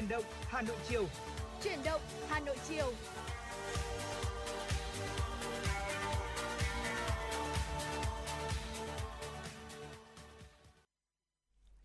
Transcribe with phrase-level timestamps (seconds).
[0.00, 1.06] Chuyển động Hà Nội chiều.
[1.64, 2.92] Chuyển động Hà Nội chiều.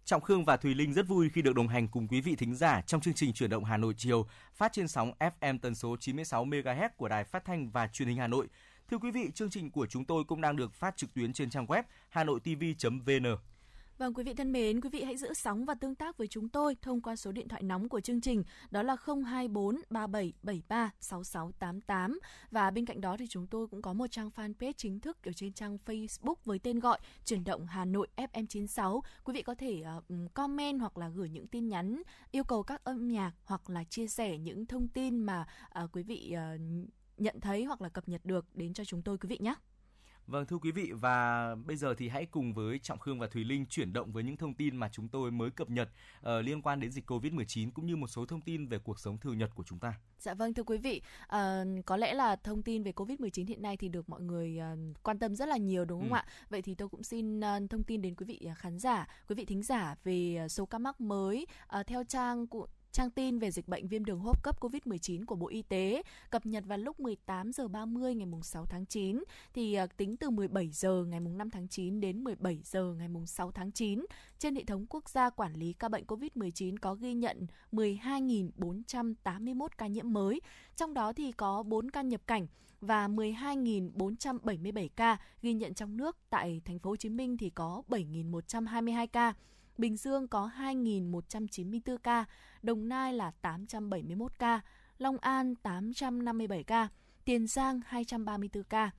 [0.05, 2.55] Trọng Khương và Thùy Linh rất vui khi được đồng hành cùng quý vị thính
[2.55, 5.97] giả trong chương trình Chuyển động Hà Nội chiều phát trên sóng FM tần số
[5.99, 8.47] 96 MHz của Đài Phát thanh và Truyền hình Hà Nội.
[8.91, 11.49] Thưa quý vị, chương trình của chúng tôi cũng đang được phát trực tuyến trên
[11.49, 13.37] trang web hanoitv.vn.
[13.97, 16.49] Vâng, quý vị thân mến, quý vị hãy giữ sóng và tương tác với chúng
[16.49, 18.95] tôi thông qua số điện thoại nóng của chương trình đó là
[19.25, 22.19] 024 3773 6688
[22.51, 25.31] và bên cạnh đó thì chúng tôi cũng có một trang fanpage chính thức ở
[25.35, 29.01] trên trang Facebook với tên gọi Chuyển động Hà Nội FM96.
[29.23, 32.01] Quý vị có thể uh, comment hoặc là gửi những tin nhắn
[32.31, 35.45] yêu cầu các âm nhạc hoặc là chia sẻ những thông tin mà
[35.83, 36.61] uh, quý vị uh,
[37.17, 39.55] nhận thấy hoặc là cập nhật được đến cho chúng tôi quý vị nhé.
[40.27, 43.43] Vâng thưa quý vị và bây giờ thì hãy cùng với Trọng Khương và Thùy
[43.43, 46.61] Linh chuyển động với những thông tin mà chúng tôi mới cập nhật uh, liên
[46.61, 49.49] quan đến dịch Covid-19 cũng như một số thông tin về cuộc sống thường nhật
[49.55, 49.93] của chúng ta.
[50.19, 53.77] Dạ vâng thưa quý vị, uh, có lẽ là thông tin về Covid-19 hiện nay
[53.77, 56.15] thì được mọi người uh, quan tâm rất là nhiều đúng không ừ.
[56.15, 56.25] ạ?
[56.49, 59.45] Vậy thì tôi cũng xin uh, thông tin đến quý vị khán giả, quý vị
[59.45, 61.47] thính giả về số ca mắc mới
[61.79, 65.25] uh, theo trang của Trang tin về dịch bệnh viêm đường hô hấp cấp COVID-19
[65.25, 69.23] của Bộ Y tế cập nhật vào lúc 18 giờ 30 ngày 6 tháng 9
[69.53, 73.51] thì à, tính từ 17 giờ ngày 5 tháng 9 đến 17 giờ ngày 6
[73.51, 74.05] tháng 9
[74.39, 79.87] trên hệ thống quốc gia quản lý ca bệnh COVID-19 có ghi nhận 12.481 ca
[79.87, 80.41] nhiễm mới,
[80.75, 82.47] trong đó thì có 4 ca nhập cảnh
[82.81, 86.17] và 12.477 ca ghi nhận trong nước.
[86.29, 89.33] Tại thành phố Hồ Chí Minh thì có 7.122 ca.
[89.77, 92.25] Bình Dương có 2.194 ca,
[92.61, 94.61] Đồng Nai là 871 ca,
[94.97, 96.87] Long An 857 ca,
[97.25, 98.91] Tiền Giang 234 ca,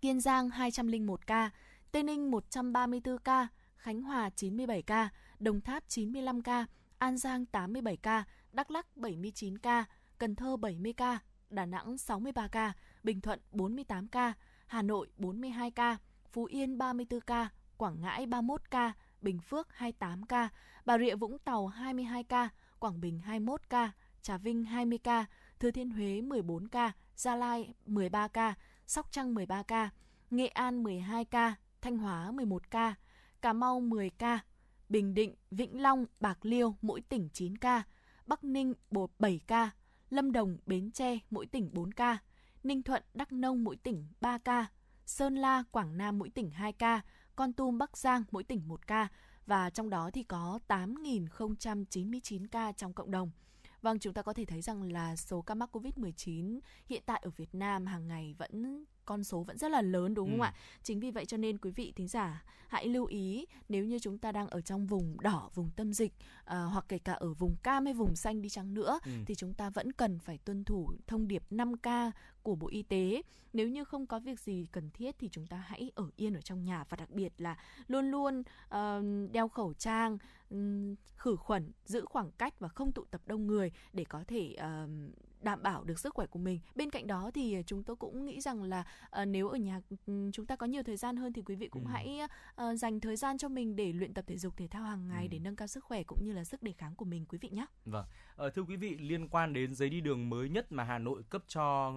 [0.00, 1.50] Kiên Giang 201 ca,
[1.92, 6.66] Tây Ninh 134 ca, Khánh Hòa 97 ca, Đồng Tháp 95 ca,
[6.98, 9.84] An Giang 87 ca, Đắk Lắc 79 ca,
[10.18, 11.18] Cần Thơ 70 ca,
[11.50, 12.72] Đà Nẵng 63 ca,
[13.02, 14.32] Bình Thuận 48 ca,
[14.66, 15.96] Hà Nội 42 ca,
[16.32, 18.92] Phú Yên 34 ca, Quảng Ngãi 31 ca,
[19.22, 20.48] Bình Phước 28 ca,
[20.84, 22.48] Bà Rịa Vũng Tàu 22 ca,
[22.78, 23.92] Quảng Bình 21 ca,
[24.22, 25.26] Trà Vinh 20 ca,
[25.58, 28.54] Thừa Thiên Huế 14 ca, Gia Lai 13 ca,
[28.86, 29.90] Sóc Trăng 13 ca,
[30.30, 32.94] Nghệ An 12 ca, Thanh Hóa 11 ca,
[33.42, 34.38] Cà Mau 10 ca,
[34.88, 37.82] Bình Định, Vĩnh Long, Bạc Liêu mỗi tỉnh 9 ca,
[38.26, 38.74] Bắc Ninh
[39.18, 39.70] 7 ca,
[40.10, 42.18] Lâm Đồng, Bến Tre mỗi tỉnh 4 ca,
[42.62, 44.66] Ninh Thuận, Đắk Nông mỗi tỉnh 3 ca,
[45.06, 47.00] Sơn La, Quảng Nam mỗi tỉnh 2 ca,
[47.40, 49.08] con Tum, Bắc Giang mỗi tỉnh 1 ca
[49.46, 53.30] và trong đó thì có 8.099 ca trong cộng đồng.
[53.82, 57.30] Vâng, chúng ta có thể thấy rằng là số ca mắc COVID-19 hiện tại ở
[57.30, 60.44] Việt Nam hàng ngày vẫn con số vẫn rất là lớn đúng không ừ.
[60.44, 60.54] ạ?
[60.82, 64.18] Chính vì vậy cho nên quý vị thính giả hãy lưu ý nếu như chúng
[64.18, 67.56] ta đang ở trong vùng đỏ, vùng tâm dịch uh, hoặc kể cả ở vùng
[67.62, 69.10] cam hay vùng xanh đi chăng nữa ừ.
[69.26, 72.10] thì chúng ta vẫn cần phải tuân thủ thông điệp 5K
[72.42, 73.22] của Bộ Y tế.
[73.52, 76.40] Nếu như không có việc gì cần thiết thì chúng ta hãy ở yên ở
[76.40, 77.56] trong nhà và đặc biệt là
[77.88, 80.18] luôn luôn uh, đeo khẩu trang,
[81.16, 84.56] khử khuẩn, giữ khoảng cách và không tụ tập đông người để có thể
[85.42, 86.60] đảm bảo được sức khỏe của mình.
[86.74, 88.84] Bên cạnh đó thì chúng tôi cũng nghĩ rằng là
[89.20, 89.80] uh, nếu ở nhà
[90.32, 91.90] chúng ta có nhiều thời gian hơn thì quý vị cũng ừ.
[91.92, 92.20] hãy
[92.62, 95.24] uh, dành thời gian cho mình để luyện tập thể dục thể thao hàng ngày
[95.24, 95.28] ừ.
[95.30, 97.48] để nâng cao sức khỏe cũng như là sức đề kháng của mình quý vị
[97.52, 97.66] nhé.
[97.84, 98.06] Vâng.
[98.46, 101.22] Uh, thưa quý vị liên quan đến giấy đi đường mới nhất mà Hà Nội
[101.30, 101.92] cấp cho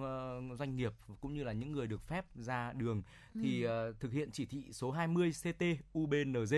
[0.58, 3.02] doanh nghiệp cũng như là những người được phép ra đường
[3.34, 3.40] ừ.
[3.42, 5.64] thì uh, thực hiện chỉ thị số 20 CT
[5.98, 6.54] UBND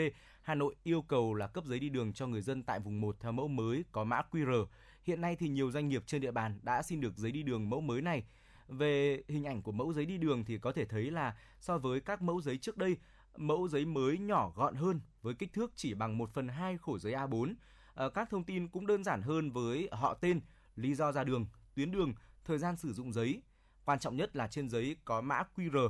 [0.46, 3.16] Hà Nội yêu cầu là cấp giấy đi đường cho người dân tại vùng 1
[3.20, 4.66] theo mẫu mới có mã QR.
[5.04, 7.70] Hiện nay thì nhiều doanh nghiệp trên địa bàn đã xin được giấy đi đường
[7.70, 8.24] mẫu mới này.
[8.68, 12.00] Về hình ảnh của mẫu giấy đi đường thì có thể thấy là so với
[12.00, 12.96] các mẫu giấy trước đây,
[13.36, 16.98] mẫu giấy mới nhỏ gọn hơn với kích thước chỉ bằng 1 phần 2 khổ
[16.98, 17.48] giấy A4.
[17.48, 17.54] À,
[17.94, 20.40] ờ, các thông tin cũng đơn giản hơn với họ tên,
[20.76, 22.14] lý do ra đường, tuyến đường,
[22.44, 23.42] thời gian sử dụng giấy.
[23.84, 25.88] Quan trọng nhất là trên giấy có mã QR.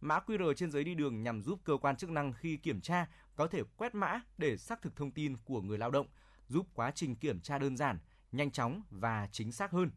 [0.00, 3.06] Mã QR trên giấy đi đường nhằm giúp cơ quan chức năng khi kiểm tra
[3.36, 6.06] có thể quét mã để xác thực thông tin của người lao động,
[6.48, 7.98] giúp quá trình kiểm tra đơn giản,
[8.32, 9.90] nhanh chóng và chính xác hơn.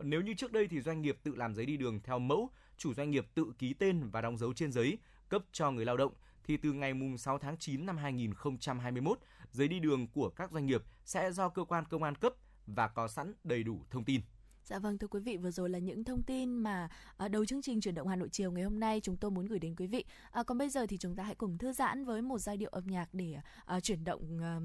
[0.00, 2.94] Nếu như trước đây thì doanh nghiệp tự làm giấy đi đường theo mẫu, chủ
[2.94, 4.98] doanh nghiệp tự ký tên và đóng dấu trên giấy,
[5.28, 6.12] cấp cho người lao động,
[6.44, 9.18] thì từ ngày 6 tháng 9 năm 2021,
[9.50, 12.32] giấy đi đường của các doanh nghiệp sẽ do cơ quan công an cấp
[12.66, 14.20] và có sẵn đầy đủ thông tin.
[14.68, 17.62] Dạ vâng thưa quý vị, vừa rồi là những thông tin mà à, đầu chương
[17.62, 19.86] trình chuyển động Hà Nội chiều ngày hôm nay chúng tôi muốn gửi đến quý
[19.86, 20.04] vị.
[20.30, 22.70] À, còn bây giờ thì chúng ta hãy cùng thư giãn với một giai điệu
[22.70, 24.60] âm nhạc để à, chuyển động à,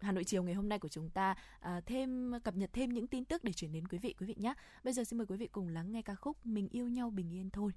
[0.00, 3.06] Hà Nội chiều ngày hôm nay của chúng ta à, thêm cập nhật thêm những
[3.06, 4.54] tin tức để chuyển đến quý vị quý vị nhé.
[4.84, 7.34] Bây giờ xin mời quý vị cùng lắng nghe ca khúc Mình yêu nhau bình
[7.34, 7.72] yên thôi.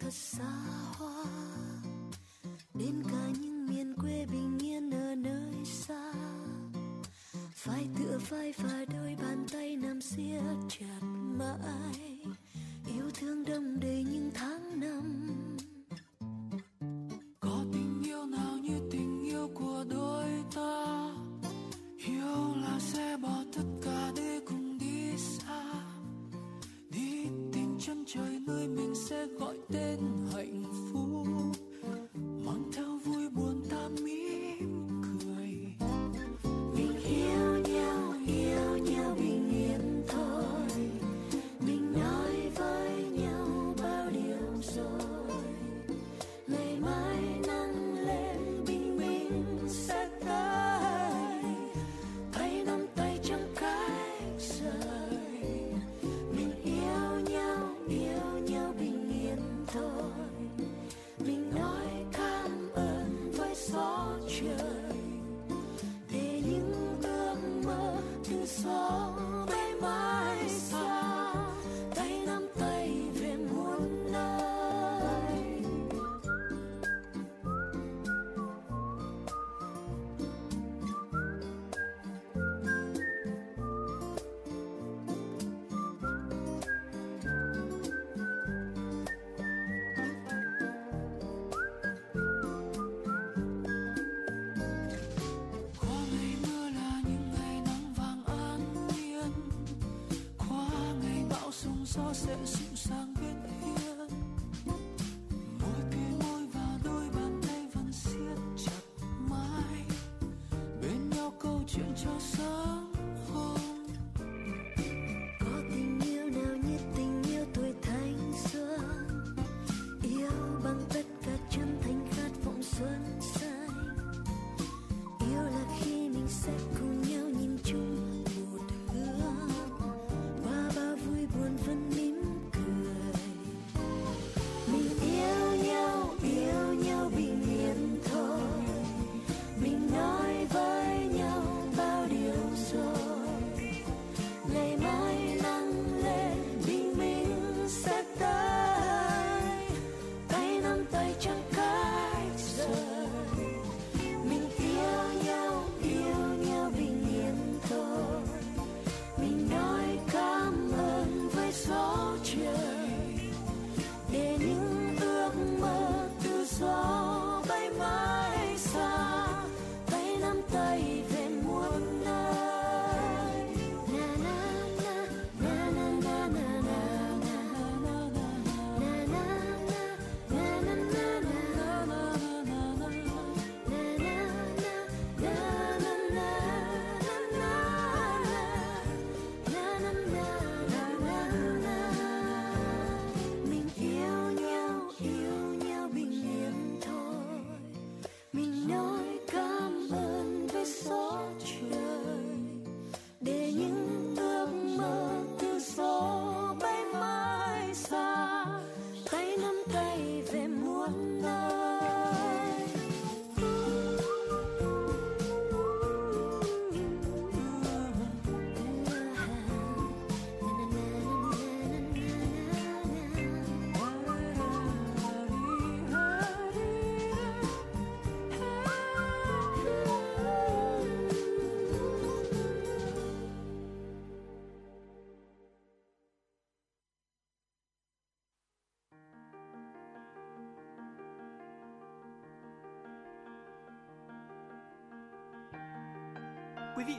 [0.00, 0.52] Thật xa
[0.96, 1.24] hoa.
[2.74, 6.12] Đến cả những miền quê bình yên ở nơi xa.
[7.64, 11.00] Vai tựa vai và đôi bàn tay nằm siết chặt
[11.38, 12.18] mãi.
[12.86, 14.57] Yêu thương đông đầy những tháng
[102.14, 102.67] process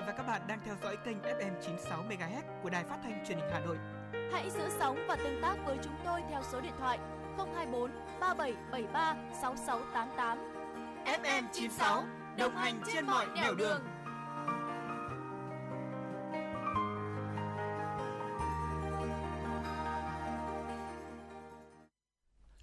[0.10, 3.38] và các bạn đang theo dõi kênh FM 96 MHz của Đài Phát thanh Truyền
[3.38, 3.78] hình Hà Nội.
[4.32, 7.00] Hãy giữ sóng và tương tác với chúng tôi theo số điện thoại
[7.38, 10.38] 024 3773 6688.
[11.06, 12.04] FM 96
[12.38, 13.82] đồng hành trên mọi nẻo đường.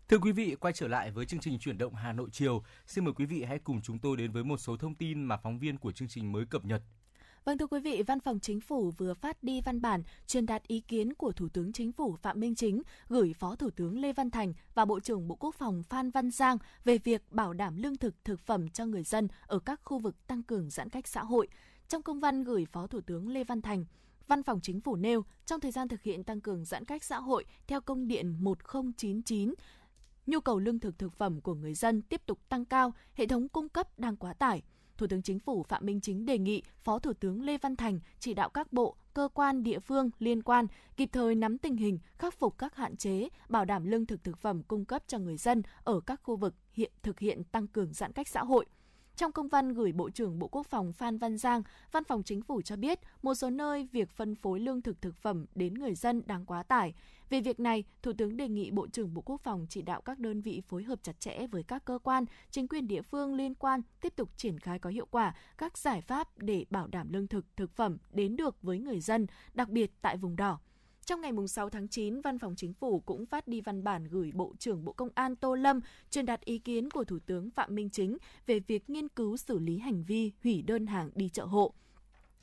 [0.09, 2.63] Thưa quý vị, quay trở lại với chương trình chuyển động Hà Nội chiều.
[2.87, 5.37] Xin mời quý vị hãy cùng chúng tôi đến với một số thông tin mà
[5.37, 6.83] phóng viên của chương trình mới cập nhật.
[7.47, 10.63] Vâng thưa quý vị, Văn phòng Chính phủ vừa phát đi văn bản truyền đạt
[10.67, 14.13] ý kiến của Thủ tướng Chính phủ Phạm Minh Chính gửi Phó Thủ tướng Lê
[14.13, 17.77] Văn Thành và Bộ trưởng Bộ Quốc phòng Phan Văn Giang về việc bảo đảm
[17.77, 21.09] lương thực thực phẩm cho người dân ở các khu vực tăng cường giãn cách
[21.09, 21.49] xã hội.
[21.89, 23.85] Trong công văn gửi Phó Thủ tướng Lê Văn Thành,
[24.29, 27.19] Văn phòng Chính phủ nêu trong thời gian thực hiện tăng cường giãn cách xã
[27.19, 29.55] hội theo công điện 1099
[30.27, 33.49] nhu cầu lương thực thực phẩm của người dân tiếp tục tăng cao, hệ thống
[33.49, 34.63] cung cấp đang quá tải.
[34.99, 38.01] Thủ tướng Chính phủ Phạm Minh Chính đề nghị Phó Thủ tướng Lê Văn Thành
[38.19, 41.99] chỉ đạo các bộ, cơ quan địa phương liên quan kịp thời nắm tình hình,
[42.19, 45.37] khắc phục các hạn chế, bảo đảm lương thực thực phẩm cung cấp cho người
[45.37, 48.67] dân ở các khu vực hiện thực hiện tăng cường giãn cách xã hội.
[49.17, 52.43] Trong công văn gửi Bộ trưởng Bộ Quốc phòng Phan Văn Giang, Văn phòng Chính
[52.43, 55.95] phủ cho biết một số nơi việc phân phối lương thực thực phẩm đến người
[55.95, 56.95] dân đang quá tải.
[57.31, 60.19] Về việc này, Thủ tướng đề nghị Bộ trưởng Bộ Quốc phòng chỉ đạo các
[60.19, 63.55] đơn vị phối hợp chặt chẽ với các cơ quan, chính quyền địa phương liên
[63.55, 67.27] quan tiếp tục triển khai có hiệu quả các giải pháp để bảo đảm lương
[67.27, 70.59] thực, thực phẩm đến được với người dân, đặc biệt tại vùng đỏ.
[71.07, 74.31] Trong ngày 6 tháng 9, Văn phòng Chính phủ cũng phát đi văn bản gửi
[74.35, 77.75] Bộ trưởng Bộ Công an Tô Lâm truyền đạt ý kiến của Thủ tướng Phạm
[77.75, 81.45] Minh Chính về việc nghiên cứu xử lý hành vi hủy đơn hàng đi chợ
[81.45, 81.73] hộ.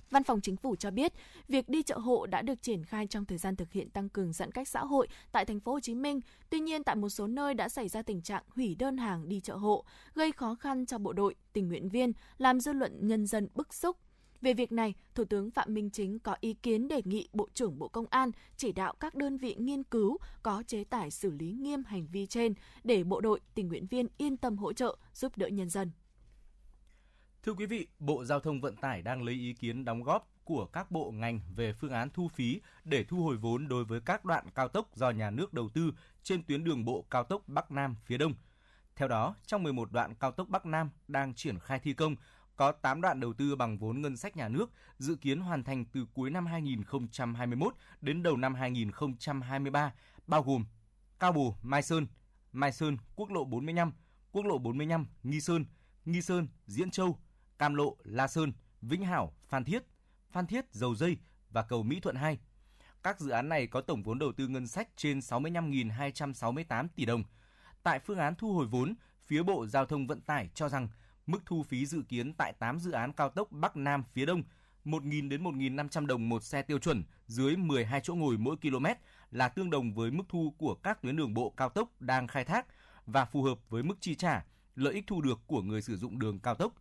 [0.10, 1.14] Văn phòng Chính phủ cho biết,
[1.48, 4.34] việc đi chợ hộ đã được triển khai trong thời gian thực hiện tăng cường
[4.34, 6.20] giãn cách xã hội tại thành phố Hồ Chí Minh.
[6.50, 9.40] Tuy nhiên, tại một số nơi đã xảy ra tình trạng hủy đơn hàng đi
[9.40, 13.28] chợ hộ, gây khó khăn cho bộ đội, tình nguyện viên, làm dư luận nhân
[13.28, 13.98] dân bức xúc,
[14.44, 17.80] về việc này, Thủ tướng Phạm Minh Chính có ý kiến đề nghị Bộ trưởng
[17.80, 21.52] Bộ Công an chỉ đạo các đơn vị nghiên cứu có chế tài xử lý
[21.52, 25.32] nghiêm hành vi trên để bộ đội, tình nguyện viên yên tâm hỗ trợ, giúp
[25.36, 25.92] đỡ nhân dân.
[27.44, 30.66] Thưa quý vị, Bộ Giao thông Vận tải đang lấy ý kiến đóng góp của
[30.66, 34.26] các bộ ngành về phương án thu phí để thu hồi vốn đối với các
[34.26, 35.92] đoạn cao tốc do nhà nước đầu tư
[36.24, 38.34] trên tuyến đường bộ cao tốc Bắc Nam phía Đông.
[38.96, 42.16] Theo đó, trong 11 đoạn cao tốc Bắc Nam đang triển khai thi công,
[42.56, 45.86] có 8 đoạn đầu tư bằng vốn ngân sách nhà nước, dự kiến hoàn thành
[45.86, 49.94] từ cuối năm 2021 đến đầu năm 2023,
[50.28, 50.66] bao gồm
[51.20, 52.08] Cao Bồ, Mai Sơn,
[52.52, 53.94] Mai Sơn, quốc lộ 45,
[54.32, 55.66] quốc lộ 45, Nghi Sơn,
[56.06, 57.18] Nghi Sơn, Diễn Châu,
[57.60, 59.84] Cam Lộ, La Sơn, Vĩnh Hảo, Phan Thiết,
[60.32, 61.18] Phan Thiết, Dầu Dây
[61.50, 62.40] và cầu Mỹ Thuận 2.
[63.04, 67.24] Các dự án này có tổng vốn đầu tư ngân sách trên 65.268 tỷ đồng.
[67.84, 68.94] Tại phương án thu hồi vốn,
[69.26, 70.88] phía Bộ Giao thông Vận tải cho rằng
[71.28, 74.44] Mức thu phí dự kiến tại 8 dự án cao tốc Bắc Nam phía Đông
[74.86, 78.86] 1.000 đến 1.500 đồng một xe tiêu chuẩn dưới 12 chỗ ngồi mỗi km
[79.32, 82.46] là tương đồng với mức thu của các tuyến đường bộ cao tốc đang khai
[82.46, 82.68] thác
[83.06, 86.20] và phù hợp với mức chi trả, lợi ích thu được của người sử dụng
[86.20, 86.74] đường cao tốc.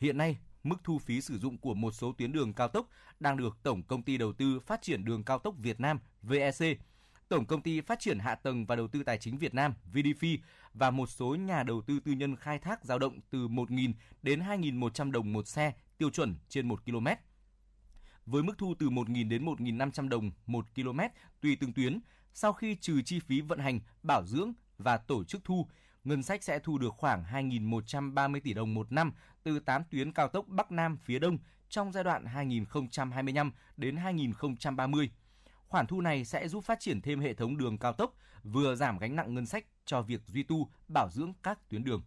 [0.00, 2.88] Hiện nay, mức thu phí sử dụng của một số tuyến đường cao tốc
[3.20, 6.78] đang được Tổng Công ty Đầu tư Phát triển Đường Cao tốc Việt Nam VEC,
[7.28, 10.38] Tổng Công ty Phát triển Hạ tầng và Đầu tư Tài chính Việt Nam VDF
[10.74, 13.92] và một số nhà đầu tư tư nhân khai thác dao động từ 1.000
[14.22, 17.06] đến 2.100 đồng một xe tiêu chuẩn trên 1 km.
[18.26, 21.00] Với mức thu từ 1.000 đến 1.500 đồng một km
[21.40, 22.00] tùy từng tuyến,
[22.34, 25.68] sau khi trừ chi phí vận hành, bảo dưỡng và tổ chức thu,
[26.04, 30.28] ngân sách sẽ thu được khoảng 2.130 tỷ đồng một năm từ 8 tuyến cao
[30.28, 35.10] tốc Bắc Nam phía Đông trong giai đoạn 2025 đến 2030.
[35.68, 38.98] Khoản thu này sẽ giúp phát triển thêm hệ thống đường cao tốc, vừa giảm
[38.98, 42.02] gánh nặng ngân sách cho việc duy tu, bảo dưỡng các tuyến đường.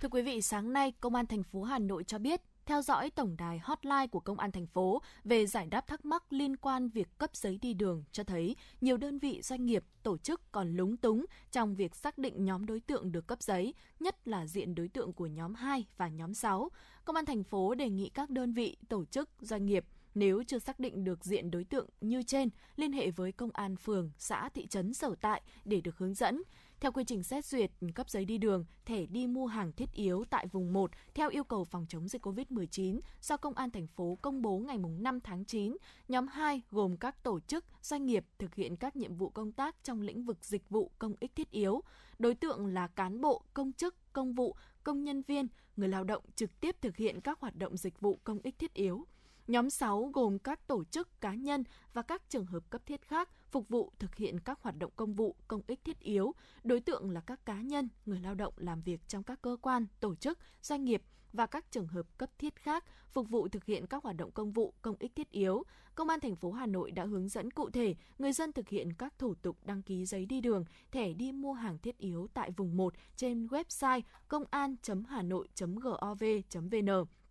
[0.00, 3.10] Thưa quý vị, sáng nay, Công an thành phố Hà Nội cho biết, theo dõi
[3.10, 6.88] tổng đài hotline của Công an thành phố về giải đáp thắc mắc liên quan
[6.88, 10.76] việc cấp giấy đi đường cho thấy nhiều đơn vị doanh nghiệp, tổ chức còn
[10.76, 14.74] lúng túng trong việc xác định nhóm đối tượng được cấp giấy, nhất là diện
[14.74, 16.70] đối tượng của nhóm 2 và nhóm 6.
[17.04, 20.58] Công an thành phố đề nghị các đơn vị, tổ chức, doanh nghiệp nếu chưa
[20.58, 24.48] xác định được diện đối tượng như trên, liên hệ với công an phường, xã,
[24.48, 26.42] thị trấn sở tại để được hướng dẫn.
[26.80, 30.24] Theo quy trình xét duyệt cấp giấy đi đường, thẻ đi mua hàng thiết yếu
[30.30, 34.18] tại vùng 1 theo yêu cầu phòng chống dịch COVID-19 do Công an thành phố
[34.22, 35.76] công bố ngày 5 tháng 9,
[36.08, 39.76] nhóm 2 gồm các tổ chức, doanh nghiệp thực hiện các nhiệm vụ công tác
[39.84, 41.80] trong lĩnh vực dịch vụ công ích thiết yếu.
[42.18, 46.24] Đối tượng là cán bộ, công chức, công vụ, công nhân viên, người lao động
[46.34, 49.06] trực tiếp thực hiện các hoạt động dịch vụ công ích thiết yếu.
[49.46, 53.28] Nhóm 6 gồm các tổ chức cá nhân và các trường hợp cấp thiết khác
[53.50, 56.34] phục vụ thực hiện các hoạt động công vụ, công ích thiết yếu.
[56.64, 59.86] Đối tượng là các cá nhân, người lao động làm việc trong các cơ quan,
[60.00, 63.86] tổ chức, doanh nghiệp và các trường hợp cấp thiết khác phục vụ thực hiện
[63.86, 65.62] các hoạt động công vụ, công ích thiết yếu.
[65.94, 68.92] Công an thành phố Hà Nội đã hướng dẫn cụ thể người dân thực hiện
[68.92, 72.50] các thủ tục đăng ký giấy đi đường, thẻ đi mua hàng thiết yếu tại
[72.50, 77.21] vùng 1 trên website công an.hanoi.gov.vn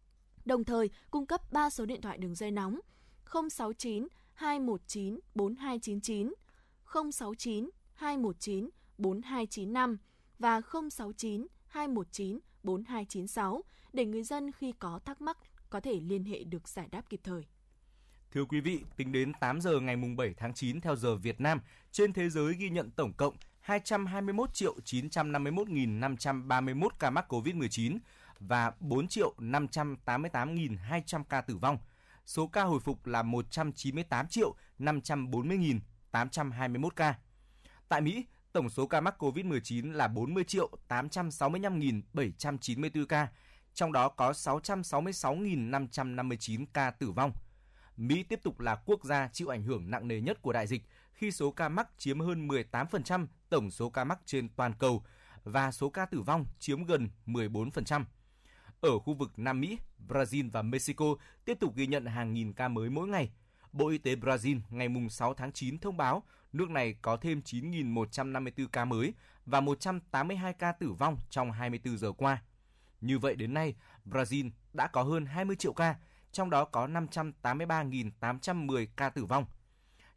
[0.46, 2.80] đồng thời cung cấp 3 số điện thoại đường dây nóng
[3.50, 6.34] 069 219 4299,
[7.12, 9.98] 069 219 4295
[10.40, 15.38] và 069 219 4296 để người dân khi có thắc mắc
[15.70, 17.46] có thể liên hệ được giải đáp kịp thời.
[18.32, 21.62] Thưa quý vị, tính đến 8 giờ ngày 7 tháng 9 theo giờ Việt Nam,
[21.92, 27.98] trên thế giới ghi nhận tổng cộng 221 triệu 951.531 ca mắc COVID-19,
[28.48, 31.78] và 4 triệu 588.200 ca tử vong.
[32.26, 37.16] Số ca hồi phục là 198 triệu 540.821 ca.
[37.90, 43.28] Tại Mỹ, Tổng số ca mắc COVID-19 là 40 triệu 865.794 ca,
[43.74, 47.34] trong đó có 666.559 ca tử vong.
[47.98, 50.84] Mỹ tiếp tục là quốc gia chịu ảnh hưởng nặng nề nhất của đại dịch
[51.14, 55.04] khi số ca mắc chiếm hơn 18% tổng số ca mắc trên toàn cầu
[55.44, 58.04] và số ca tử vong chiếm gần 14%.
[58.82, 61.06] Ở khu vực Nam Mỹ, Brazil và Mexico
[61.46, 63.32] tiếp tục ghi nhận hàng nghìn ca mới mỗi ngày.
[63.72, 66.24] Bộ Y tế Brazil ngày 6 tháng 9 thông báo
[66.54, 69.14] nước này có thêm 9.154 ca mới
[69.46, 72.42] và 182 ca tử vong trong 24 giờ qua.
[73.02, 75.96] Như vậy đến nay, Brazil đã có hơn 20 triệu ca,
[76.32, 79.46] trong đó có 583.810 ca tử vong.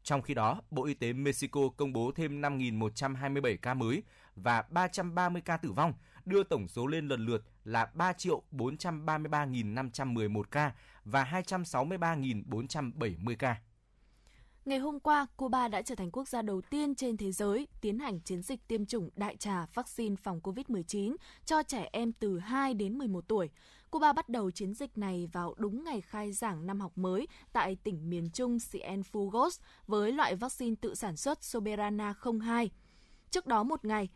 [0.02, 4.02] Trong khi đó, Bộ Y tế Mexico công bố thêm 5.127 ca mới
[4.36, 5.94] và 330 ca tử vong,
[6.24, 10.72] đưa tổng số lên lần lượt là 3 triệu 433.511 ca
[11.04, 13.56] và 263.470 ca.
[14.64, 17.98] Ngày hôm qua, Cuba đã trở thành quốc gia đầu tiên trên thế giới tiến
[17.98, 22.74] hành chiến dịch tiêm chủng đại trà vaccine phòng COVID-19 cho trẻ em từ 2
[22.74, 23.50] đến 11 tuổi.
[23.90, 27.76] Cuba bắt đầu chiến dịch này vào đúng ngày khai giảng năm học mới tại
[27.84, 32.70] tỉnh miền Trung Cienfugos với loại vaccine tự sản xuất Soberana 02.
[33.30, 34.08] Trước đó một ngày,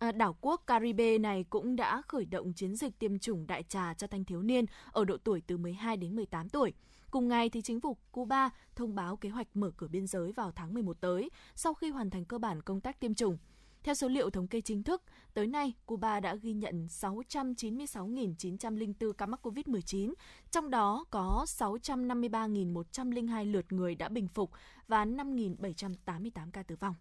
[0.00, 3.94] à, đảo quốc Caribe này cũng đã khởi động chiến dịch tiêm chủng đại trà
[3.94, 6.72] cho thanh thiếu niên ở độ tuổi từ 12 đến 18 tuổi.
[7.10, 10.52] Cùng ngày, thì chính phủ Cuba thông báo kế hoạch mở cửa biên giới vào
[10.52, 13.38] tháng 11 tới, sau khi hoàn thành cơ bản công tác tiêm chủng.
[13.82, 15.02] Theo số liệu thống kê chính thức,
[15.34, 20.14] tới nay Cuba đã ghi nhận 696.904 ca mắc COVID-19,
[20.50, 24.50] trong đó có 653.102 lượt người đã bình phục
[24.88, 26.94] và 5.788 ca tử vong.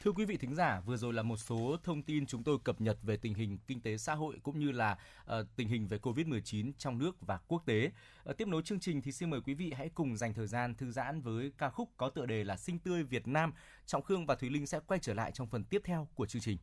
[0.00, 2.80] Thưa quý vị thính giả, vừa rồi là một số thông tin chúng tôi cập
[2.80, 5.98] nhật về tình hình kinh tế xã hội cũng như là uh, tình hình về
[5.98, 7.90] Covid-19 trong nước và quốc tế.
[8.30, 10.74] Uh, tiếp nối chương trình thì xin mời quý vị hãy cùng dành thời gian
[10.74, 13.52] thư giãn với ca khúc có tựa đề là Sinh tươi Việt Nam.
[13.86, 16.42] Trọng Khương và Thúy Linh sẽ quay trở lại trong phần tiếp theo của chương
[16.42, 16.58] trình.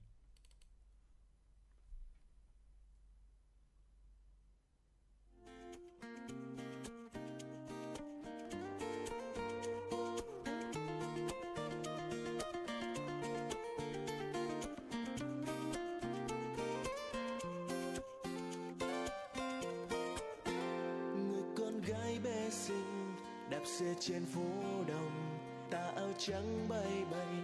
[24.08, 24.42] Trên phố
[24.88, 25.40] đông
[25.72, 27.36] ta áo trắng bay bay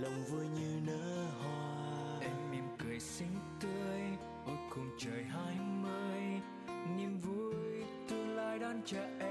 [0.00, 2.18] lòng vui như nở hoa.
[2.20, 4.00] Em mỉm cười xinh tươi,
[4.46, 6.22] ôi cùng trời hai mươi,
[6.96, 9.29] niềm vui tương lai đón chờ em.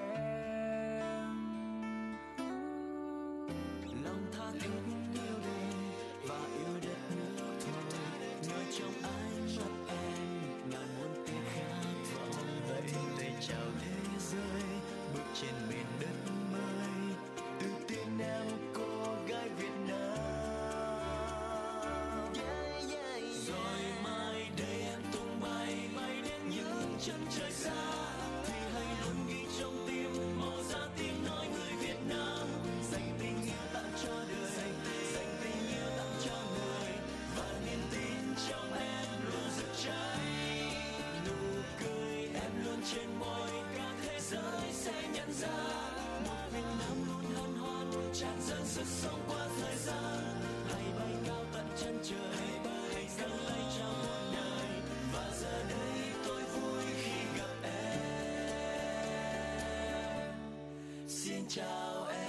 [61.49, 62.19] Chào em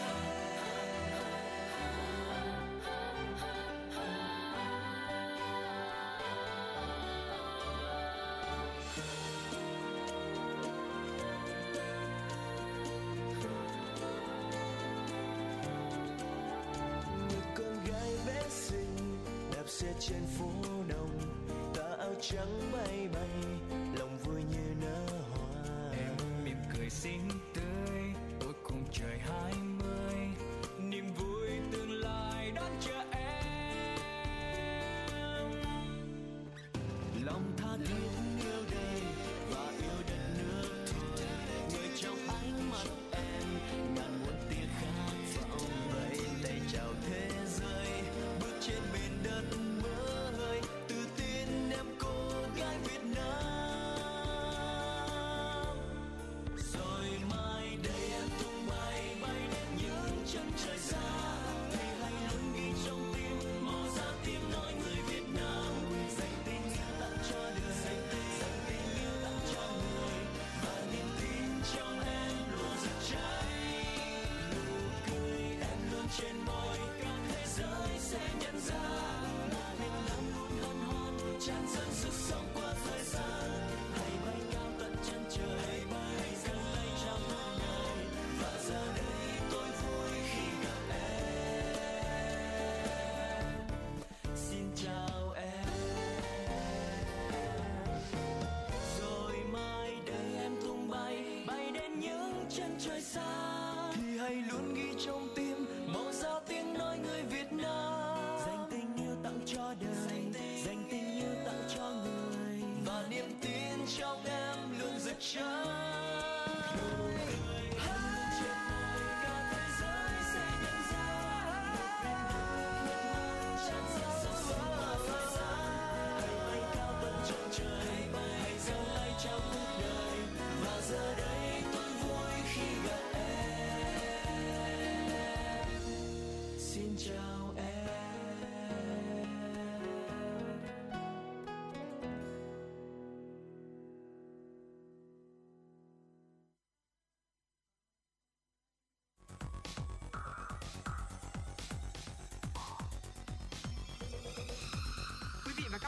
[17.54, 19.18] con gái bé xinh
[19.52, 20.50] đạp xe trên phố
[20.88, 21.20] đông
[21.74, 23.08] tà áo trắng bay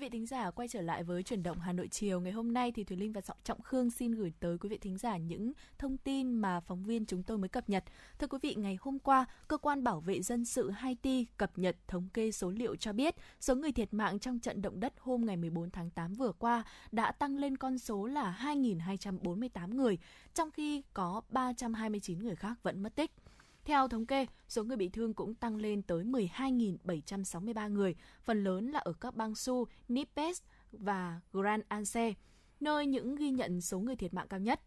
[0.00, 2.72] vị thính giả, quay trở lại với chuyển động Hà Nội chiều ngày hôm nay
[2.72, 5.52] thì Thùy Linh và Trọng Trọng Khương xin gửi tới quý vị thính giả những
[5.78, 7.84] thông tin mà phóng viên chúng tôi mới cập nhật.
[8.18, 11.76] Thưa quý vị, ngày hôm qua, cơ quan bảo vệ dân sự Haiti cập nhật
[11.88, 15.26] thống kê số liệu cho biết số người thiệt mạng trong trận động đất hôm
[15.26, 19.98] ngày 14 tháng 8 vừa qua đã tăng lên con số là 2.248 người,
[20.34, 23.10] trong khi có 329 người khác vẫn mất tích.
[23.70, 28.70] Theo thống kê, số người bị thương cũng tăng lên tới 12.763 người, phần lớn
[28.70, 32.12] là ở các bang Su, Nipes và Grand Anse,
[32.60, 34.60] nơi những ghi nhận số người thiệt mạng cao nhất.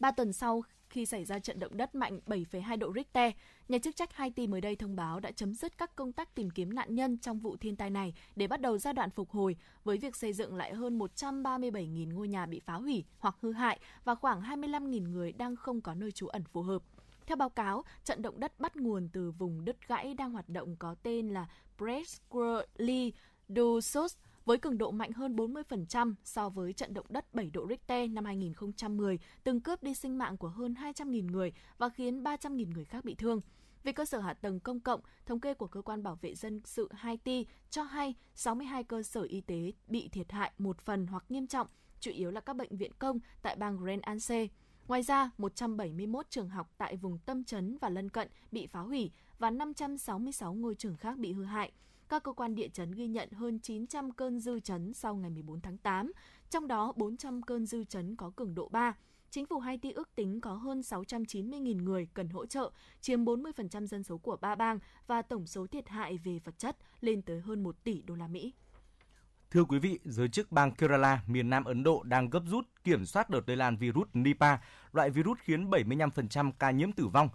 [0.00, 3.32] Ba tuần sau khi xảy ra trận động đất mạnh 7,2 độ Richter,
[3.68, 6.50] nhà chức trách Haiti mới đây thông báo đã chấm dứt các công tác tìm
[6.50, 9.56] kiếm nạn nhân trong vụ thiên tai này để bắt đầu giai đoạn phục hồi
[9.84, 13.80] với việc xây dựng lại hơn 137.000 ngôi nhà bị phá hủy hoặc hư hại
[14.04, 16.82] và khoảng 25.000 người đang không có nơi trú ẩn phù hợp.
[17.26, 20.76] Theo báo cáo, trận động đất bắt nguồn từ vùng đất gãy đang hoạt động
[20.76, 21.46] có tên là
[21.78, 23.12] Presquerly
[23.48, 28.10] Dusos với cường độ mạnh hơn 40% so với trận động đất 7 độ Richter
[28.10, 32.84] năm 2010, từng cướp đi sinh mạng của hơn 200.000 người và khiến 300.000 người
[32.84, 33.40] khác bị thương.
[33.84, 36.60] Về cơ sở hạ tầng công cộng, thống kê của Cơ quan Bảo vệ Dân
[36.64, 41.24] sự Haiti cho hay 62 cơ sở y tế bị thiệt hại một phần hoặc
[41.28, 41.66] nghiêm trọng,
[42.00, 44.46] chủ yếu là các bệnh viện công tại bang Grand Anse.
[44.92, 49.10] Ngoài ra, 171 trường học tại vùng tâm trấn và lân cận bị phá hủy
[49.38, 51.72] và 566 ngôi trường khác bị hư hại.
[52.08, 55.60] Các cơ quan địa chấn ghi nhận hơn 900 cơn dư chấn sau ngày 14
[55.60, 56.12] tháng 8,
[56.50, 58.96] trong đó 400 cơn dư chấn có cường độ 3.
[59.30, 64.02] Chính phủ Haiti ước tính có hơn 690.000 người cần hỗ trợ, chiếm 40% dân
[64.02, 67.62] số của ba bang và tổng số thiệt hại về vật chất lên tới hơn
[67.62, 68.52] 1 tỷ đô la Mỹ.
[69.52, 73.04] Thưa quý vị, giới chức bang Kerala, miền Nam Ấn Độ đang gấp rút kiểm
[73.04, 74.60] soát đợt lây lan virus Nipah,
[74.92, 77.28] loại virus khiến 75% ca nhiễm tử vong.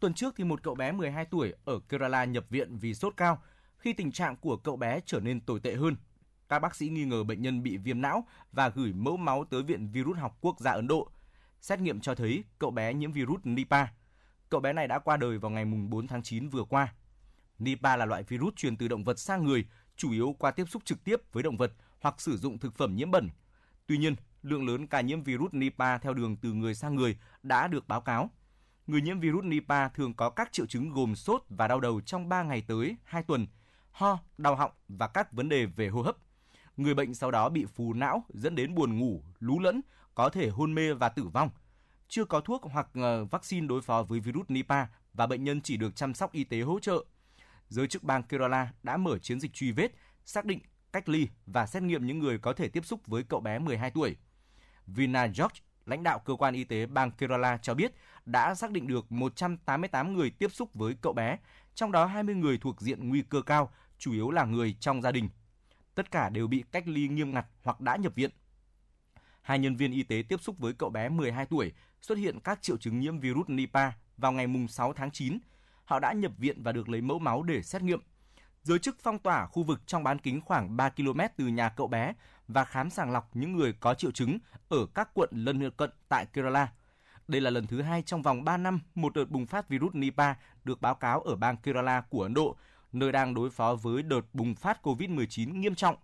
[0.00, 3.42] Tuần trước thì một cậu bé 12 tuổi ở Kerala nhập viện vì sốt cao,
[3.78, 5.96] khi tình trạng của cậu bé trở nên tồi tệ hơn.
[6.48, 9.62] Các bác sĩ nghi ngờ bệnh nhân bị viêm não và gửi mẫu máu tới
[9.62, 11.10] Viện Virus học quốc gia Ấn Độ.
[11.60, 13.88] Xét nghiệm cho thấy cậu bé nhiễm virus Nipah.
[14.50, 16.94] Cậu bé này đã qua đời vào ngày 4 tháng 9 vừa qua.
[17.58, 20.84] Nipah là loại virus truyền từ động vật sang người, chủ yếu qua tiếp xúc
[20.84, 23.28] trực tiếp với động vật hoặc sử dụng thực phẩm nhiễm bẩn.
[23.86, 27.68] Tuy nhiên, lượng lớn ca nhiễm virus Nipah theo đường từ người sang người đã
[27.68, 28.30] được báo cáo.
[28.86, 32.28] Người nhiễm virus Nipah thường có các triệu chứng gồm sốt và đau đầu trong
[32.28, 33.46] 3 ngày tới 2 tuần,
[33.90, 36.16] ho, đau họng và các vấn đề về hô hấp.
[36.76, 39.80] Người bệnh sau đó bị phù não dẫn đến buồn ngủ, lú lẫn,
[40.14, 41.50] có thể hôn mê và tử vong.
[42.08, 45.76] Chưa có thuốc hoặc ờ, vaccine đối phó với virus Nipah và bệnh nhân chỉ
[45.76, 47.04] được chăm sóc y tế hỗ trợ.
[47.68, 49.92] Giới chức bang Kerala đã mở chiến dịch truy vết,
[50.24, 50.60] xác định,
[50.92, 53.90] cách ly và xét nghiệm những người có thể tiếp xúc với cậu bé 12
[53.90, 54.16] tuổi.
[54.94, 57.92] Vina George, lãnh đạo cơ quan y tế bang Kerala cho biết
[58.26, 61.38] đã xác định được 188 người tiếp xúc với cậu bé,
[61.74, 65.12] trong đó 20 người thuộc diện nguy cơ cao, chủ yếu là người trong gia
[65.12, 65.28] đình.
[65.94, 68.30] Tất cả đều bị cách ly nghiêm ngặt hoặc đã nhập viện.
[69.42, 72.62] Hai nhân viên y tế tiếp xúc với cậu bé 12 tuổi xuất hiện các
[72.62, 75.38] triệu chứng nhiễm virus Nipah vào ngày 6 tháng 9.
[75.84, 78.00] Họ đã nhập viện và được lấy mẫu máu để xét nghiệm.
[78.62, 81.86] Giới chức phong tỏa khu vực trong bán kính khoảng 3 km từ nhà cậu
[81.86, 82.12] bé
[82.48, 86.26] và khám sàng lọc những người có triệu chứng ở các quận lân cận tại
[86.26, 86.72] Kerala.
[87.28, 90.38] Đây là lần thứ hai trong vòng 3 năm một đợt bùng phát virus Nipah
[90.64, 92.56] được báo cáo ở bang Kerala của Ấn Độ,
[92.92, 95.96] nơi đang đối phó với đợt bùng phát COVID-19 nghiêm trọng.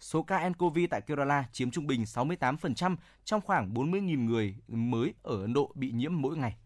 [0.00, 5.40] Số ca nCoV tại Kerala chiếm trung bình 68% trong khoảng 40.000 người mới ở
[5.40, 6.56] Ấn Độ bị nhiễm mỗi ngày.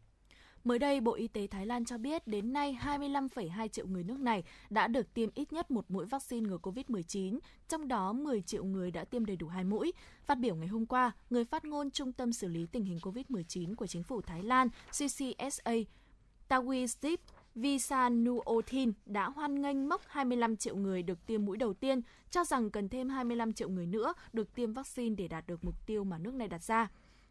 [0.67, 4.21] Mới đây, Bộ Y tế Thái Lan cho biết đến nay 25,2 triệu người nước
[4.21, 8.65] này đã được tiêm ít nhất một mũi vaccine ngừa COVID-19, trong đó 10 triệu
[8.65, 9.93] người đã tiêm đầy đủ hai mũi.
[10.25, 13.75] Phát biểu ngày hôm qua, người phát ngôn Trung tâm xử lý tình hình COVID-19
[13.75, 15.73] của chính phủ Thái Lan CCSA
[16.49, 17.17] Tawisip
[17.55, 22.01] Visanuothin đã hoan nghênh mốc 25 triệu người được tiêm mũi đầu tiên,
[22.31, 25.87] cho rằng cần thêm 25 triệu người nữa được tiêm vaccine để đạt được mục
[25.87, 26.89] tiêu mà nước này đặt ra.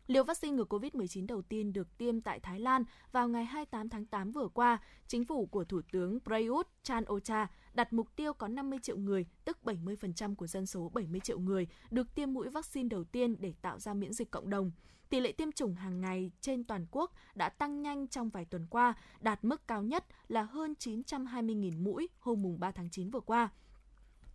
[0.08, 4.06] Liều vaccine ngừa COVID-19 đầu tiên được tiêm tại Thái Lan vào ngày 28 tháng
[4.06, 8.80] 8 vừa qua, chính phủ của Thủ tướng Prayut Chan-o-cha đặt mục tiêu có 50
[8.84, 13.04] triệu người, tức 70% của dân số 70 triệu người, được tiêm mũi vaccine đầu
[13.04, 14.72] tiên để tạo ra miễn dịch cộng đồng.
[15.10, 18.68] Tỷ lệ tiêm chủng hàng ngày trên toàn quốc đã tăng nhanh trong vài tuần
[18.70, 23.20] qua, đạt mức cao nhất là hơn 920.000 mũi hôm mùng 3 tháng 9 vừa
[23.20, 23.50] qua.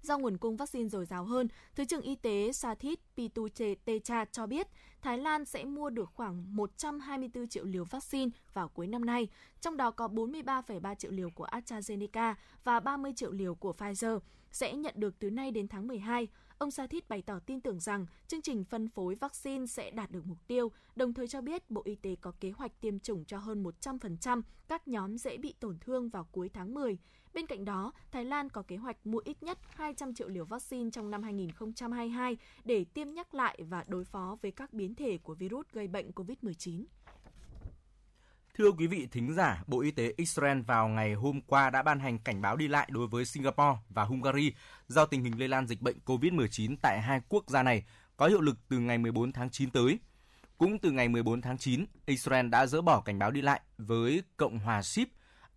[0.02, 4.66] Do nguồn cung vaccine dồi dào hơn, Thứ trưởng Y tế Sathit Pituchetecha cho biết
[5.02, 9.28] Thái Lan sẽ mua được khoảng 124 triệu liều vaccine vào cuối năm nay,
[9.60, 12.34] trong đó có 43,3 triệu liều của AstraZeneca
[12.64, 16.28] và 30 triệu liều của Pfizer sẽ nhận được từ nay đến tháng 12.
[16.58, 20.26] Ông Sathit bày tỏ tin tưởng rằng chương trình phân phối vaccine sẽ đạt được
[20.26, 23.38] mục tiêu, đồng thời cho biết Bộ Y tế có kế hoạch tiêm chủng cho
[23.38, 26.98] hơn 100% các nhóm dễ bị tổn thương vào cuối tháng 10.
[27.34, 30.90] Bên cạnh đó, Thái Lan có kế hoạch mua ít nhất 200 triệu liều vaccine
[30.90, 35.34] trong năm 2022 để tiêm nhắc lại và đối phó với các biến thể của
[35.34, 36.84] virus gây bệnh COVID-19.
[38.54, 42.00] Thưa quý vị thính giả, Bộ Y tế Israel vào ngày hôm qua đã ban
[42.00, 44.52] hành cảnh báo đi lại đối với Singapore và Hungary
[44.88, 47.84] do tình hình lây lan dịch bệnh COVID-19 tại hai quốc gia này
[48.16, 49.98] có hiệu lực từ ngày 14 tháng 9 tới.
[50.58, 54.22] Cũng từ ngày 14 tháng 9, Israel đã dỡ bỏ cảnh báo đi lại với
[54.36, 55.08] Cộng hòa Ship,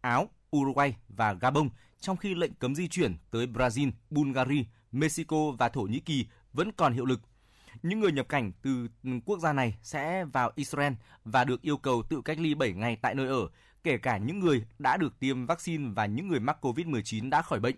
[0.01, 5.69] Áo, Uruguay và Gabon, trong khi lệnh cấm di chuyển tới Brazil, Bulgaria, Mexico và
[5.69, 7.21] Thổ Nhĩ Kỳ vẫn còn hiệu lực.
[7.83, 8.87] Những người nhập cảnh từ
[9.25, 10.93] quốc gia này sẽ vào Israel
[11.25, 13.47] và được yêu cầu tự cách ly 7 ngày tại nơi ở,
[13.83, 17.59] kể cả những người đã được tiêm vaccine và những người mắc COVID-19 đã khỏi
[17.59, 17.75] bệnh.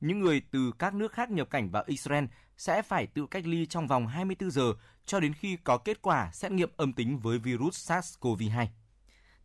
[0.00, 2.24] Những người từ các nước khác nhập cảnh vào Israel
[2.56, 4.74] sẽ phải tự cách ly trong vòng 24 giờ
[5.06, 8.66] cho đến khi có kết quả xét nghiệm âm tính với virus SARS-CoV-2.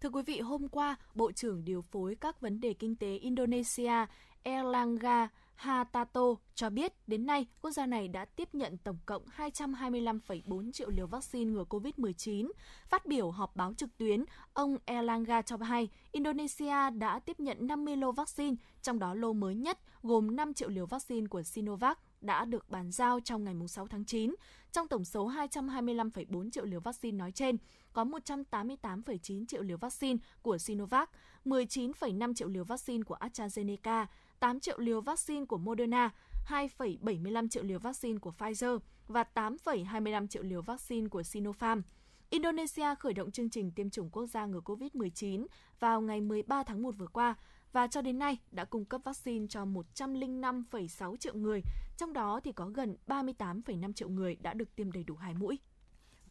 [0.05, 4.05] Thưa quý vị, hôm qua, Bộ trưởng điều phối các vấn đề kinh tế Indonesia
[4.43, 6.21] Erlangga Hatato
[6.55, 11.07] cho biết đến nay quốc gia này đã tiếp nhận tổng cộng 225,4 triệu liều
[11.07, 12.51] vaccine ngừa COVID-19.
[12.89, 17.97] Phát biểu họp báo trực tuyến, ông Erlangga cho hay Indonesia đã tiếp nhận 50
[17.97, 22.45] lô vaccine, trong đó lô mới nhất gồm 5 triệu liều vaccine của Sinovac đã
[22.45, 24.35] được bàn giao trong ngày 6 tháng 9.
[24.71, 27.57] Trong tổng số 225,4 triệu liều vaccine nói trên,
[27.95, 31.09] có 188,9 triệu liều vaccine của Sinovac,
[31.45, 34.05] 19,5 triệu liều vaccine của AstraZeneca,
[34.39, 36.09] 8 triệu liều vaccine của Moderna,
[36.47, 41.81] 2,75 triệu liều vaccine của Pfizer và 8,25 triệu liều vaccine của Sinopharm.
[42.29, 45.45] Indonesia khởi động chương trình tiêm chủng quốc gia ngừa COVID-19
[45.79, 47.35] vào ngày 13 tháng 1 vừa qua
[47.71, 51.61] và cho đến nay đã cung cấp vaccine cho 105,6 triệu người,
[51.97, 55.59] trong đó thì có gần 38,5 triệu người đã được tiêm đầy đủ hai mũi.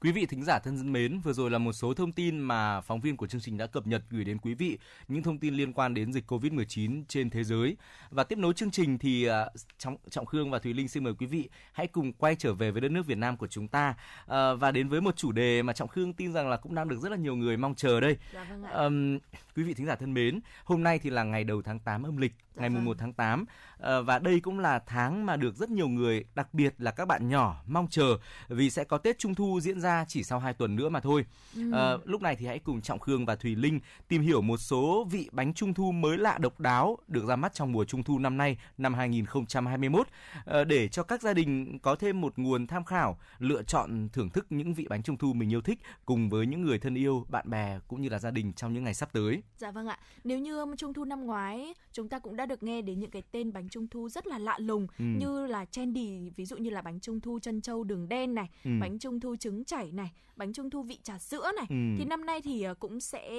[0.04, 3.00] Quý vị thính giả thân mến, vừa rồi là một số thông tin mà phóng
[3.00, 5.72] viên của chương trình đã cập nhật gửi đến quý vị, những thông tin liên
[5.72, 7.76] quan đến dịch Covid-19 trên thế giới.
[8.10, 9.32] Và tiếp nối chương trình thì uh,
[9.78, 12.70] Trọng, Trọng Khương và Thùy Linh xin mời quý vị hãy cùng quay trở về
[12.70, 15.62] với đất nước Việt Nam của chúng ta uh, và đến với một chủ đề
[15.62, 18.00] mà Trọng Khương tin rằng là cũng đang được rất là nhiều người mong chờ
[18.00, 18.16] đây.
[18.32, 18.70] Dạ vâng ạ.
[18.72, 19.18] Um,
[19.56, 22.16] quý vị thính giả thân mến, hôm nay thì là ngày đầu tháng 8 âm
[22.16, 22.74] lịch, ngày vâng.
[22.74, 26.24] mùng 1 tháng 8 uh, và đây cũng là tháng mà được rất nhiều người,
[26.34, 29.80] đặc biệt là các bạn nhỏ mong chờ vì sẽ có Tết Trung thu diễn
[29.80, 31.26] ra chỉ sau 2 tuần nữa mà thôi.
[31.56, 31.72] Ừ.
[31.72, 35.08] Ờ, lúc này thì hãy cùng Trọng Khương và Thùy Linh tìm hiểu một số
[35.10, 38.18] vị bánh trung thu mới lạ độc đáo được ra mắt trong mùa trung thu
[38.18, 40.06] năm nay, năm 2021
[40.44, 44.30] ờ, để cho các gia đình có thêm một nguồn tham khảo, lựa chọn thưởng
[44.30, 47.26] thức những vị bánh trung thu mình yêu thích cùng với những người thân yêu,
[47.28, 49.42] bạn bè cũng như là gia đình trong những ngày sắp tới.
[49.56, 49.98] Dạ vâng ạ.
[50.24, 53.22] Nếu như Trung thu năm ngoái chúng ta cũng đã được nghe đến những cái
[53.32, 55.04] tên bánh Trung thu rất là lạ lùng Ừ.
[55.04, 58.50] như là trendy, ví dụ như là bánh Trung thu chân châu đường đen này,
[58.64, 58.70] Ừ.
[58.80, 61.66] bánh Trung thu trứng chảy này, bánh Trung thu vị trà sữa này.
[61.68, 61.76] Ừ.
[61.98, 63.30] Thì năm nay thì ờ, cũng sẽ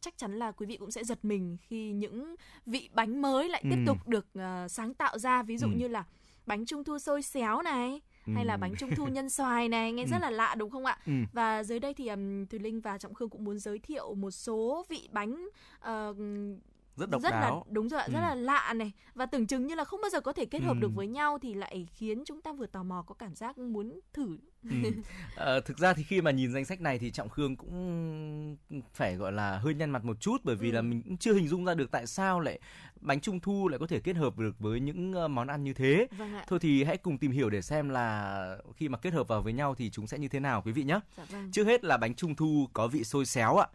[0.00, 2.34] chắc chắn là quý vị cũng sẽ giật mình khi những
[2.66, 3.82] vị bánh mới lại tiếp Ừ.
[3.86, 5.72] tục được ờ, sáng tạo ra, ví dụ Ừ.
[5.76, 6.04] như là
[6.46, 8.00] bánh Trung thu xôi xéo này.
[8.34, 8.58] Hay là Ừ.
[8.60, 10.20] bánh trung thu nhân xoài này nghe rất Ừ.
[10.22, 10.98] là lạ đúng không ạ?
[11.06, 11.12] Ừ.
[11.32, 14.30] Và dưới đây thì um, Thùy Linh và Trọng Khương cũng muốn giới thiệu một
[14.30, 15.48] số vị bánh
[15.80, 16.14] ờ,
[16.96, 17.64] Rất độc rất đáo.
[17.66, 18.22] là đúng rồi ạ, rất Ừ.
[18.22, 20.76] là lạ này và tưởng chừng như là không bao giờ có thể kết hợp
[20.76, 20.80] Ừ.
[20.80, 24.00] được với nhau thì lại khiến chúng ta vừa tò mò có cảm giác muốn
[24.12, 24.36] thử.
[24.70, 24.76] Ừ.
[25.36, 28.56] Ờ, thực ra thì khi mà nhìn danh sách này thì Trọng Khương cũng
[28.94, 30.74] phải gọi là hơi nhăn mặt một chút bởi vì Ừ.
[30.74, 32.58] là mình cũng chưa hình dung ra được tại sao lại
[33.00, 35.72] bánh trung thu lại có thể kết hợp được với những ờ, món ăn như
[35.74, 36.06] thế.
[36.18, 36.44] Vâng ạ.
[36.48, 39.52] Thôi thì hãy cùng tìm hiểu để xem là khi mà kết hợp vào với
[39.52, 41.00] nhau thì chúng sẽ như thế nào quý vị nhé.
[41.16, 41.50] Dạ vâng.
[41.52, 43.66] Trước hết là bánh trung thu có vị xôi xéo ạ.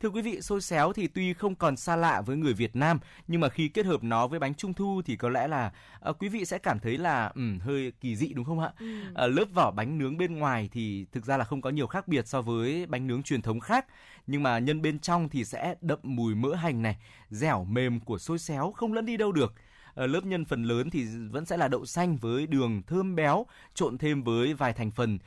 [0.00, 2.98] Thưa quý vị, xôi xéo thì tuy không còn xa lạ với người Việt Nam,
[3.28, 6.12] nhưng mà khi kết hợp nó với bánh trung thu thì có lẽ là ờ,
[6.12, 8.72] quý vị sẽ cảm thấy là ừm, hơi kỳ dị đúng không ạ?
[8.78, 8.86] Ừ.
[9.14, 12.08] Ờ, lớp vỏ bánh nướng bên ngoài thì thực ra là không có nhiều khác
[12.08, 13.86] biệt so với bánh nướng truyền thống khác,
[14.26, 16.96] nhưng mà nhân bên trong thì sẽ đậm mùi mỡ hành này,
[17.30, 19.54] dẻo mềm của xôi xéo không lẫn đi đâu được.
[19.94, 23.46] Ờ, lớp nhân phần lớn thì vẫn sẽ là đậu xanh với đường thơm béo
[23.74, 25.18] trộn thêm với vài thành phần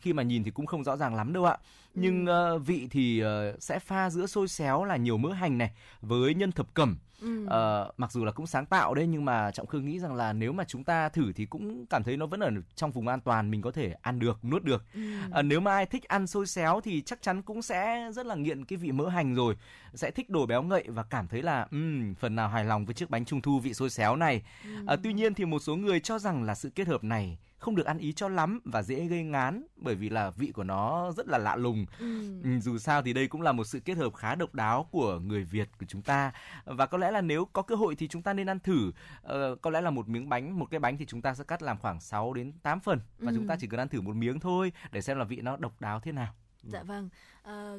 [0.00, 1.56] khi mà nhìn thì cũng không rõ ràng lắm đâu ạ
[1.96, 5.70] nhưng ờ, vị thì ờ, sẽ pha giữa xôi xéo là nhiều mỡ hành này
[6.00, 6.98] với nhân thập cẩm.
[7.20, 7.46] Ừ.
[7.46, 10.32] Ờ, mặc dù là cũng sáng tạo đấy nhưng mà trọng khương nghĩ rằng là
[10.32, 13.20] nếu mà chúng ta thử thì cũng cảm thấy nó vẫn ở trong vùng an
[13.20, 15.00] toàn mình có thể ăn được nuốt được Ừ.
[15.30, 18.34] Ờ, nếu mà ai thích ăn xôi xéo thì chắc chắn cũng sẽ rất là
[18.34, 19.56] nghiện cái vị mỡ hành rồi
[19.94, 22.94] sẽ thích đồ béo ngậy và cảm thấy là ừm, phần nào hài lòng với
[22.94, 24.42] chiếc bánh trung thu vị xôi xéo này
[24.86, 27.76] Ờ, tuy nhiên thì một số người cho rằng là sự kết hợp này không
[27.76, 31.12] được ăn ý cho lắm và dễ gây ngán bởi vì là vị của nó
[31.16, 32.58] rất là lạ lùng Ừ.
[32.60, 35.44] Dù sao thì đây cũng là một sự kết hợp khá độc đáo của người
[35.44, 36.32] Việt của chúng ta
[36.64, 38.92] và có lẽ là nếu có cơ hội thì chúng ta nên ăn thử
[39.22, 41.62] Ờ, có lẽ là một miếng bánh một cái bánh thì chúng ta sẽ cắt
[41.62, 43.36] làm khoảng 6 đến 8 phần và Ừ.
[43.36, 45.80] chúng ta chỉ cần ăn thử một miếng thôi để xem là vị nó độc
[45.80, 47.08] đáo thế nào Dạ vâng.
[47.46, 47.78] Ờ,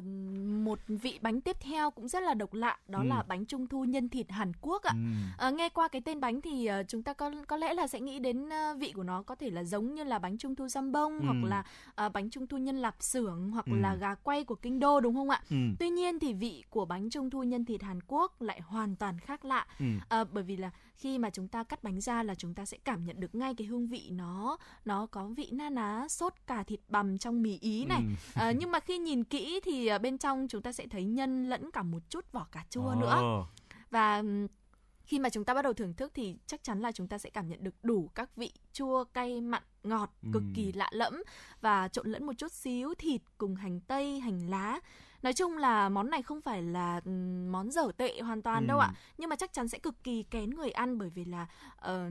[0.64, 3.04] một vị bánh tiếp theo cũng rất là độc lạ, đó Ừ.
[3.04, 4.92] là bánh trung thu nhân thịt Hàn Quốc ạ.
[4.94, 5.14] Ừm.
[5.38, 8.00] Ờ, nghe qua cái tên bánh thì ờ, chúng ta có có lẽ là sẽ
[8.00, 10.68] nghĩ đến ờ, vị của nó có thể là giống như là bánh trung thu
[10.68, 11.24] giam bông Ừ.
[11.24, 13.72] hoặc là ờ, bánh trung thu nhân lạp xưởng hoặc Ừ.
[13.80, 15.42] là gà quay của kinh đô đúng không ạ?
[15.50, 15.74] Ừm.
[15.78, 19.18] Tuy nhiên thì vị của bánh trung thu nhân thịt Hàn Quốc lại hoàn toàn
[19.20, 19.66] khác lạ.
[19.78, 19.98] Ừm.
[20.08, 22.76] Ờ, bởi vì là khi mà chúng ta cắt bánh ra là chúng ta sẽ
[22.84, 26.62] cảm nhận được ngay cái hương vị nó nó có vị na ná sốt cà
[26.62, 27.98] thịt bằm trong mì ý này.
[28.00, 28.14] Ừm.
[28.34, 31.48] Ờ, nhưng mà khi nhìn kỹ thì ờ, bên trong chúng ta sẽ thấy nhân
[31.48, 33.46] lẫn cả một chút vỏ cà chua nữa Ồ.
[33.90, 34.22] và
[35.04, 37.30] khi mà chúng ta bắt đầu thưởng thức thì chắc chắn là chúng ta sẽ
[37.30, 41.22] cảm nhận được đủ các vị chua cay mặn ngọt cực kỳ lạ lẫm
[41.60, 44.80] và trộn lẫn một chút xíu thịt cùng hành tây hành lá
[45.22, 47.00] nói chung là món này không phải là
[47.50, 48.86] món dở tệ hoàn toàn đâu Ừm.
[48.86, 52.10] ạ nhưng mà chắc chắn sẽ cực kỳ kén người ăn bởi vì là ờ,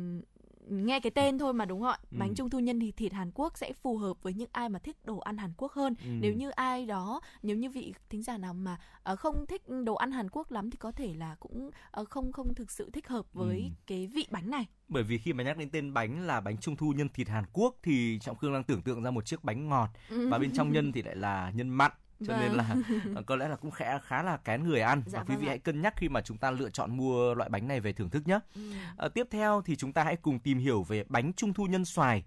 [0.70, 2.36] nghe cái tên thôi mà đúng không ạ bánh Ừm.
[2.36, 4.98] trung thu nhân thịt thịt Hàn Quốc sẽ phù hợp với những ai mà thích
[5.06, 6.22] đồ ăn Hàn Quốc hơn Ừm.
[6.22, 9.96] nếu như ai đó nếu như vị thính giả nào mà ờ, không thích đồ
[9.96, 13.08] ăn Hàn Quốc lắm thì có thể là cũng ờ, không không thực sự thích
[13.08, 13.70] hợp với Ừm.
[13.88, 16.76] cái vị bánh này bởi vì khi mà nhắc đến tên bánh là bánh trung
[16.76, 19.70] thu nhân thịt Hàn Quốc thì trọng khương đang tưởng tượng ra một chiếc bánh
[19.70, 21.92] ngọt và bên trong nhân thì lại là nhân mặn
[22.26, 22.58] cho nên Vâng.
[22.58, 22.76] là
[23.16, 25.42] ờ, có lẽ là cũng khá khá là kén người ăn Dạ và quý vâng
[25.42, 25.50] vị ạ.
[25.50, 28.10] hãy cân nhắc khi mà chúng ta lựa chọn mua loại bánh này về thưởng
[28.10, 28.40] thức nhé.
[28.56, 28.62] Ừ.
[28.98, 31.86] Ờ, tiếp theo thì chúng ta hãy cùng tìm hiểu về bánh trung thu nhân
[31.86, 32.24] xoài.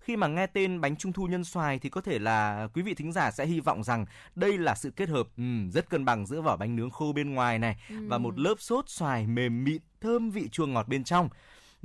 [0.00, 2.94] Khi mà nghe tên bánh trung thu nhân xoài thì có thể là quý vị
[2.94, 6.26] thính giả sẽ hy vọng rằng đây là sự kết hợp ừm, rất cân bằng
[6.26, 9.82] giữa vỏ bánh nướng khô bên ngoài này và một lớp sốt xoài mềm mịn
[10.00, 11.28] thơm vị chua ngọt bên trong.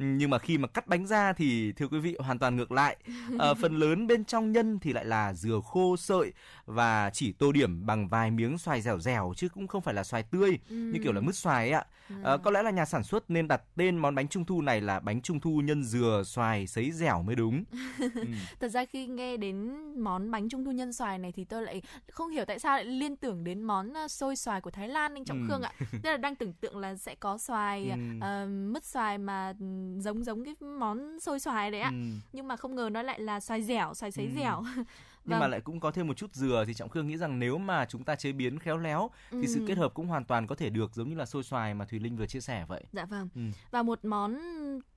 [0.02, 2.98] Nhưng mà khi mà cắt bánh ra thì thưa quý vị hoàn toàn ngược lại.
[3.38, 6.34] Ờ, phần lớn bên trong nhân thì lại là dừa khô sợi
[6.66, 10.04] và chỉ tô điểm bằng vài miếng xoài dẻo dẻo chứ cũng không phải là
[10.04, 11.86] xoài tươi như kiểu là mứt xoài ấy ạ.
[12.24, 14.82] Ờ, có lẽ là nhà sản xuất nên đặt tên món bánh trung thu này
[14.82, 17.64] là bánh trung thu nhân dừa xoài sấy dẻo mới đúng.
[18.00, 18.36] Ừm.
[18.60, 19.70] Thật ra khi nghe đến
[20.04, 21.82] món bánh trung thu nhân xoài này thì tôi lại
[22.12, 25.14] không hiểu tại sao lại liên tưởng đến món ờ, xôi xoài của Thái Lan
[25.14, 25.46] anh Trọng Ừ.
[25.48, 25.72] Khương ạ.
[25.92, 27.96] Tức là đang tưởng tượng là sẽ có xoài Ừ.
[28.22, 29.54] ờ, mứt xoài mà
[29.98, 31.90] giống giống cái món xôi xoài đấy ạ.
[31.90, 32.20] Ừm.
[32.34, 34.32] Nhưng mà không ngờ nó lại là xoài dẻo, xoài sấy Ừ.
[34.36, 34.62] dẻo.
[35.26, 35.52] nhưng mà Vâng.
[35.52, 38.04] lại cũng có thêm một chút dừa thì trọng khương nghĩ rằng nếu mà chúng
[38.04, 39.66] ta chế biến khéo léo thì sự Ừ.
[39.68, 42.00] kết hợp cũng hoàn toàn có thể được giống như là xôi xoài mà thùy
[42.00, 43.30] linh vừa chia sẻ vậy Dạ vâng.
[43.36, 43.42] Ừ.
[43.72, 44.40] Và một món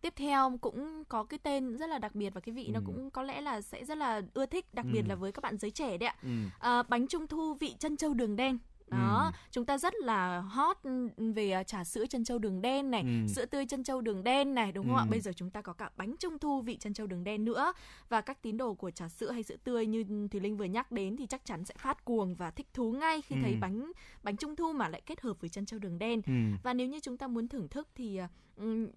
[0.00, 2.82] tiếp theo cũng có cái tên rất là đặc biệt và cái vị nó Ừ.
[2.86, 5.08] cũng có lẽ là sẽ rất là ưa thích, đặc biệt Ừ.
[5.08, 6.14] là với các bạn giới trẻ đấy ạ.
[6.22, 6.28] ừ.
[6.58, 8.58] À, bánh trung thu vị chân châu đường đen.
[8.92, 9.38] Đó, Ừ.
[9.50, 10.76] chúng ta rất là hot
[11.16, 13.32] về à, trà sữa chân châu đường đen này, Ừ.
[13.34, 15.04] sữa tươi chân châu đường đen này đúng không ạ?
[15.06, 15.10] Ừ.
[15.10, 17.72] Bây giờ chúng ta có cả bánh trung thu vị chân châu đường đen nữa
[18.08, 20.92] và các tín đồ của trà sữa hay sữa tươi như Thùy Linh vừa nhắc
[20.92, 23.56] đến thì chắc chắn sẽ phát cuồng và thích thú ngay khi thấy Ừ.
[23.60, 26.22] bánh bánh trung thu mà lại kết hợp với chân châu đường đen.
[26.26, 26.32] Ừ.
[26.62, 28.28] Và nếu như chúng ta muốn thưởng thức thì à,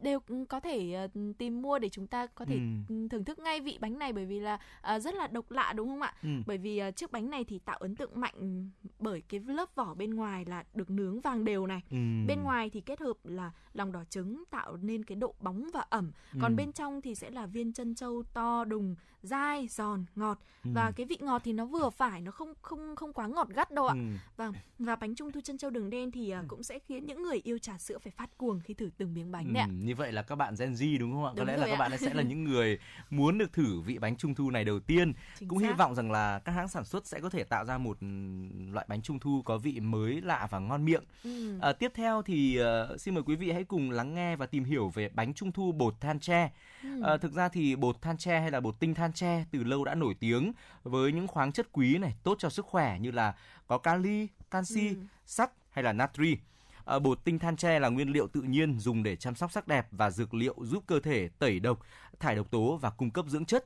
[0.02, 2.56] đều có thể à, tìm mua để chúng ta có thể
[2.90, 3.08] Ừ.
[3.12, 5.88] thưởng thức ngay vị bánh này bởi vì là à, rất là độc lạ đúng
[5.90, 6.14] không ạ?
[6.24, 6.30] Ừ.
[6.46, 9.94] Bởi vì à, chiếc bánh này thì tạo ấn tượng mạnh bởi cái lớp vỏ
[9.94, 11.82] bên ngoài là được nướng vàng đều này.
[11.92, 11.98] Ừ.
[12.28, 15.86] Bên ngoài thì kết hợp là lòng đỏ trứng tạo nên cái độ bóng và
[15.90, 16.12] ẩm.
[16.42, 16.56] Còn Ừ.
[16.56, 20.70] bên trong thì sẽ là viên chân trâu to đùng, dai, giòn, ngọt Ừ.
[20.74, 23.72] và cái vị ngọt thì nó vừa phải, nó không không không quá ngọt gắt
[23.72, 23.94] đâu ạ.
[23.94, 24.00] Ừ.
[24.38, 27.24] Vâng, và bánh trung thu chân châu đường đen thì à, cũng sẽ khiến những
[27.24, 29.68] người yêu trà sữa phải phát cuồng khi thử từng miếng bánh đấy ạ.
[29.70, 31.32] Ừ, như vậy là các bạn Gen Z đúng không ạ?
[31.32, 31.78] Có Đúng lẽ là các ạ.
[31.90, 35.14] bạn sẽ là những người muốn được thử vị bánh trung thu này đầu tiên.
[35.40, 35.78] Chính Cũng hy xác.
[35.78, 38.86] vọng rằng là các hãng sản xuất sẽ có thể tạo ra một ừm, loại
[38.90, 41.04] bánh trung thu có vị mới lạ và ngon miệng.
[41.24, 41.60] Ừ.
[41.62, 44.64] À, tiếp theo thì ờ, xin mời quý vị hãy cùng lắng nghe và tìm
[44.64, 46.52] hiểu về bánh trung thu bột than tre.
[46.84, 47.02] Ừ.
[47.04, 49.86] À, thực ra thì bột than tre hay là bột tinh than tre từ lâu
[49.86, 50.52] đã nổi tiếng
[50.84, 53.36] với những khoáng chất quý này tốt cho sức khỏe như là
[53.68, 54.96] có kali, canxi, Ừ.
[55.26, 56.38] sắt hay là natri.
[56.86, 59.68] À, bột tinh than tre là nguyên liệu tự nhiên dùng để chăm sóc sắc
[59.68, 61.80] đẹp và dược liệu giúp cơ thể tẩy độc,
[62.20, 63.66] thải độc tố và cung cấp dưỡng chất.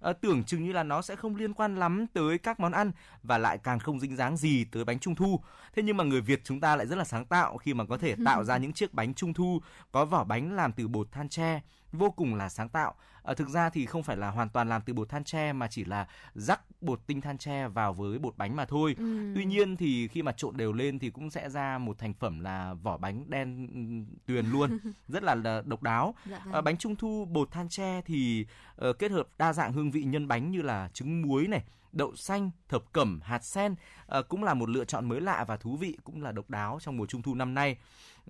[0.00, 2.92] À, tưởng chừng như là nó sẽ không liên quan lắm tới các món ăn
[3.22, 5.40] và lại càng không dính dáng gì tới bánh trung thu.
[5.74, 7.98] Thế nhưng mà người Việt chúng ta lại rất là sáng tạo khi mà có
[7.98, 9.60] thể tạo ra những chiếc bánh trung thu
[9.92, 11.60] có vỏ bánh làm từ bột than tre
[11.92, 12.94] vô cùng là sáng tạo.
[13.22, 15.68] À, thực ra thì không phải là hoàn toàn làm từ bột than tre mà
[15.68, 18.94] chỉ là rắc bột tinh than tre vào với bột bánh mà thôi.
[18.98, 19.32] Ừ.
[19.34, 22.40] Tuy nhiên thì khi mà trộn đều lên thì cũng sẽ ra một thành phẩm
[22.40, 24.78] là vỏ bánh đen ừm, tuyền luôn,
[25.08, 26.14] rất là, độc đáo.
[26.30, 26.54] Dạ vâng.
[26.54, 30.02] À, bánh trung thu bột than tre thì ờ, kết hợp đa dạng hương vị
[30.02, 33.74] nhân bánh như là trứng muối này, đậu xanh, thập cẩm, hạt sen
[34.06, 36.78] ờ, cũng là một lựa chọn mới lạ và thú vị cũng là độc đáo
[36.82, 37.76] trong mùa trung thu năm nay.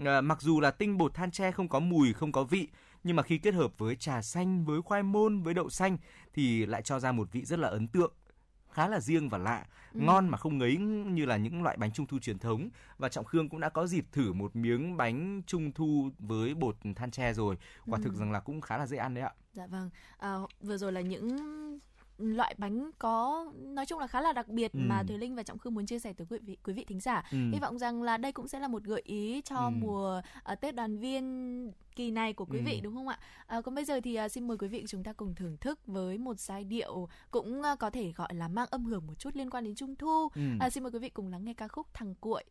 [0.04, 2.68] Ờ, mặc dù là tinh bột than tre không có mùi, không có vị
[3.04, 5.96] nhưng mà khi kết hợp với trà xanh, với khoai môn, với đậu xanh
[6.32, 8.12] thì lại cho ra một vị rất là ấn tượng
[8.70, 10.00] khá là riêng và lạ, Ừ.
[10.00, 10.76] ngon mà không ngấy
[11.06, 13.86] như là những loại bánh trung thu truyền thống và Trọng Khương cũng đã có
[13.86, 18.18] dịp thử một miếng bánh trung thu với bột than tre rồi, quả thực Ừ.
[18.18, 19.32] rằng là cũng khá là dễ ăn đấy ạ.
[19.52, 19.90] Dạ vâng.
[20.18, 21.28] À, vừa rồi là những
[22.20, 24.78] loại bánh có nói chung là khá là đặc biệt Ừ.
[24.82, 27.00] mà Thùy Linh và Trọng Khương muốn chia sẻ tới quý vị quý vị thính
[27.00, 27.22] giả.
[27.32, 27.38] Ừ.
[27.52, 29.70] Hy vọng rằng là đây cũng sẽ là một gợi ý cho Ừ.
[29.78, 32.62] mùa à, Tết đoàn viên kỳ này của quý Ừ.
[32.66, 33.18] vị đúng không ạ?
[33.46, 35.86] À, còn bây giờ thì à, xin mời quý vị chúng ta cùng thưởng thức
[35.86, 39.30] với một giai điệu cũng à, có thể gọi là mang âm hưởng một chút
[39.36, 40.28] liên quan đến Trung thu.
[40.34, 40.40] Ừ.
[40.60, 42.44] À, xin mời quý vị cùng lắng nghe ca khúc Thằng Cuội.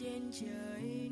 [0.00, 1.07] Trên trời.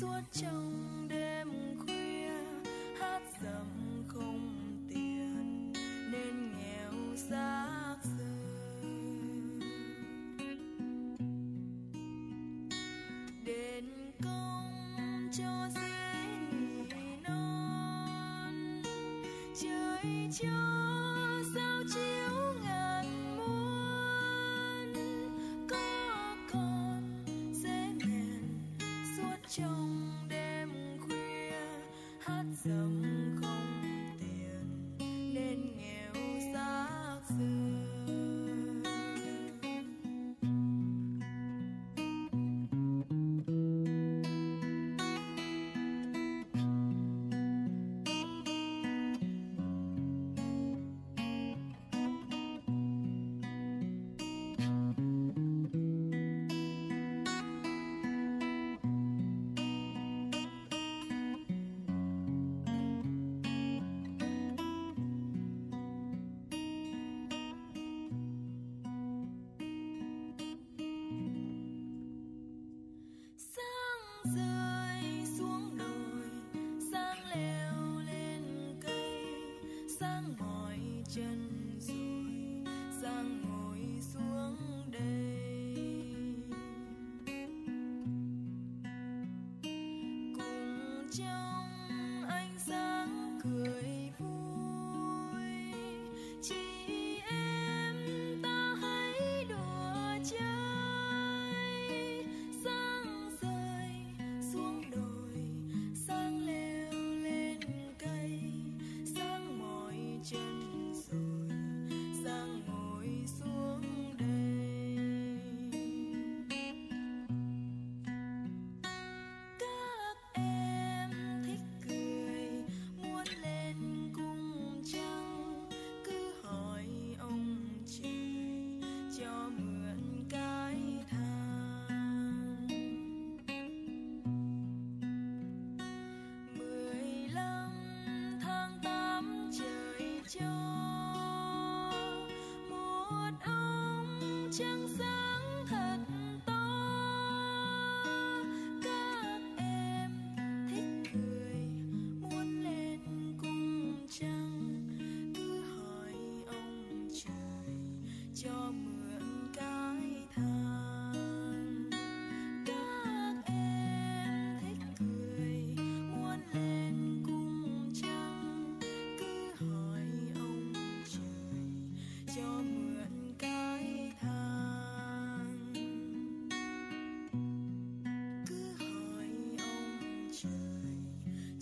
[0.00, 2.30] Suốt trong đêm khuya,
[3.00, 3.66] hát dầm
[4.08, 5.72] không tiền,
[6.12, 8.24] nên nghèo xác xơ
[13.44, 13.84] đền
[14.24, 16.24] công cho dễ
[17.28, 18.82] non,
[19.62, 20.75] trời cho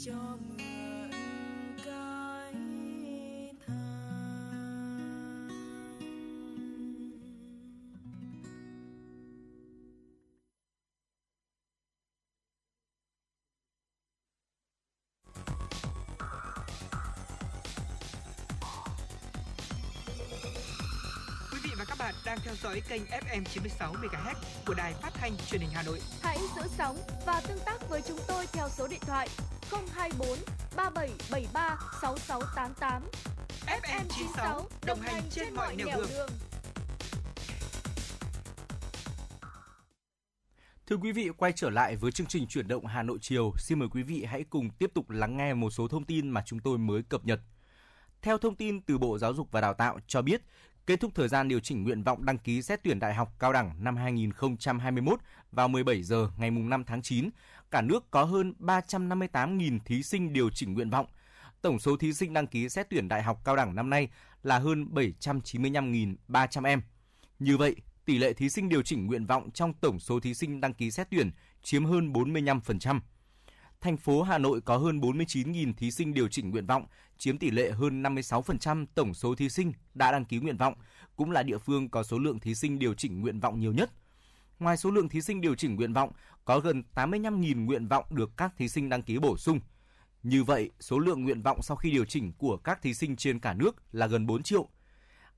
[0.04, 0.33] cho
[21.78, 24.34] và các bạn đang theo dõi kênh FM 96 MHz
[24.66, 26.00] của đài phát thanh truyền hình Hà Nội.
[26.22, 26.96] Hãy giữ sóng
[27.26, 29.28] và tương tác với chúng tôi theo số điện thoại
[29.70, 30.38] 024
[30.76, 33.02] 3773 6688.
[33.66, 36.28] FM 96 đồng hành trên mọi nẻo đường.
[40.86, 43.52] Thưa quý vị, quay trở lại với chương trình chuyển động Hà Nội chiều.
[43.58, 46.42] Xin mời quý vị hãy cùng tiếp tục lắng nghe một số thông tin mà
[46.46, 47.40] chúng tôi mới cập nhật.
[48.22, 50.42] Theo thông tin từ Bộ Giáo dục và Đào tạo cho biết,
[50.86, 53.52] kết thúc thời gian điều chỉnh nguyện vọng đăng ký xét tuyển đại học cao
[53.52, 55.20] đẳng năm 2021
[55.52, 57.30] vào 17 giờ ngày 5 tháng 9,
[57.70, 61.06] cả nước có hơn 358.000 thí sinh điều chỉnh nguyện vọng.
[61.62, 64.08] Tổng số thí sinh đăng ký xét tuyển đại học cao đẳng năm nay
[64.42, 66.82] là hơn 795.300 em.
[67.38, 70.60] Như vậy, tỷ lệ thí sinh điều chỉnh nguyện vọng trong tổng số thí sinh
[70.60, 71.30] đăng ký xét tuyển
[71.62, 73.00] chiếm hơn 45%.
[73.84, 76.86] Thành phố Hà Nội có hơn 49.000 thí sinh điều chỉnh nguyện vọng,
[77.18, 80.74] chiếm tỷ lệ hơn 56% tổng số thí sinh đã đăng ký nguyện vọng,
[81.16, 83.90] cũng là địa phương có số lượng thí sinh điều chỉnh nguyện vọng nhiều nhất.
[84.58, 86.12] Ngoài số lượng thí sinh điều chỉnh nguyện vọng,
[86.44, 89.60] có gần 85.000 nguyện vọng được các thí sinh đăng ký bổ sung.
[90.22, 93.40] Như vậy, số lượng nguyện vọng sau khi điều chỉnh của các thí sinh trên
[93.40, 94.68] cả nước là gần 4 triệu.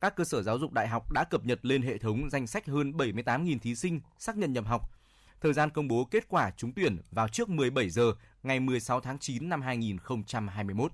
[0.00, 2.66] Các cơ sở giáo dục đại học đã cập nhật lên hệ thống danh sách
[2.66, 4.92] hơn 78.000 thí sinh xác nhận nhập học.
[5.40, 8.12] Thời gian công bố kết quả trúng tuyển vào trước 17 giờ
[8.46, 10.92] ngày 16 tháng 9 năm 2021.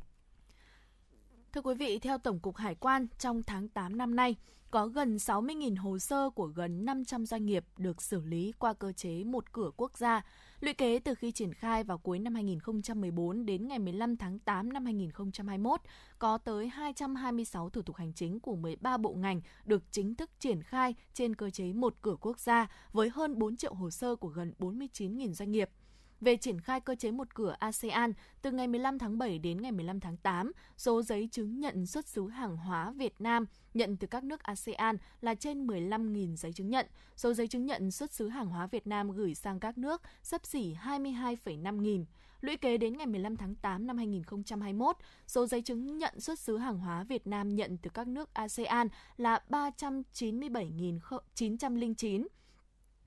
[1.52, 4.36] Thưa quý vị, theo Tổng cục Hải quan, trong tháng 8 năm nay,
[4.70, 8.92] có gần 60.000 hồ sơ của gần 500 doanh nghiệp được xử lý qua cơ
[8.92, 10.22] chế một cửa quốc gia.
[10.60, 14.72] Lũy kế từ khi triển khai vào cuối năm 2014 đến ngày 15 tháng 8
[14.72, 15.80] năm 2021,
[16.18, 20.62] có tới 226 thủ tục hành chính của 13 bộ ngành được chính thức triển
[20.62, 24.28] khai trên cơ chế một cửa quốc gia với hơn 4 triệu hồ sơ của
[24.28, 25.70] gần 49.000 doanh nghiệp
[26.22, 28.12] về triển khai cơ chế một cửa ASEAN
[28.42, 32.06] từ ngày 15 tháng 7 đến ngày 15 tháng 8, số giấy chứng nhận xuất
[32.06, 36.70] xứ hàng hóa Việt Nam nhận từ các nước ASEAN là trên 15.000 giấy chứng
[36.70, 36.86] nhận.
[37.16, 40.46] Số giấy chứng nhận xuất xứ hàng hóa Việt Nam gửi sang các nước sắp
[40.46, 42.04] xỉ 22,5 nghìn.
[42.40, 44.96] Lũy kế đến ngày 15 tháng 8 năm 2021,
[45.26, 48.88] số giấy chứng nhận xuất xứ hàng hóa Việt Nam nhận từ các nước ASEAN
[49.16, 52.26] là 397.909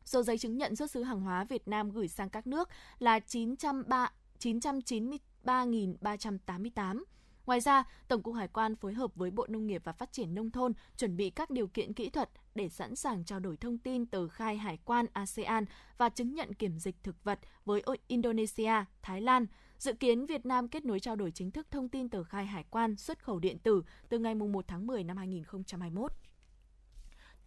[0.06, 3.20] Số giấy chứng nhận xuất xứ hàng hóa Việt Nam gửi sang các nước là
[3.20, 7.04] 903 993.388.
[7.46, 10.36] Ngoài ra, Tổng cục Hải quan phối hợp với Bộ Nông nghiệp và Phát triển
[10.36, 13.78] Nông thôn chuẩn bị các điều kiện kỹ thuật để sẵn sàng trao đổi thông
[13.78, 15.66] tin tờ khai hải quan ASEAN
[15.98, 19.46] và chứng nhận kiểm dịch thực vật với Indonesia, Thái Lan.
[19.78, 22.64] Dự kiến Việt Nam kết nối trao đổi chính thức thông tin tờ khai hải
[22.70, 26.12] quan xuất khẩu điện tử từ ngày 1 tháng 10 năm 2021.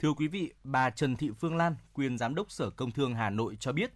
[0.03, 3.31] Thưa quý vị, bà Trần Thị Phương Lan, quyền giám đốc Sở Công Thương Hà
[3.31, 3.93] Nội cho biết,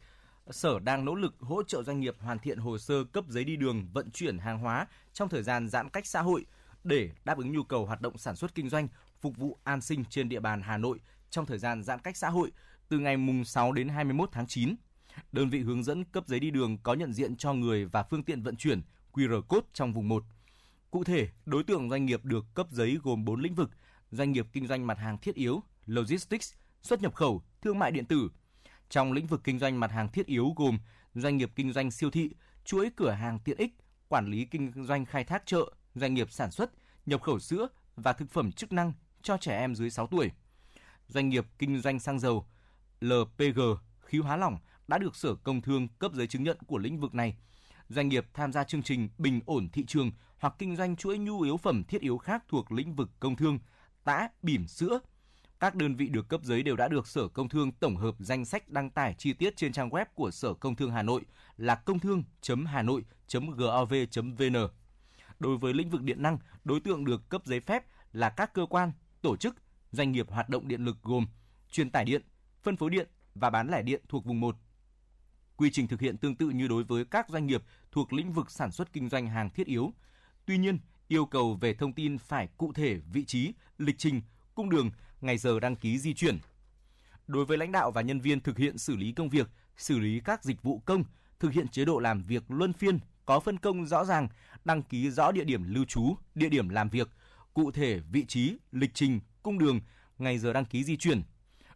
[0.50, 3.56] Sở đang nỗ lực hỗ trợ doanh nghiệp hoàn thiện hồ sơ cấp giấy đi
[3.56, 6.46] đường vận chuyển hàng hóa trong thời gian giãn cách xã hội
[6.84, 8.88] để đáp ứng nhu cầu hoạt động sản xuất kinh doanh,
[9.20, 11.00] phục vụ an sinh trên địa bàn Hà Nội
[11.30, 12.50] trong thời gian giãn cách xã hội
[12.88, 14.74] từ ngày mùng 6 đến 21 tháng 9.
[15.32, 18.24] Đơn vị hướng dẫn cấp giấy đi đường có nhận diện cho người và phương
[18.24, 18.82] tiện vận chuyển
[19.12, 20.24] QR code trong vùng 1.
[20.90, 23.70] Cụ thể, đối tượng doanh nghiệp được cấp giấy gồm 4 lĩnh vực:
[24.10, 26.52] doanh nghiệp kinh doanh mặt hàng thiết yếu, logistics,
[26.82, 28.30] xuất nhập khẩu, thương mại điện tử.
[28.88, 30.78] Trong lĩnh vực kinh doanh mặt hàng thiết yếu gồm
[31.14, 32.30] doanh nghiệp kinh doanh siêu thị,
[32.64, 33.70] chuỗi cửa hàng tiện ích,
[34.08, 36.70] quản lý kinh doanh khai thác chợ, doanh nghiệp sản xuất,
[37.06, 40.30] nhập khẩu sữa và thực phẩm chức năng cho trẻ em dưới 6 tuổi.
[41.08, 42.46] Doanh nghiệp kinh doanh xăng dầu,
[43.00, 43.60] LPG,
[44.00, 44.58] khí hóa lỏng
[44.88, 47.36] đã được Sở Công Thương cấp giấy chứng nhận của lĩnh vực này.
[47.88, 51.40] Doanh nghiệp tham gia chương trình bình ổn thị trường hoặc kinh doanh chuỗi nhu
[51.40, 53.58] yếu phẩm thiết yếu khác thuộc lĩnh vực công thương,
[54.04, 54.98] tã, bỉm sữa,
[55.62, 58.44] các đơn vị được cấp giấy đều đã được Sở Công Thương tổng hợp danh
[58.44, 61.22] sách đăng tải chi tiết trên trang web của Sở Công Thương Hà Nội
[61.56, 64.56] là công thương.hà nội.gov.vn.
[65.38, 68.66] Đối với lĩnh vực điện năng, đối tượng được cấp giấy phép là các cơ
[68.66, 69.56] quan, tổ chức,
[69.92, 71.26] doanh nghiệp hoạt động điện lực gồm
[71.70, 72.22] truyền tải điện,
[72.62, 74.56] phân phối điện và bán lẻ điện thuộc vùng 1.
[75.56, 78.50] Quy trình thực hiện tương tự như đối với các doanh nghiệp thuộc lĩnh vực
[78.50, 79.92] sản xuất kinh doanh hàng thiết yếu.
[80.46, 84.22] Tuy nhiên, yêu cầu về thông tin phải cụ thể vị trí, lịch trình,
[84.54, 84.90] cung đường,
[85.22, 86.38] ngày giờ đăng ký di chuyển.
[87.26, 90.20] Đối với lãnh đạo và nhân viên thực hiện xử lý công việc, xử lý
[90.20, 91.04] các dịch vụ công,
[91.40, 94.28] thực hiện chế độ làm việc luân phiên, có phân công rõ ràng,
[94.64, 97.08] đăng ký rõ địa điểm lưu trú, địa điểm làm việc,
[97.54, 99.80] cụ thể vị trí, lịch trình, cung đường,
[100.18, 101.22] ngày giờ đăng ký di chuyển.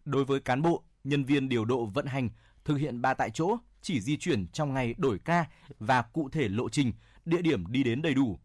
[0.05, 2.29] Đối với cán bộ, nhân viên điều độ vận hành,
[2.65, 5.47] thực hiện ba tại chỗ, chỉ di chuyển trong ngày đổi ca
[5.79, 6.93] và cụ thể lộ trình
[7.25, 8.39] địa điểm đi đến đầy đủ.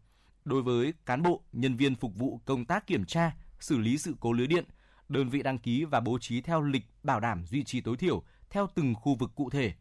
[0.44, 4.14] Đối với cán bộ, nhân viên phục vụ công tác kiểm tra, xử lý sự
[4.20, 4.64] cố lưới điện,
[5.12, 8.22] đơn vị đăng ký và bố trí theo lịch bảo đảm duy trì tối thiểu
[8.50, 9.72] theo từng khu vực cụ thể.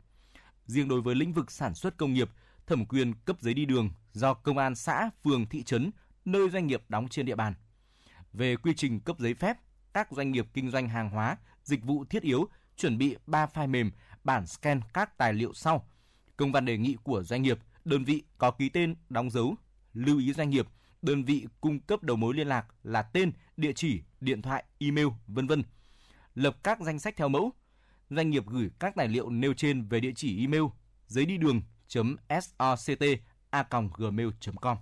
[0.65, 2.29] Riêng đối với lĩnh vực sản xuất công nghiệp,
[2.67, 5.91] thẩm quyền cấp giấy đi đường do công an xã, phường, thị trấn,
[6.25, 7.53] nơi doanh nghiệp đóng trên địa bàn.
[8.33, 9.57] Về quy trình cấp giấy phép,
[9.93, 13.69] các doanh nghiệp kinh doanh hàng hóa, dịch vụ thiết yếu chuẩn bị 3 file
[13.69, 13.91] mềm,
[14.23, 15.87] bản scan các tài liệu sau.
[16.37, 19.55] Công văn đề nghị của doanh nghiệp, đơn vị có ký tên, đóng dấu,
[19.93, 20.67] lưu ý doanh nghiệp,
[21.01, 25.07] đơn vị cung cấp đầu mối liên lạc là tên, địa chỉ, điện thoại, email,
[25.27, 25.63] vân vân.
[26.35, 27.51] Lập các danh sách theo mẫu.
[28.09, 30.63] Doanh nghiệp gửi các tài liệu nêu trên về địa chỉ email
[31.07, 34.77] giấy đi đường soct@gmail.com.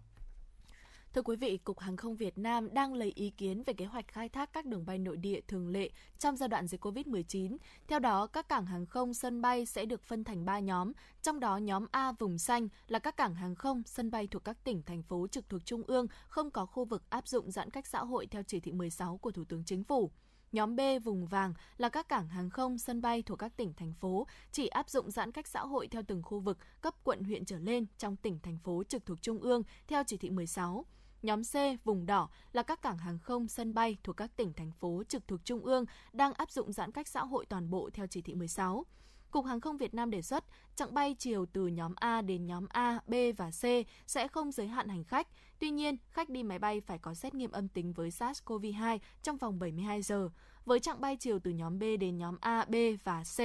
[1.14, 4.08] Thưa quý vị, Cục Hàng không Việt Nam đang lấy ý kiến về kế hoạch
[4.08, 5.90] khai thác các đường bay nội địa thường lệ
[6.20, 7.58] trong giai đoạn dịch COVID-19.
[7.88, 10.92] Theo đó, các cảng hàng không, sân bay sẽ được phân thành 3 nhóm,
[11.22, 14.64] trong đó nhóm A vùng xanh là các cảng hàng không, sân bay thuộc các
[14.64, 17.88] tỉnh, thành phố trực thuộc Trung ương không có khu vực áp dụng giãn cách
[17.88, 20.12] xã hội theo chỉ thị 16 của Thủ tướng Chính phủ.
[20.52, 23.94] Nhóm B vùng vàng là các cảng hàng không, sân bay thuộc các tỉnh, thành
[23.94, 27.46] phố chỉ áp dụng giãn cách xã hội theo từng khu vực, cấp quận huyện
[27.46, 30.86] trở lên trong tỉnh, thành phố trực thuộc Trung ương theo chỉ thị 16.
[31.22, 34.72] Nhóm C, vùng đỏ là các cảng hàng không, sân bay thuộc các tỉnh, thành
[34.72, 38.08] phố trực thuộc Trung ương đang áp dụng giãn cách xã hội toàn bộ theo
[38.08, 38.86] chỉ thị 16.
[39.32, 40.44] Cục Hàng không Việt Nam đề xuất
[40.76, 43.64] chặng bay chiều từ nhóm A đến nhóm A, B và C
[44.08, 45.28] sẽ không giới hạn hành khách.
[45.60, 49.38] Tuy nhiên, khách đi máy bay phải có xét nghiệm âm tính với SARS-CoV-2 trong
[49.38, 50.30] vòng 72 giờ.
[50.66, 53.40] Với chặng bay chiều từ nhóm B đến nhóm A, B và C,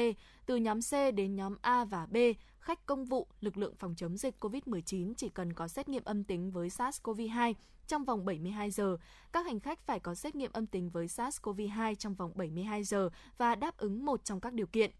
[0.47, 2.17] từ nhóm C đến nhóm A và B,
[2.59, 6.25] khách công vụ, lực lượng phòng chống dịch COVID-19 chỉ cần có xét nghiệm âm
[6.25, 7.55] tính với SARS-CoV-2
[7.87, 8.97] trong vòng 72 giờ.
[9.33, 13.09] Các hành khách phải có xét nghiệm âm tính với SARS-CoV-2 trong vòng 72 giờ
[13.39, 14.91] và đáp ứng một trong các điều kiện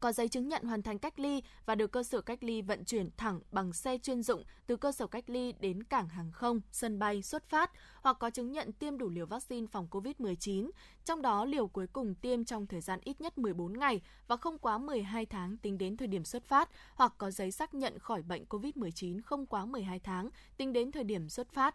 [0.00, 2.84] có giấy chứng nhận hoàn thành cách ly và được cơ sở cách ly vận
[2.84, 6.60] chuyển thẳng bằng xe chuyên dụng từ cơ sở cách ly đến cảng hàng không,
[6.72, 7.70] sân bay xuất phát
[8.02, 10.70] hoặc có chứng nhận tiêm đủ liều vaccine phòng COVID-19,
[11.04, 14.58] trong đó liều cuối cùng tiêm trong thời gian ít nhất 14 ngày và không
[14.58, 18.22] quá 12 tháng tính đến thời điểm xuất phát hoặc có giấy xác nhận khỏi
[18.22, 21.74] bệnh COVID-19 không quá 12 tháng tính đến thời điểm xuất phát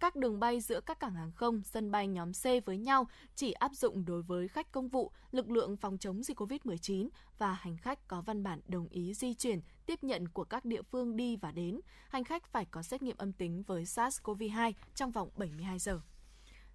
[0.00, 3.52] các đường bay giữa các cảng hàng không, sân bay nhóm C với nhau chỉ
[3.52, 7.76] áp dụng đối với khách công vụ, lực lượng phòng chống dịch COVID-19 và hành
[7.76, 11.36] khách có văn bản đồng ý di chuyển, tiếp nhận của các địa phương đi
[11.36, 11.80] và đến.
[12.08, 16.00] Hành khách phải có xét nghiệm âm tính với SARS-CoV-2 trong vòng 72 giờ.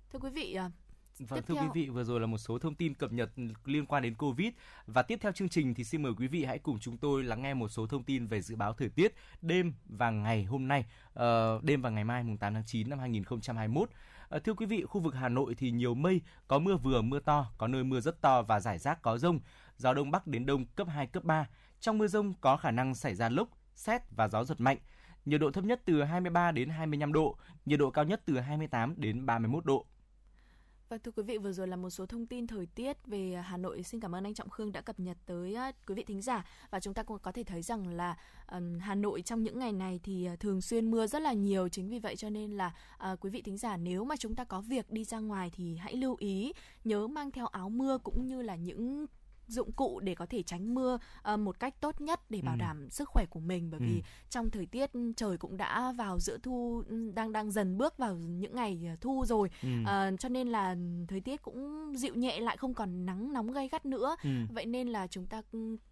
[0.09, 0.71] Thưa quý vị, à,
[1.19, 3.29] Vâng, Tiếp thưa theo- quý vị, vừa rồi là một số thông tin cập nhật
[3.65, 4.49] liên quan đến Covid
[4.87, 7.41] và tiếp theo chương trình thì xin mời quý vị hãy cùng chúng tôi lắng
[7.41, 10.85] nghe một số thông tin về dự báo thời tiết đêm và ngày hôm nay,
[11.13, 13.89] ờ, đêm và ngày mai mùng 8 tháng 9 năm 2021.
[14.29, 17.19] Ờ, thưa quý vị, khu vực Hà Nội thì nhiều mây, có mưa vừa mưa
[17.19, 19.39] to, có nơi mưa rất to và rải rác có rông,
[19.77, 21.47] gió đông bắc đến đông cấp 2 cấp 3.
[21.79, 24.77] Trong mưa rông có khả năng xảy ra lốc, xét và gió giật mạnh.
[25.25, 28.93] Nhiệt độ thấp nhất từ 23 đến 25 độ, nhiệt độ cao nhất từ 28
[28.97, 29.85] đến 31 độ.
[30.93, 33.57] Vâng thưa quý vị, vừa rồi là một số thông tin thời tiết về Hà
[33.57, 33.83] Nội.
[33.83, 36.45] Xin cảm ơn anh Trọng Khương đã cập nhật tới à, quý vị thính giả
[36.69, 38.17] và chúng ta cũng có thể thấy rằng là
[38.79, 41.69] Hà Nội trong những ngày này thì à, thường xuyên mưa rất là nhiều.
[41.69, 44.43] Chính vì vậy cho nên là à, quý vị thính giả nếu mà chúng ta
[44.43, 48.27] có việc đi ra ngoài thì hãy lưu ý nhớ mang theo áo mưa cũng
[48.27, 49.05] như là những
[49.47, 52.59] dụng cụ để có thể tránh mưa à, một cách tốt nhất để bảo Ừ.
[52.59, 54.01] đảm sức khỏe của mình bởi vì Ừ.
[54.29, 56.83] trong thời tiết trời cũng đã vào giữa thu
[57.13, 59.69] đang đang dần bước vào những ngày à, thu rồi Ừ.
[59.85, 60.75] Ờ, cho nên là
[61.07, 64.29] thời tiết cũng dịu nhẹ lại không còn nắng nóng gay gắt nữa Ừ.
[64.49, 65.41] vậy nên là chúng ta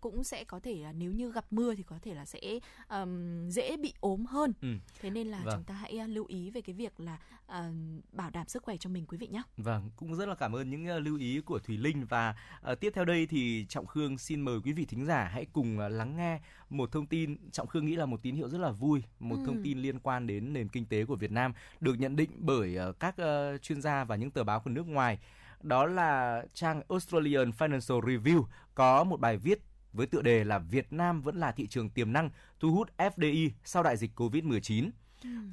[0.01, 2.39] cũng- sẽ có thể là nếu như gặp mưa thì có thể là sẽ
[2.87, 4.67] ừm, dễ bị ốm hơn Ừ.
[5.01, 5.53] thế nên là Vâng.
[5.55, 7.71] chúng ta hãy lưu ý về cái việc là à,
[8.11, 10.69] bảo đảm sức khỏe cho mình quý vị nhé Vâng, cũng rất là cảm ơn
[10.69, 14.17] những ờ, lưu ý của Thùy Linh và ờ, tiếp theo đây thì Trọng Khương
[14.17, 16.39] xin mời quý vị thính giả hãy cùng ờ, lắng nghe
[16.69, 19.43] một thông tin Trọng Khương nghĩ là một tín hiệu rất là vui, một Ừ.
[19.45, 22.75] thông tin liên quan đến nền kinh tế của Việt Nam được nhận định bởi
[22.75, 25.19] ờ, các ờ, chuyên gia và những tờ báo của nước ngoài.
[25.61, 28.43] Đó là trang Australian Financial Review
[28.75, 29.59] có một bài viết
[29.93, 32.29] với tựa đề là Việt Nam vẫn là thị trường tiềm năng
[32.59, 34.89] thu hút FDI sau đại dịch Covid-19.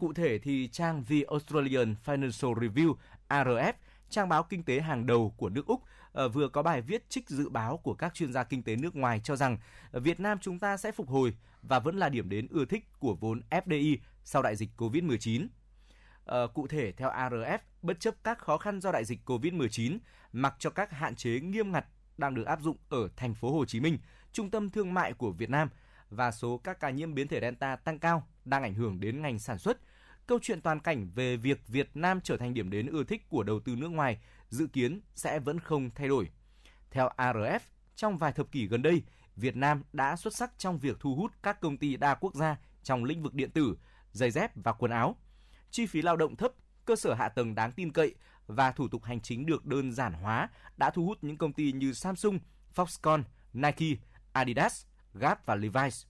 [0.01, 2.95] Cụ thể thì trang The Australian Financial Review
[3.29, 3.73] ARF,
[4.11, 5.83] trang báo kinh tế hàng đầu của nước Úc,
[6.19, 8.97] Ờ, vừa có bài viết trích dự báo của các chuyên gia kinh tế nước
[8.97, 9.59] ngoài cho rằng
[9.91, 12.85] ờ, Việt Nam chúng ta sẽ phục hồi và vẫn là điểm đến ưa thích
[12.99, 15.47] của vốn FDI sau đại dịch Covid-19.
[16.25, 19.99] Ờ, cụ thể theo ARF, bất chấp các khó khăn do đại dịch Covid-19,
[20.33, 23.65] mặc cho các hạn chế nghiêm ngặt đang được áp dụng ở thành phố Hồ
[23.65, 23.99] Chí Minh,
[24.33, 25.69] trung tâm thương mại của Việt Nam
[26.11, 29.39] và số các ca nhiễm biến thể Delta tăng cao đang ảnh hưởng đến ngành
[29.39, 29.79] sản xuất.
[30.27, 33.43] Câu chuyện toàn cảnh về việc Việt Nam trở thành điểm đến ưa thích của
[33.43, 34.19] đầu tư nước ngoài
[34.49, 36.31] dự kiến sẽ vẫn không thay đổi.
[36.91, 37.61] Theo ARF,
[37.97, 39.03] trong vài thập kỷ gần đây,
[39.37, 42.57] Việt Nam đã xuất sắc trong việc thu hút các công ty đa quốc gia
[42.83, 43.79] trong lĩnh vực điện tử,
[44.13, 45.17] giày dép và quần áo.
[45.71, 46.53] Chi phí lao động thấp,
[46.85, 48.15] cơ sở hạ tầng đáng tin cậy
[48.47, 51.73] và thủ tục hành chính được đơn giản hóa đã thu hút những công ty
[51.73, 52.39] như Samsung,
[52.75, 53.23] Foxconn,
[53.53, 56.07] Nike, Adidas, Gap và Levi's.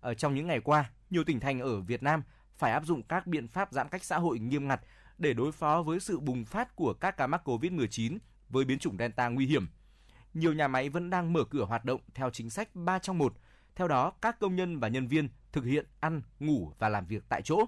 [0.00, 2.22] Ở trong những ngày qua, nhiều tỉnh thành ở Việt Nam
[2.56, 4.80] phải áp dụng các biện pháp giãn cách xã hội nghiêm ngặt
[5.18, 8.96] để đối phó với sự bùng phát của các ca mắc COVID-19 với biến chủng
[8.98, 9.68] Delta nguy hiểm.
[10.34, 13.34] Nhiều nhà máy vẫn đang mở cửa hoạt động theo chính sách 3 trong 1.
[13.74, 17.24] Theo đó, các công nhân và nhân viên thực hiện ăn, ngủ và làm việc
[17.28, 17.64] tại chỗ.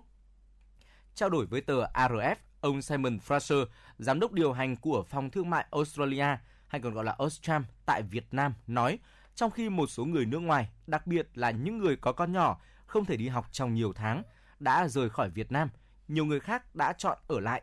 [1.15, 3.67] Trao đổi với tờ ARF, ông Simon Fraser,
[3.99, 6.27] giám đốc điều hành của Phòng Thương mại Australia,
[6.67, 8.99] hay còn gọi là Austram, tại Việt Nam, nói,
[9.35, 12.61] trong khi một số người nước ngoài, đặc biệt là những người có con nhỏ,
[12.87, 14.23] không thể đi học trong nhiều tháng,
[14.59, 15.69] đã rời khỏi Việt Nam,
[16.11, 17.63] nhiều người khác đã chọn ở lại.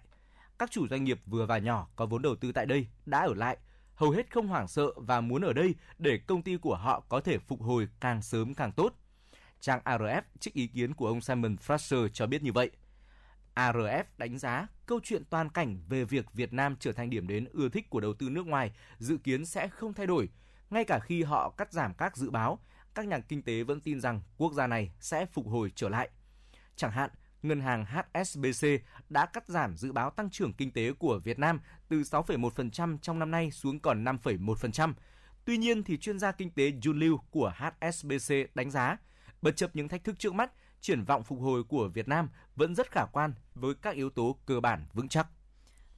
[0.60, 3.34] Các chủ doanh nghiệp vừa và nhỏ có vốn đầu tư tại đây đã ở
[3.34, 3.58] lại,
[3.95, 7.20] hầu hết không hoảng sợ và muốn ở đây để công ty của họ có
[7.20, 8.93] thể phục hồi càng sớm càng tốt.
[9.60, 12.72] Trang ARF trích ý kiến của ông Simon Fraser cho biết như vậy.
[13.56, 17.45] ARF đánh giá câu chuyện toàn cảnh về việc Việt Nam trở thành điểm đến
[17.54, 20.30] ưa thích của đầu tư nước ngoài dự kiến sẽ không thay đổi,
[20.70, 22.60] ngay cả khi họ cắt giảm các dự báo,
[22.95, 26.10] các nhà kinh tế vẫn tin rằng quốc gia này sẽ phục hồi trở lại.
[26.76, 27.10] Chẳng hạn,
[27.44, 28.68] ngân hàng HSBC
[29.10, 31.60] đã cắt giảm dự báo tăng trưởng kinh tế của Việt Nam
[31.90, 34.94] từ 6,1% trong năm nay xuống còn 5,1%.
[35.46, 38.98] Tuy nhiên thì chuyên gia kinh tế Jun Liu của HSBC đánh giá,
[39.42, 42.76] bất chấp những thách thức trước mắt, triển vọng phục hồi của Việt Nam vẫn
[42.76, 45.28] rất khả quan với các yếu tố cơ bản vững chắc.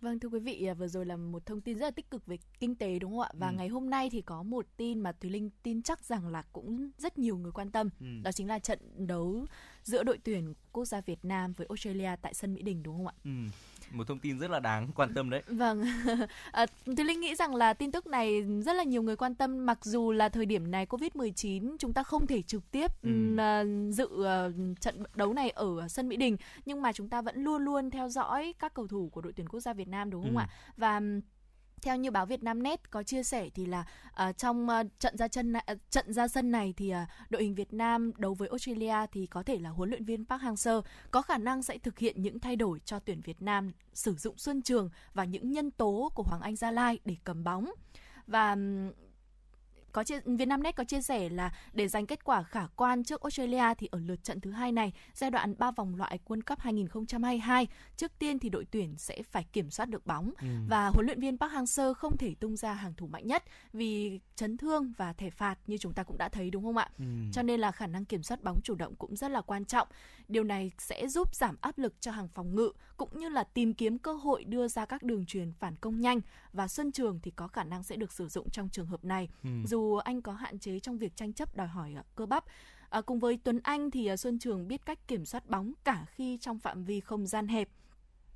[0.01, 2.25] Vâng thưa quý vị, à, vừa rồi là một thông tin rất là tích cực
[2.25, 3.29] về kinh tế đúng không ạ?
[3.33, 3.53] Và Ừ.
[3.57, 6.89] ngày hôm nay thì có một tin mà Thùy Linh tin chắc rằng là cũng
[6.97, 7.89] rất nhiều người quan tâm.
[7.99, 8.05] Ừ.
[8.23, 9.45] Đó chính là trận đấu
[9.83, 13.07] giữa đội tuyển quốc gia Việt Nam với Australia tại sân Mỹ Đình đúng không
[13.07, 13.13] ạ?
[13.23, 13.29] Ừ.
[13.91, 15.43] Một thông tin rất là đáng quan tâm đấy.
[15.47, 15.83] Vâng,
[16.51, 19.65] à, Thùy Linh nghĩ rằng là tin tức này rất là nhiều người quan tâm
[19.65, 23.37] mặc dù là thời điểm này Covid-19 chúng ta không thể trực tiếp Ừ.
[23.37, 27.43] à, dự à, trận đấu này ở sân Mỹ Đình nhưng mà chúng ta vẫn
[27.43, 30.23] luôn luôn theo dõi các cầu thủ của đội tuyển quốc gia Việt Nam đúng
[30.23, 30.41] không Ừ.
[30.41, 30.47] ạ?
[30.77, 31.01] Và
[31.81, 33.85] theo như báo Việt Nam Net có chia sẻ thì là
[34.29, 37.55] uh, trong uh, trận ra chân uh, trận ra sân này thì uh, đội hình
[37.55, 41.21] Việt Nam đấu với Australia thì có thể là huấn luyện viên Park Hang-seo có
[41.21, 44.61] khả năng sẽ thực hiện những thay đổi cho tuyển Việt Nam sử dụng Xuân
[44.61, 47.71] Trường và những nhân tố của Hoàng Anh Gia Lai để cầm bóng.
[48.27, 48.91] Và um,
[49.91, 53.73] có chia, Vietnamnet có chia sẻ là để giành kết quả khả quan trước Australia
[53.77, 57.67] thì ở lượt trận thứ hai này, giai đoạn 3 vòng loại World Cup 2022,
[57.97, 60.47] trước tiên thì đội tuyển sẽ phải kiểm soát được bóng Ừ.
[60.69, 64.19] và huấn luyện viên Park Hang-seo không thể tung ra hàng thủ mạnh nhất vì
[64.35, 66.89] chấn thương và thẻ phạt như chúng ta cũng đã thấy đúng không ạ?
[66.99, 67.05] Ừ.
[67.33, 69.87] Cho nên là khả năng kiểm soát bóng chủ động cũng rất là quan trọng.
[70.27, 73.73] Điều này sẽ giúp giảm áp lực cho hàng phòng ngự cũng như là tìm
[73.73, 76.21] kiếm cơ hội đưa ra các đường truyền phản công nhanh
[76.53, 79.29] và Xuân Trường thì có khả năng sẽ được sử dụng trong trường hợp này.
[79.43, 79.49] Ừ.
[79.67, 82.43] Dù anh có hạn chế trong việc tranh chấp đòi hỏi ờ, cơ bắp.
[82.89, 86.05] À, cùng với Tuấn Anh thì ờ, Xuân Trường biết cách kiểm soát bóng cả
[86.09, 87.69] khi trong phạm vi không gian hẹp.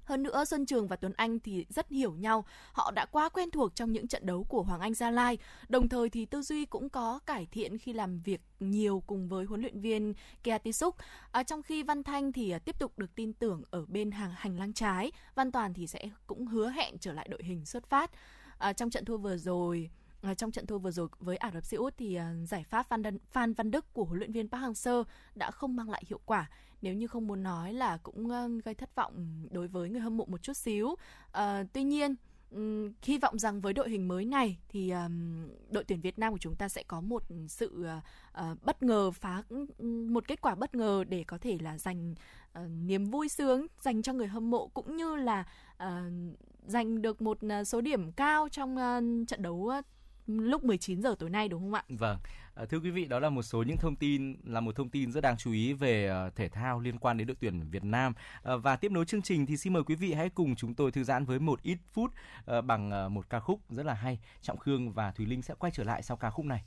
[0.06, 2.46] Hơn nữa, Xuân Trường và Tuấn Anh thì rất hiểu nhau.
[2.72, 5.38] Họ đã quá quen thuộc trong những trận đấu của Hoàng Anh Gia Lai.
[5.70, 9.46] Đồng thời thì tư duy cũng có cải thiện khi làm việc nhiều cùng với
[9.46, 10.96] huấn luyện viên Kea Tisuk.
[11.32, 14.32] À, trong khi Văn Thanh thì à, tiếp tục được tin tưởng ở bên hàng
[14.36, 17.90] hành lang trái, Văn Toàn thì sẽ cũng hứa hẹn trở lại đội hình xuất
[17.90, 18.12] phát.
[18.58, 19.90] À, trong trận thua vừa rồi,
[20.24, 22.84] À, trong trận thua vừa rồi với Ả Rập Xê Út thì à, giải pháp
[22.84, 25.04] Phan, Đân, Phan Văn Đức của huấn luyện viên Park Hang-seo
[25.36, 26.50] đã không mang lại hiệu quả.
[26.84, 28.30] Nếu như không muốn nói là cũng
[28.66, 30.96] gây thất vọng đối với người hâm mộ một chút xíu.
[31.32, 32.16] À, tuy nhiên
[32.52, 36.34] um, hy vọng rằng với đội hình mới này thì um, đội tuyển Việt Nam
[36.34, 37.86] của chúng ta sẽ có một sự
[38.40, 39.44] uh, bất ngờ phá
[40.10, 44.02] một kết quả bất ngờ để có thể là dành uh, niềm vui sướng dành
[44.02, 45.46] cho người hâm mộ cũng như là
[45.84, 45.88] uh,
[46.66, 49.86] giành được một số điểm cao trong uh, trận đấu uh,
[50.28, 51.84] lúc 19 giờ tối nay đúng không ạ?
[51.90, 52.18] Vâng,
[52.56, 55.12] À, thưa quý vị, đó là một số những thông tin là một thông tin
[55.12, 58.14] rất đáng chú ý về ờ, thể thao liên quan đến đội tuyển Việt Nam.
[58.44, 60.92] À, và tiếp nối chương trình thì xin mời quý vị hãy cùng chúng tôi
[60.92, 62.12] thư giãn với một ít phút
[62.64, 64.20] bằng một ca khúc rất là hay.
[64.42, 66.64] Trọng Khương và Thùy Linh sẽ quay trở lại sau ca khúc này.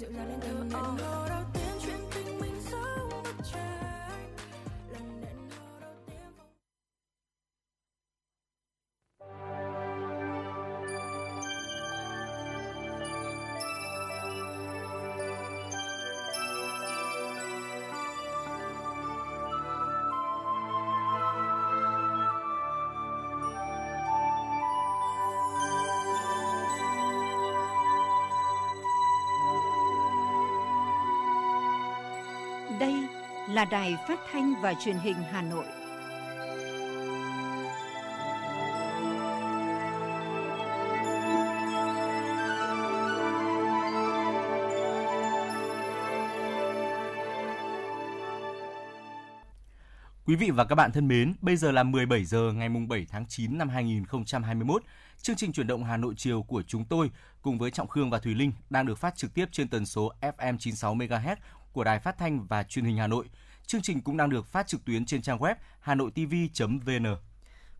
[0.00, 0.59] Thương trong ngàn dịu
[32.78, 32.94] Đây
[33.48, 35.64] là đài phát thanh và truyền hình Hà Nội.
[50.26, 53.06] Quý vị và các bạn thân mến, bây giờ là 17 giờ ngày mùng 7
[53.10, 54.82] tháng 9 năm 2021.
[55.22, 57.10] Chương trình chuyển động Hà Nội chiều của chúng tôi
[57.42, 60.12] cùng với Trọng Khương và Thùy Linh đang được phát trực tiếp trên tần số
[60.20, 61.36] FM 96 MHz
[61.72, 63.30] của Đài Phát thanh và Truyền hình Hà Nội.
[63.66, 67.16] Chương trình cũng đang được phát trực tuyến trên trang web hanoitv.vn.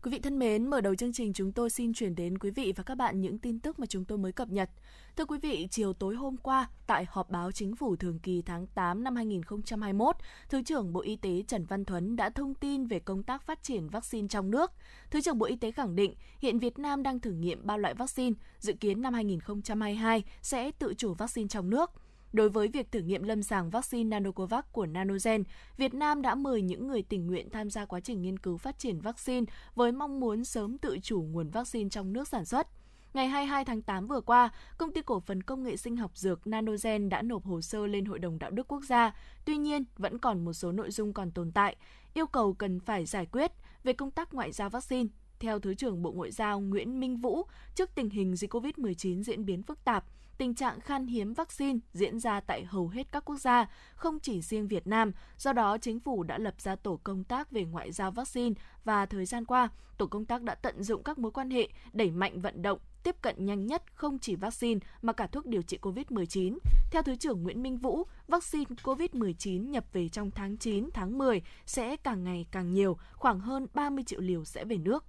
[0.03, 2.73] Quý vị thân mến, mở đầu chương trình chúng tôi xin chuyển đến quý vị
[2.75, 4.69] và các bạn những tin tức mà chúng tôi mới cập nhật.
[5.15, 8.67] Thưa quý vị, chiều tối hôm qua, tại họp báo chính phủ thường kỳ tháng
[8.67, 10.15] 8 năm 2021,
[10.49, 13.63] Thứ trưởng Bộ Y tế Trần Văn Thuấn đã thông tin về công tác phát
[13.63, 14.71] triển vaccine trong nước.
[15.11, 17.93] Thứ trưởng Bộ Y tế khẳng định, hiện Việt Nam đang thử nghiệm ba loại
[17.93, 21.91] vaccine, dự kiến năm 2022 sẽ tự chủ vaccine trong nước.
[22.33, 25.43] Đối với việc thử nghiệm lâm sàng vaccine Nanocovax của Nanogen,
[25.77, 28.79] Việt Nam đã mời những người tình nguyện tham gia quá trình nghiên cứu phát
[28.79, 32.67] triển vaccine với mong muốn sớm tự chủ nguồn vaccine trong nước sản xuất.
[33.13, 36.47] Ngày 22 tháng 8 vừa qua, công ty cổ phần công nghệ sinh học dược
[36.47, 39.15] Nanogen đã nộp hồ sơ lên Hội đồng Đạo đức Quốc gia.
[39.45, 41.75] Tuy nhiên, vẫn còn một số nội dung còn tồn tại,
[42.13, 43.51] yêu cầu cần phải giải quyết
[43.83, 45.09] về công tác ngoại giao vaccine.
[45.39, 47.43] Theo Thứ trưởng Bộ Ngoại giao Nguyễn Minh Vũ,
[47.75, 50.05] trước tình hình dịch COVID-19 diễn biến phức tạp,
[50.41, 53.65] tình trạng khan hiếm vaccine diễn ra tại hầu hết các quốc gia,
[53.95, 55.11] không chỉ riêng Việt Nam.
[55.37, 59.05] Do đó, chính phủ đã lập ra tổ công tác về ngoại giao vaccine và
[59.05, 62.41] thời gian qua, tổ công tác đã tận dụng các mối quan hệ đẩy mạnh
[62.41, 66.57] vận động tiếp cận nhanh nhất không chỉ vaccine mà cả thuốc điều trị COVID-19.
[66.91, 71.41] Theo Thứ trưởng Nguyễn Minh Vũ, vaccine COVID-19 nhập về trong tháng 9, tháng 10
[71.65, 75.05] sẽ càng ngày càng nhiều, khoảng hơn 30 triệu liều sẽ về nước.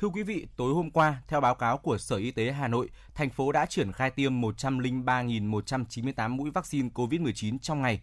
[0.00, 2.88] Thưa quý vị, tối hôm qua, theo báo cáo của Sở Y tế Hà Nội,
[3.14, 8.00] thành phố đã triển khai tiêm 103.198 mũi vaccine COVID-19 trong ngày.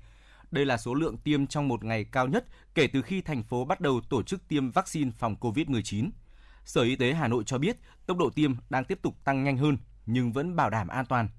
[0.52, 2.46] Đây là số lượng tiêm trong một ngày cao nhất
[2.76, 6.10] kể từ khi thành phố bắt đầu tổ chức tiêm vaccine phòng COVID-19.
[6.66, 9.58] Sở Y tế Hà Nội cho biết tốc độ tiêm đang tiếp tục tăng nhanh
[9.58, 11.30] hơn nhưng vẫn bảo đảm an toàn.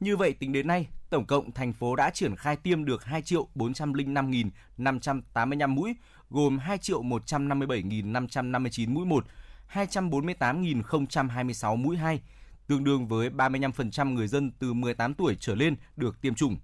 [0.00, 3.22] Như vậy, tính đến nay, tổng cộng thành phố đã triển khai tiêm được 2
[3.22, 5.94] triệu 405.585 mũi,
[6.30, 9.26] gồm 2 triệu 157.559 mũi 1,
[9.72, 12.20] 248.026 mũi 2,
[12.66, 16.56] tương đương với 35% người dân từ 18 tuổi trở lên được tiêm chủng.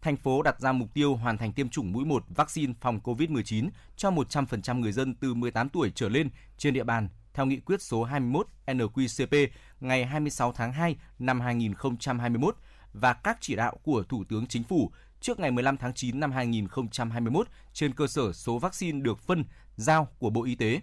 [0.00, 3.68] Thành phố đặt ra mục tiêu hoàn thành tiêm chủng mũi 1 vaccine phòng COVID-19
[3.96, 7.82] cho 100% người dân từ 18 tuổi trở lên trên địa bàn theo nghị quyết
[7.82, 9.48] số 21 NQCP
[9.80, 12.56] ngày 26 tháng 2 năm 2021
[12.92, 16.32] và các chỉ đạo của Thủ tướng Chính phủ trước ngày 15 tháng 9 năm
[16.32, 19.44] 2021 trên cơ sở số vaccine được phân,
[19.76, 20.80] giao của Bộ Y tế.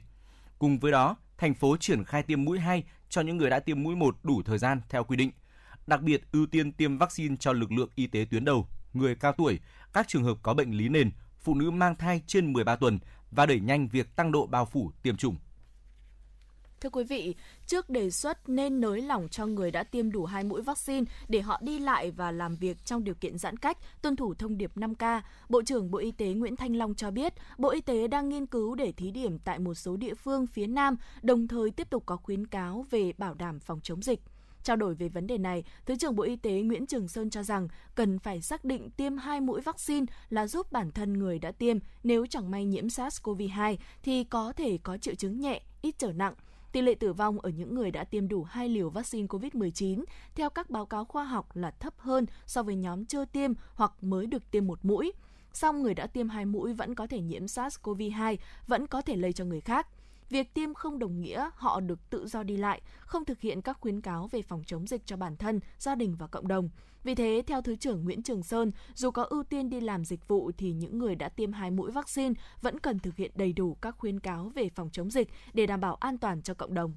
[0.59, 3.83] Cùng với đó, thành phố triển khai tiêm mũi 2 cho những người đã tiêm
[3.83, 5.31] mũi 1 đủ thời gian theo quy định.
[5.87, 9.31] Đặc biệt ưu tiên tiêm vaccine cho lực lượng y tế tuyến đầu, người cao
[9.31, 9.59] tuổi,
[9.93, 11.11] các trường hợp có bệnh lý nền,
[11.41, 12.99] phụ nữ mang thai trên 13 tuần
[13.31, 15.35] và đẩy nhanh việc tăng độ bao phủ tiêm chủng.
[16.85, 17.35] Thưa quý vị,
[17.67, 21.41] trước đề xuất nên nới lỏng cho người đã tiêm đủ hai mũi vaccine để
[21.41, 24.77] họ đi lại và làm việc trong điều kiện giãn cách, tuân thủ thông điệp
[24.77, 28.29] 5K, Bộ trưởng Bộ Y tế Nguyễn Thanh Long cho biết, Bộ Y tế đang
[28.29, 31.89] nghiên cứu để thí điểm tại một số địa phương phía Nam, đồng thời tiếp
[31.89, 34.19] tục có khuyến cáo về bảo đảm phòng chống dịch.
[34.63, 37.43] Trao đổi về vấn đề này, Thứ trưởng Bộ Y tế Nguyễn Trường Sơn cho
[37.43, 41.51] rằng cần phải xác định tiêm hai mũi vaccine là giúp bản thân người đã
[41.51, 46.11] tiêm nếu chẳng may nhiễm SARS-CoV-2 thì có thể có triệu chứng nhẹ, ít trở
[46.11, 46.33] nặng.
[46.75, 50.03] Tỷ lệ tử vong ở những người đã tiêm đủ hai liều vaccine COVID-19
[50.35, 53.91] theo các báo cáo khoa học là thấp hơn so với nhóm chưa tiêm hoặc
[54.01, 55.13] mới được tiêm một mũi.
[55.53, 59.33] Song người đã tiêm hai mũi vẫn có thể nhiễm SARS-CoV-2, vẫn có thể lây
[59.33, 59.87] cho người khác.
[60.29, 63.77] Việc tiêm không đồng nghĩa họ được tự do đi lại, không thực hiện các
[63.79, 66.69] khuyến cáo về phòng chống dịch cho bản thân, gia đình và cộng đồng.
[67.03, 70.27] Vì thế, theo Thứ trưởng Nguyễn Trường Sơn, dù có ưu tiên đi làm dịch
[70.27, 73.77] vụ thì những người đã tiêm hai mũi vaccine vẫn cần thực hiện đầy đủ
[73.81, 76.95] các khuyến cáo về phòng chống dịch để đảm bảo an toàn cho cộng đồng.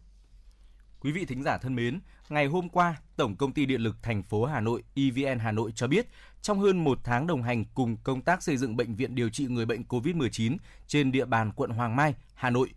[1.01, 4.23] Quý vị thính giả thân mến, ngày hôm qua, Tổng công ty Điện lực thành
[4.23, 6.07] phố Hà Nội EVN Hà Nội cho biết,
[6.43, 9.47] trong hơn một tháng đồng hành cùng công tác xây dựng bệnh viện điều trị
[9.47, 10.57] người bệnh COVID-19
[10.87, 12.69] trên địa bàn quận Hoàng Mai, Hà Nội,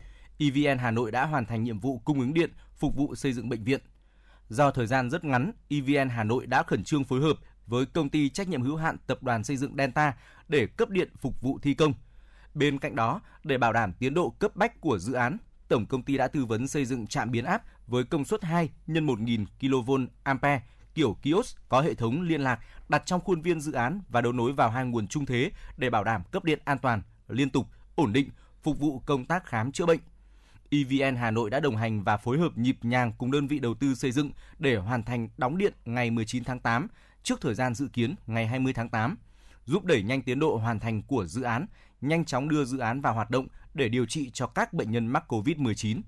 [0.41, 3.49] EVN Hà Nội đã hoàn thành nhiệm vụ cung ứng điện phục vụ xây dựng
[3.49, 3.81] bệnh viện.
[4.49, 7.37] Do thời gian rất ngắn, EVN Hà Nội đã khẩn trương phối hợp
[7.67, 10.13] với công ty trách nhiệm hữu hạn tập đoàn xây dựng Delta
[10.47, 11.93] để cấp điện phục vụ thi công.
[12.53, 15.37] Bên cạnh đó, để bảo đảm tiến độ cấp bách của dự án,
[15.67, 18.69] tổng công ty đã tư vấn xây dựng trạm biến áp với công suất 2
[18.87, 19.91] x 1000 kV
[20.23, 20.61] ampere
[20.95, 24.33] kiểu kiosk có hệ thống liên lạc đặt trong khuôn viên dự án và đấu
[24.33, 27.67] nối vào hai nguồn trung thế để bảo đảm cấp điện an toàn, liên tục,
[27.95, 28.29] ổn định,
[28.63, 29.99] phục vụ công tác khám chữa bệnh.
[30.73, 33.73] EVN Hà Nội đã đồng hành và phối hợp nhịp nhàng cùng đơn vị đầu
[33.73, 36.87] tư xây dựng để hoàn thành đóng điện ngày 19 tháng 8
[37.23, 39.17] trước thời gian dự kiến ngày 20 tháng 8,
[39.65, 41.65] giúp đẩy nhanh tiến độ hoàn thành của dự án,
[42.01, 45.07] nhanh chóng đưa dự án vào hoạt động để điều trị cho các bệnh nhân
[45.07, 46.01] mắc COVID-19.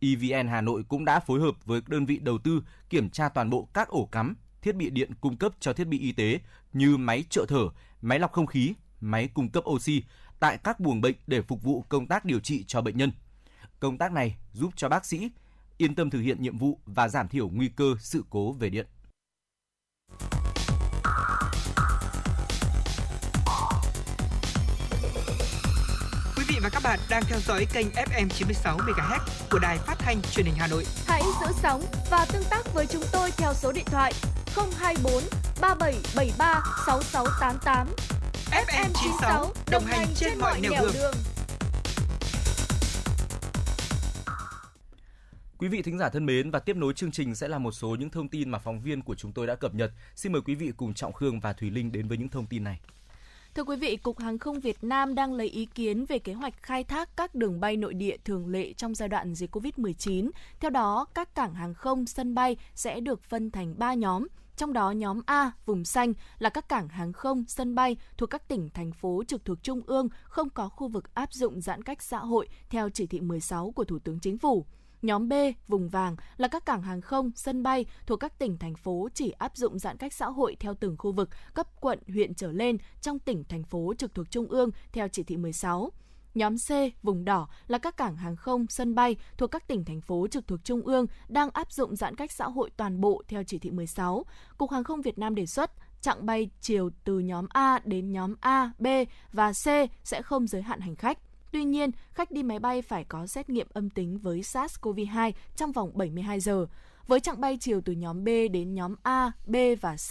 [0.00, 3.50] EVN Hà Nội cũng đã phối hợp với đơn vị đầu tư kiểm tra toàn
[3.50, 6.40] bộ các ổ cắm, thiết bị điện cung cấp cho thiết bị y tế
[6.72, 7.68] như máy trợ thở,
[8.00, 10.02] máy lọc không khí, máy cung cấp oxy
[10.40, 13.12] tại các buồng bệnh để phục vụ công tác điều trị cho bệnh nhân.
[13.82, 15.30] Công tác này giúp cho bác sĩ
[15.76, 18.86] yên tâm thực hiện nhiệm vụ và giảm thiểu nguy cơ sự cố về điện.
[26.36, 29.18] Quý vị và các bạn đang theo dõi kênh FM 96 MHz
[29.50, 30.84] của đài phát thanh truyền hình Hà Nội.
[31.06, 34.12] Hãy giữ sóng và tương tác với chúng tôi theo số điện thoại
[34.78, 35.22] 024
[35.60, 37.88] 3773 6688.
[38.50, 41.14] FM 96 đồng hành trên mọi nẻo đường.
[45.62, 47.96] Quý vị thính giả thân mến và tiếp nối chương trình sẽ là một số
[47.98, 49.92] những thông tin mà phóng viên của chúng tôi đã cập nhật.
[50.14, 52.64] Xin mời quý vị cùng Trọng Khương và Thùy Linh đến với những thông tin
[52.64, 52.80] này.
[53.54, 56.62] Thưa quý vị, Cục Hàng không Việt Nam đang lấy ý kiến về kế hoạch
[56.62, 60.30] khai thác các đường bay nội địa thường lệ trong giai đoạn dịch COVID-19.
[60.60, 64.26] Theo đó, các cảng hàng không, sân bay sẽ được phân thành 3 nhóm.
[64.56, 68.48] Trong đó nhóm A, vùng xanh là các cảng hàng không, sân bay thuộc các
[68.48, 72.02] tỉnh, thành phố trực thuộc Trung ương không có khu vực áp dụng giãn cách
[72.02, 74.66] xã hội theo chỉ thị 16 của Thủ tướng Chính phủ.
[75.02, 75.32] Nhóm B,
[75.68, 79.30] vùng vàng là các cảng hàng không, sân bay thuộc các tỉnh, thành phố chỉ
[79.30, 82.76] áp dụng giãn cách xã hội theo từng khu vực, cấp quận, huyện trở lên
[83.00, 85.92] trong tỉnh, thành phố trực thuộc Trung ương theo chỉ thị 16.
[86.34, 86.70] Nhóm C,
[87.02, 90.46] vùng đỏ là các cảng hàng không, sân bay thuộc các tỉnh, thành phố trực
[90.46, 93.70] thuộc Trung ương đang áp dụng giãn cách xã hội toàn bộ theo chỉ thị
[93.70, 94.24] 16.
[94.58, 98.34] Cục Hàng không Việt Nam đề xuất chặng bay chiều từ nhóm A đến nhóm
[98.40, 98.86] A, B
[99.32, 99.66] và C
[100.04, 101.18] sẽ không giới hạn hành khách.
[101.52, 105.72] Tuy nhiên, khách đi máy bay phải có xét nghiệm âm tính với SARS-CoV-2 trong
[105.72, 106.66] vòng 72 giờ.
[107.06, 110.10] Với chặng bay chiều từ nhóm B đến nhóm A, B và C,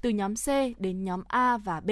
[0.00, 1.90] từ nhóm C đến nhóm A và B,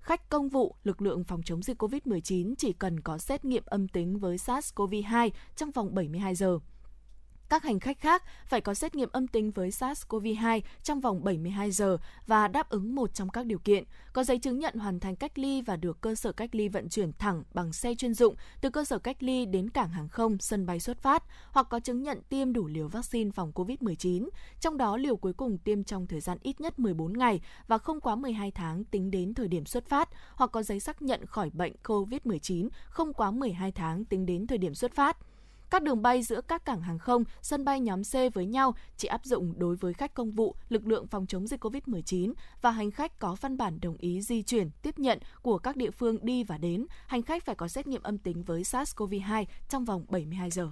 [0.00, 3.88] khách công vụ, lực lượng phòng chống dịch COVID-19 chỉ cần có xét nghiệm âm
[3.88, 6.58] tính với SARS-CoV-2 trong vòng 72 giờ.
[7.50, 11.70] Các hành khách khác phải có xét nghiệm âm tính với SARS-CoV-2 trong vòng 72
[11.70, 11.96] giờ
[12.26, 15.38] và đáp ứng một trong các điều kiện, có giấy chứng nhận hoàn thành cách
[15.38, 18.70] ly và được cơ sở cách ly vận chuyển thẳng bằng xe chuyên dụng từ
[18.70, 22.02] cơ sở cách ly đến cảng hàng không, sân bay xuất phát, hoặc có chứng
[22.02, 24.28] nhận tiêm đủ liều vaccine phòng COVID-19,
[24.60, 28.00] trong đó liều cuối cùng tiêm trong thời gian ít nhất 14 ngày và không
[28.00, 31.50] quá 12 tháng tính đến thời điểm xuất phát, hoặc có giấy xác nhận khỏi
[31.50, 35.16] bệnh COVID-19 không quá 12 tháng tính đến thời điểm xuất phát.
[35.70, 39.08] Các đường bay giữa các cảng hàng không, sân bay nhóm C với nhau chỉ
[39.08, 42.90] áp dụng đối với khách công vụ, lực lượng phòng chống dịch COVID-19 và hành
[42.90, 46.44] khách có văn bản đồng ý di chuyển, tiếp nhận của các địa phương đi
[46.44, 46.86] và đến.
[47.06, 50.70] Hành khách phải có xét nghiệm âm tính với SARS-CoV-2 trong vòng 72 giờ.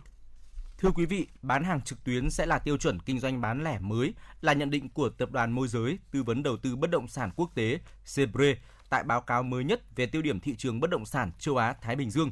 [0.78, 3.78] Thưa quý vị, bán hàng trực tuyến sẽ là tiêu chuẩn kinh doanh bán lẻ
[3.78, 7.08] mới, là nhận định của tập đoàn môi giới tư vấn đầu tư bất động
[7.08, 8.54] sản quốc tế Sebre
[8.90, 11.72] tại báo cáo mới nhất về tiêu điểm thị trường bất động sản châu Á
[11.80, 12.30] Thái Bình Dương.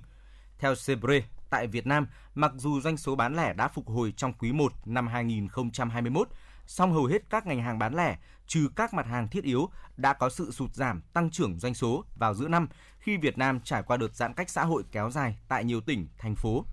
[0.59, 1.23] Theo Sebre,
[1.57, 4.73] tại Việt Nam, mặc dù doanh số bán lẻ đã phục hồi trong quý 1
[4.85, 6.29] năm 2021,
[6.67, 10.13] song hầu hết các ngành hàng bán lẻ, trừ các mặt hàng thiết yếu, đã
[10.13, 13.83] có sự sụt giảm tăng trưởng doanh số vào giữa năm khi Việt Nam trải
[13.83, 16.65] qua đợt giãn cách xã hội kéo dài tại nhiều tỉnh, thành phố.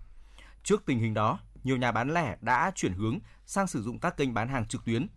[0.64, 4.18] Trước tình hình đó, nhiều nhà bán lẻ đã chuyển hướng sang sử dụng các
[4.18, 5.08] kênh bán hàng trực tuyến.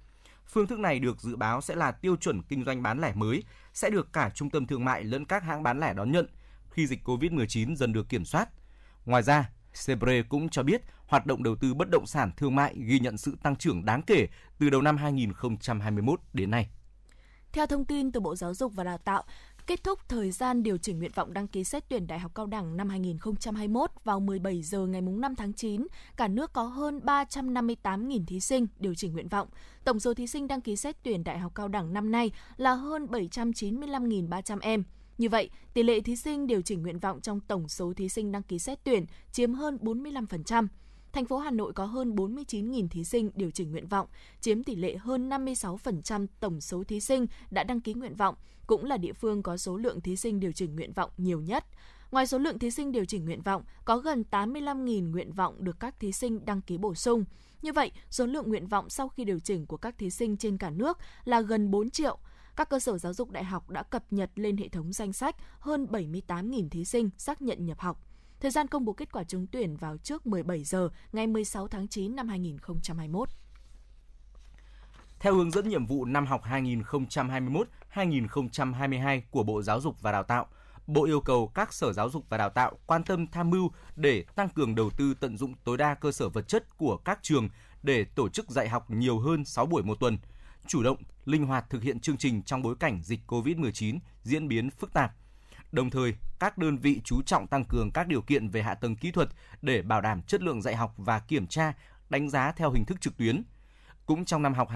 [0.46, 3.42] Phương thức này được dự báo sẽ là tiêu chuẩn kinh doanh bán lẻ mới,
[3.74, 6.26] sẽ được cả trung tâm thương mại lẫn các hãng bán lẻ đón nhận
[6.70, 8.48] khi dịch COVID-19 dần được kiểm soát.
[9.06, 12.74] Ngoài ra, Sebre cũng cho biết hoạt động đầu tư bất động sản thương mại
[12.78, 16.68] ghi nhận sự tăng trưởng đáng kể từ đầu năm 2021 đến nay.
[17.52, 19.24] Theo thông tin từ Bộ Giáo dục và Đào tạo,
[19.66, 22.46] kết thúc thời gian điều chỉnh nguyện vọng đăng ký xét tuyển Đại học Cao
[22.46, 28.26] đẳng năm 2021 vào 17 giờ ngày 5 tháng 9, cả nước có hơn 358.000
[28.26, 29.48] thí sinh điều chỉnh nguyện vọng.
[29.84, 32.72] Tổng số thí sinh đăng ký xét tuyển Đại học Cao đẳng năm nay là
[32.72, 34.84] hơn 795.300 em.
[35.18, 38.32] Như vậy, tỷ lệ thí sinh điều chỉnh nguyện vọng trong tổng số thí sinh
[38.32, 40.66] đăng ký xét tuyển chiếm hơn 45%.
[41.12, 44.08] Thành phố Hà Nội có hơn 49.000 thí sinh điều chỉnh nguyện vọng,
[44.40, 48.34] chiếm tỷ lệ hơn 56% tổng số thí sinh đã đăng ký nguyện vọng,
[48.66, 51.64] cũng là địa phương có số lượng thí sinh điều chỉnh nguyện vọng nhiều nhất.
[52.10, 55.80] Ngoài số lượng thí sinh điều chỉnh nguyện vọng, có gần 85.000 nguyện vọng được
[55.80, 57.24] các thí sinh đăng ký bổ sung.
[57.62, 60.58] Như vậy, số lượng nguyện vọng sau khi điều chỉnh của các thí sinh trên
[60.58, 62.18] cả nước là gần 4 triệu.
[62.56, 65.36] Các cơ sở giáo dục đại học đã cập nhật lên hệ thống danh sách
[65.58, 68.02] hơn 78.000 thí sinh xác nhận nhập học.
[68.40, 71.88] Thời gian công bố kết quả trúng tuyển vào trước 17 giờ ngày 16 tháng
[71.88, 73.28] 9 năm 2021.
[75.20, 76.42] Theo hướng dẫn nhiệm vụ năm học
[77.94, 80.46] 2021-2022 của Bộ Giáo dục và Đào tạo,
[80.86, 84.24] Bộ yêu cầu các sở giáo dục và đào tạo quan tâm tham mưu để
[84.34, 87.48] tăng cường đầu tư tận dụng tối đa cơ sở vật chất của các trường
[87.82, 90.18] để tổ chức dạy học nhiều hơn 6 buổi một tuần,
[90.68, 94.70] chủ động, linh hoạt thực hiện chương trình trong bối cảnh dịch COVID-19 diễn biến
[94.70, 95.12] phức tạp.
[95.72, 98.96] Đồng thời, các đơn vị chú trọng tăng cường các điều kiện về hạ tầng
[98.96, 99.28] kỹ thuật
[99.62, 101.72] để bảo đảm chất lượng dạy học và kiểm tra,
[102.08, 103.42] đánh giá theo hình thức trực tuyến.
[104.06, 104.68] Cũng trong năm học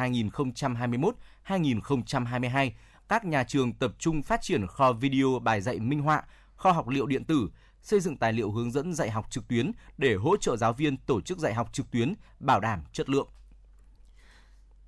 [1.47, 2.71] 2021-2022,
[3.09, 6.23] các nhà trường tập trung phát triển kho video bài dạy minh họa,
[6.57, 7.51] kho học liệu điện tử,
[7.83, 10.97] xây dựng tài liệu hướng dẫn dạy học trực tuyến để hỗ trợ giáo viên
[10.97, 13.29] tổ chức dạy học trực tuyến, bảo đảm chất lượng.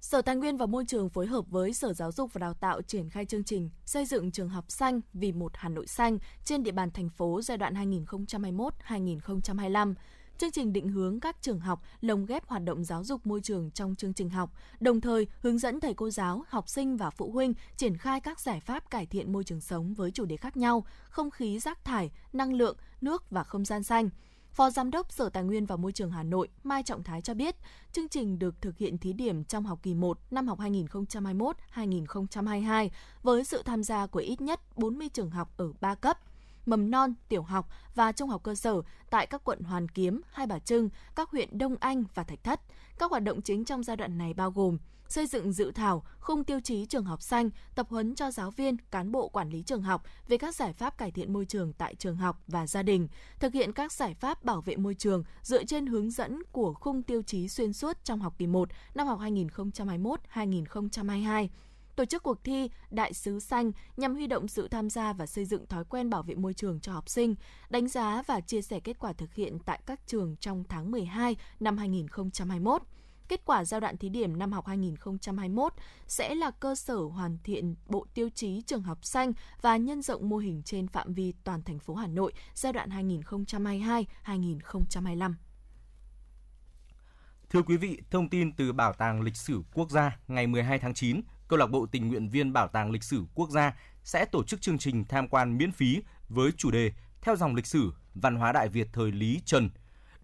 [0.03, 2.83] Sở Tài nguyên và Môi trường phối hợp với Sở Giáo dục và Đào tạo
[2.83, 6.63] triển khai chương trình xây dựng trường học xanh vì một Hà Nội xanh trên
[6.63, 9.95] địa bàn thành phố giai đoạn 2021-2025.
[10.39, 13.71] Chương trình định hướng các trường học lồng ghép hoạt động giáo dục môi trường
[13.71, 14.51] trong chương trình học,
[14.81, 18.41] đồng thời hướng dẫn thầy cô giáo, học sinh và phụ huynh triển khai các
[18.41, 21.85] giải pháp cải thiện môi trường sống với chủ đề khác nhau, không khí rác
[21.85, 24.11] thải, năng lượng, nước và không gian xanh.
[24.53, 27.35] Phó Giám đốc Sở Tài nguyên và Môi trường Hà Nội Mai Trọng Thái cho
[27.35, 27.57] biết,
[27.93, 32.89] chương trình được thực hiện thí điểm trong học kỳ 1 năm học 2021-2022
[33.23, 36.19] với sự tham gia của ít nhất 40 trường học ở 3 cấp
[36.67, 40.47] mầm non, tiểu học và trung học cơ sở tại các quận Hoàn Kiếm, Hai
[40.47, 42.61] Bà Trưng, các huyện Đông Anh và Thạch Thất.
[42.99, 44.79] Các hoạt động chính trong giai đoạn này bao gồm
[45.09, 48.77] xây dựng dự thảo khung tiêu chí trường học xanh, tập huấn cho giáo viên,
[48.91, 51.95] cán bộ quản lý trường học về các giải pháp cải thiện môi trường tại
[51.95, 53.09] trường học và gia đình,
[53.41, 57.03] thực hiện các giải pháp bảo vệ môi trường dựa trên hướng dẫn của khung
[57.03, 61.49] tiêu chí xuyên suốt trong học kỳ 1 năm học 2021-2022
[61.97, 65.45] tổ chức cuộc thi Đại sứ xanh nhằm huy động sự tham gia và xây
[65.45, 67.35] dựng thói quen bảo vệ môi trường cho học sinh,
[67.71, 71.37] đánh giá và chia sẻ kết quả thực hiện tại các trường trong tháng 12
[71.61, 72.83] năm 2021.
[73.29, 75.73] Kết quả giai đoạn thí điểm năm học 2021
[76.07, 80.29] sẽ là cơ sở hoàn thiện bộ tiêu chí trường học xanh và nhân rộng
[80.29, 82.91] mô hình trên phạm vi toàn thành phố Hà Nội giai đoạn
[84.25, 85.35] 2022-2025.
[87.51, 90.95] Thưa quý vị, thông tin từ Bảo tàng Lịch sử Quốc gia ngày 12 tháng
[90.95, 91.21] 9,
[91.53, 94.61] Câu lạc bộ tình nguyện viên Bảo tàng Lịch sử Quốc gia sẽ tổ chức
[94.61, 96.93] chương trình tham quan miễn phí với chủ đề
[97.23, 99.71] Theo dòng lịch sử, văn hóa Đại Việt thời Lý Trần.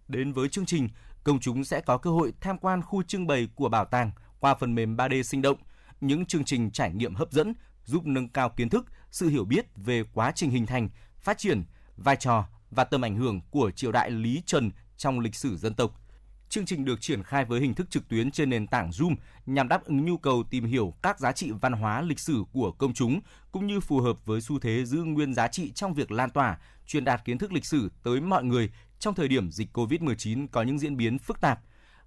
[0.07, 0.89] Đến với chương trình,
[1.23, 4.55] công chúng sẽ có cơ hội tham quan khu trưng bày của bảo tàng qua
[4.55, 5.57] phần mềm 3D sinh động,
[6.01, 7.53] những chương trình trải nghiệm hấp dẫn
[7.85, 11.63] giúp nâng cao kiến thức, sự hiểu biết về quá trình hình thành, phát triển,
[11.97, 15.73] vai trò và tầm ảnh hưởng của triều đại Lý Trần trong lịch sử dân
[15.73, 16.01] tộc–
[16.49, 19.15] Chương trình được triển khai với hình thức trực tuyến trên nền tảng Zoom
[19.45, 22.71] nhằm đáp ứng nhu cầu tìm hiểu các giá trị văn hóa lịch sử của
[22.71, 23.19] công chúng
[23.51, 26.57] cũng như phù hợp với xu thế giữ nguyên giá trị trong việc lan tỏa,
[26.87, 28.69] truyền đạt kiến thức lịch sử tới mọi người
[28.99, 31.59] trong thời điểm dịch COVID-19 có những diễn biến phức tạp.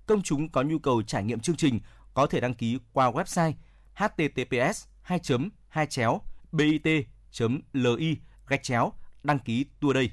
[0.07, 1.81] Công chúng có nhu cầu trải nghiệm chương trình
[2.15, 3.53] có thể đăng ký qua website
[3.95, 5.21] https 2
[5.69, 5.87] 2
[6.53, 6.83] bit
[7.73, 8.17] li
[8.47, 8.93] gạch chéo
[9.23, 10.11] đăng ký tour đây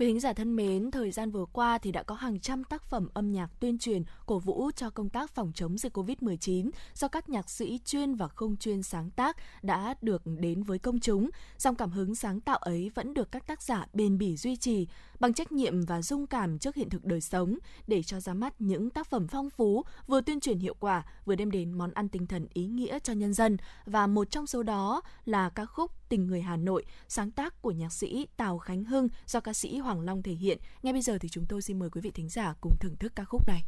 [0.00, 2.84] Quý thính giả thân mến, thời gian vừa qua thì đã có hàng trăm tác
[2.84, 7.08] phẩm âm nhạc tuyên truyền cổ vũ cho công tác phòng chống dịch Covid-19 do
[7.08, 11.30] các nhạc sĩ chuyên và không chuyên sáng tác đã được đến với công chúng.
[11.58, 14.86] Dòng cảm hứng sáng tạo ấy vẫn được các tác giả bền bỉ duy trì
[15.20, 18.54] bằng trách nhiệm và dung cảm trước hiện thực đời sống để cho ra mắt
[18.58, 22.08] những tác phẩm phong phú, vừa tuyên truyền hiệu quả, vừa đem đến món ăn
[22.08, 23.56] tinh thần ý nghĩa cho nhân dân
[23.86, 27.70] và một trong số đó là ca khúc Tình người Hà Nội, sáng tác của
[27.70, 30.58] nhạc sĩ Tào Khánh Hưng do ca sĩ Hoàng Long thể hiện.
[30.82, 33.12] Ngay bây giờ thì chúng tôi xin mời quý vị thính giả cùng thưởng thức
[33.16, 33.62] ca khúc này.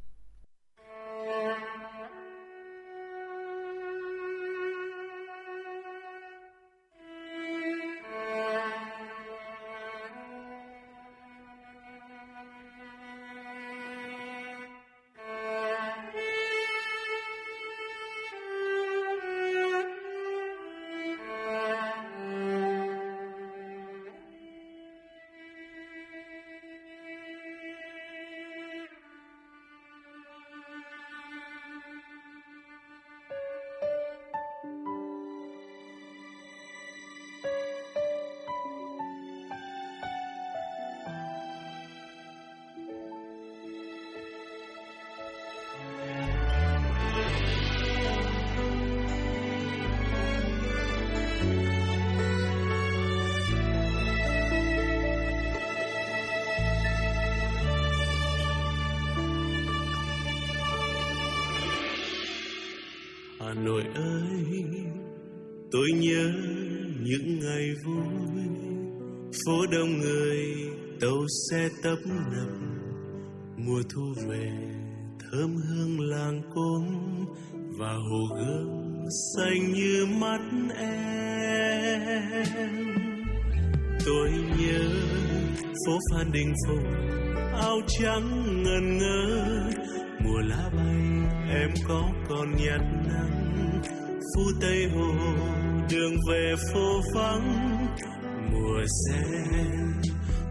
[91.54, 93.80] Em có còn nhặt nắng
[94.34, 95.12] phu tây hồ,
[95.90, 97.76] đường về phố vắng.
[98.52, 99.22] Mùa xe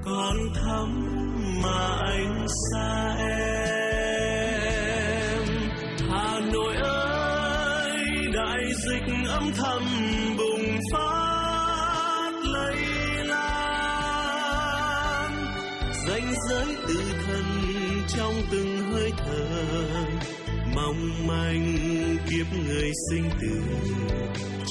[0.05, 0.89] còn thắm
[1.63, 3.87] mà anh xa em.
[6.09, 7.97] Hà nội ơi,
[8.33, 9.83] đại dịch âm thầm
[10.37, 12.77] bùng phát, lây
[13.25, 14.11] lan.
[16.07, 17.45] Danh giới tự thân
[18.07, 20.10] trong từng hơi thở
[20.75, 21.77] mong manh
[22.29, 23.61] kiếp người sinh tử.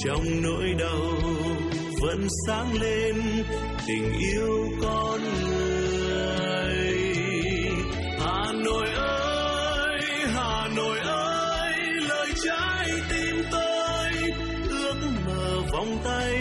[0.05, 1.11] Trong nỗi đau
[2.01, 3.15] vẫn sáng lên
[3.87, 7.13] tình yêu con người.
[8.19, 9.99] Hà nội ơi,
[10.33, 11.73] hà nội ơi,
[12.09, 14.11] lời trái tim tôi
[14.69, 14.95] ước
[15.25, 16.37] mơ vòng tay.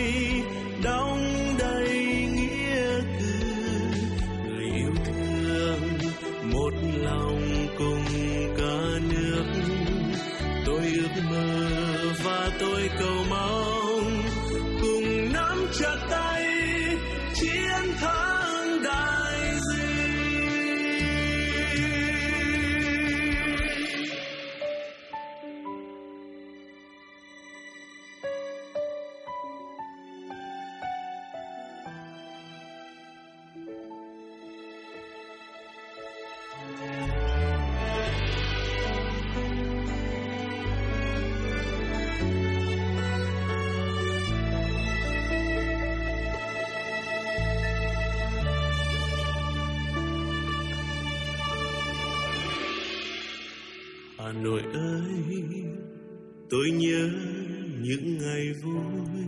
[58.65, 59.27] Vui.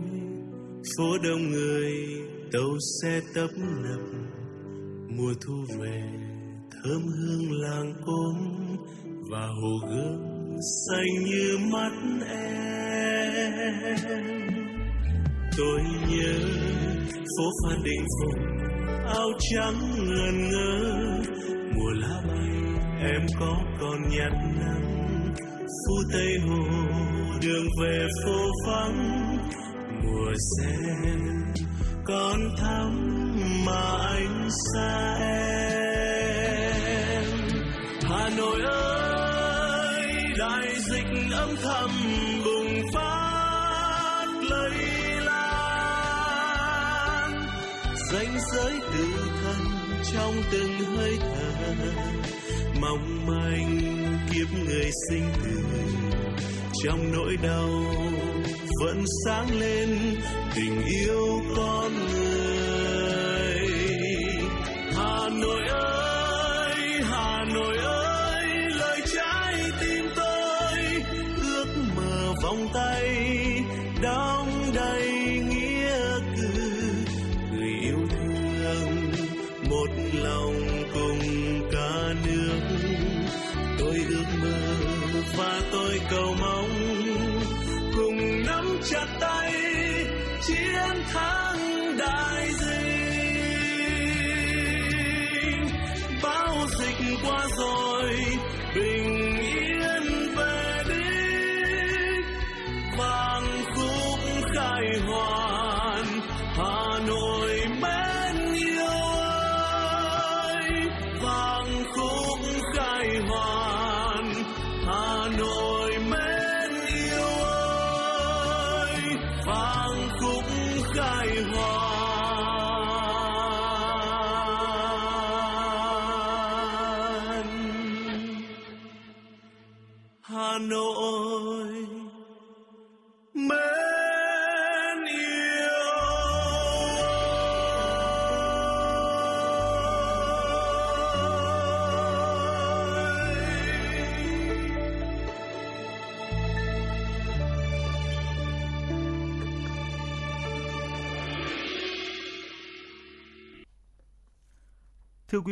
[0.97, 1.93] Phố đông người,
[2.51, 4.01] tàu xe tấp nập.
[5.17, 6.03] Mùa thu về,
[6.71, 8.37] thơm hương làng cốm.
[9.31, 10.33] Và hồ gươm
[10.87, 11.91] xanh như mắt
[12.29, 12.73] em.
[15.57, 16.39] Tôi nhớ
[17.37, 18.41] phố phan đình phùng
[19.07, 20.77] áo trắng ngần ngơ.
[21.75, 22.49] Mùa lá bay,
[23.11, 25.33] em có còn nhặt nắng.
[25.59, 26.63] Phu tây hồ
[27.41, 29.37] đường về phố vắng,
[30.03, 31.19] mùa sen
[32.05, 32.91] còn thắm
[33.65, 35.33] mà anh xa em
[38.03, 40.03] hà nội ơi,
[40.37, 41.89] đại dịch âm thầm
[42.45, 44.77] bùng phát lây
[45.25, 46.11] lan.
[48.11, 49.05] Danh giới tự
[49.43, 49.61] thân
[50.13, 51.73] trong từng hơi thở
[52.83, 53.79] mong manh
[54.33, 55.63] kiếp người sinh từ
[56.83, 57.69] trong nỗi đau
[58.81, 59.89] vẫn sáng lên
[60.55, 62.52] tình yêu con người.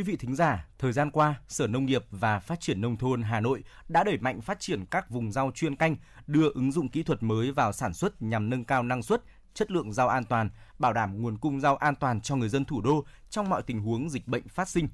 [0.02, 3.22] Quý vị thính giả, thời gian qua, Sở Nông nghiệp và Phát triển Nông thôn
[3.22, 5.96] Hà Nội đã đẩy mạnh phát triển các vùng rau chuyên canh,
[6.28, 9.24] đưa ứng dụng kỹ thuật mới vào sản xuất nhằm nâng cao năng suất,
[9.54, 10.50] chất lượng rau an toàn,
[10.80, 13.82] bảo đảm nguồn cung rau an toàn cho người dân thủ đô trong mọi tình
[13.82, 14.88] huống dịch bệnh phát sinh.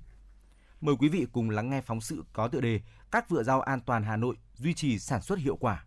[0.81, 2.81] Mời quý vị cùng lắng nghe phóng sự có tựa đề
[3.11, 5.85] Các vựa rau an toàn Hà Nội duy trì sản xuất hiệu quả.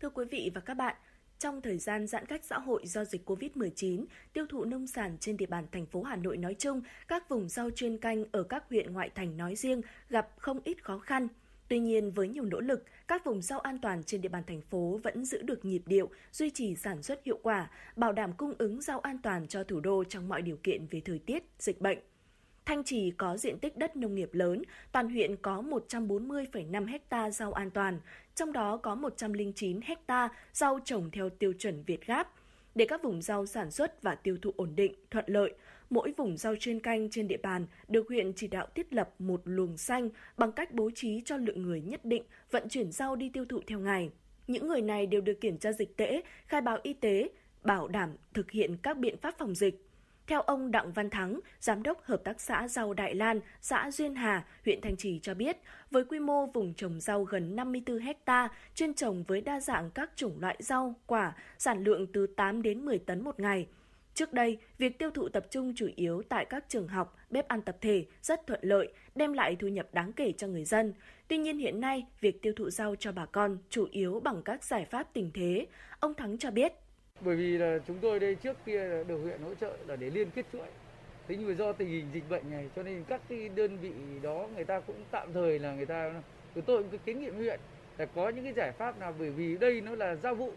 [0.00, 0.96] Thưa quý vị và các bạn,
[1.38, 5.36] trong thời gian giãn cách xã hội do dịch COVID-19, tiêu thụ nông sản trên
[5.36, 8.64] địa bàn thành phố Hà Nội nói chung, các vùng rau chuyên canh ở các
[8.70, 11.28] huyện ngoại thành nói riêng gặp không ít khó khăn.
[11.68, 14.60] Tuy nhiên, với nhiều nỗ lực, các vùng rau an toàn trên địa bàn thành
[14.60, 18.54] phố vẫn giữ được nhịp điệu, duy trì sản xuất hiệu quả, bảo đảm cung
[18.58, 21.80] ứng rau an toàn cho thủ đô trong mọi điều kiện về thời tiết, dịch
[21.80, 21.98] bệnh.
[22.68, 24.62] Thanh Trì có diện tích đất nông nghiệp lớn,
[24.92, 28.00] toàn huyện có 140,5 ha rau an toàn,
[28.38, 32.32] trong đó có 109 ha rau trồng theo tiêu chuẩn Việt Gáp.
[32.74, 35.54] Để các vùng rau sản xuất và tiêu thụ ổn định, thuận lợi,
[35.90, 39.40] mỗi vùng rau chuyên canh trên địa bàn được huyện chỉ đạo thiết lập một
[39.44, 43.28] luồng xanh bằng cách bố trí cho lượng người nhất định vận chuyển rau đi
[43.28, 44.10] tiêu thụ theo ngày.
[44.46, 47.30] Những người này đều được kiểm tra dịch tễ, khai báo y tế,
[47.62, 49.87] bảo đảm thực hiện các biện pháp phòng dịch.
[50.28, 54.14] Theo ông Đặng Văn Thắng, Giám đốc Hợp tác xã rau Đại Lan, xã Duyên
[54.14, 55.56] Hà, huyện Thanh Trì cho biết,
[55.90, 60.10] với quy mô vùng trồng rau gần 54 hecta, chuyên trồng với đa dạng các
[60.16, 63.66] chủng loại rau, quả, sản lượng từ 8 đến 10 tấn một ngày.
[64.14, 67.62] Trước đây, việc tiêu thụ tập trung chủ yếu tại các trường học, bếp ăn
[67.62, 70.94] tập thể rất thuận lợi, đem lại thu nhập đáng kể cho người dân.
[71.28, 74.64] Tuy nhiên hiện nay, việc tiêu thụ rau cho bà con chủ yếu bằng các
[74.64, 75.66] giải pháp tình thế.
[76.00, 76.72] Ông Thắng cho biết,
[77.20, 80.10] bởi vì là chúng tôi đây trước kia là được huyện hỗ trợ là để
[80.10, 80.66] liên kết chuỗi.
[81.28, 83.92] Thế nhưng mà do tình hình dịch bệnh này cho nên các cái đơn vị
[84.22, 86.12] đó người ta cũng tạm thời là người ta
[86.54, 87.60] chúng tôi cũng kiến nghị huyện
[87.98, 89.14] là có những cái giải pháp nào.
[89.18, 90.52] Bởi vì đây nó là giao vụ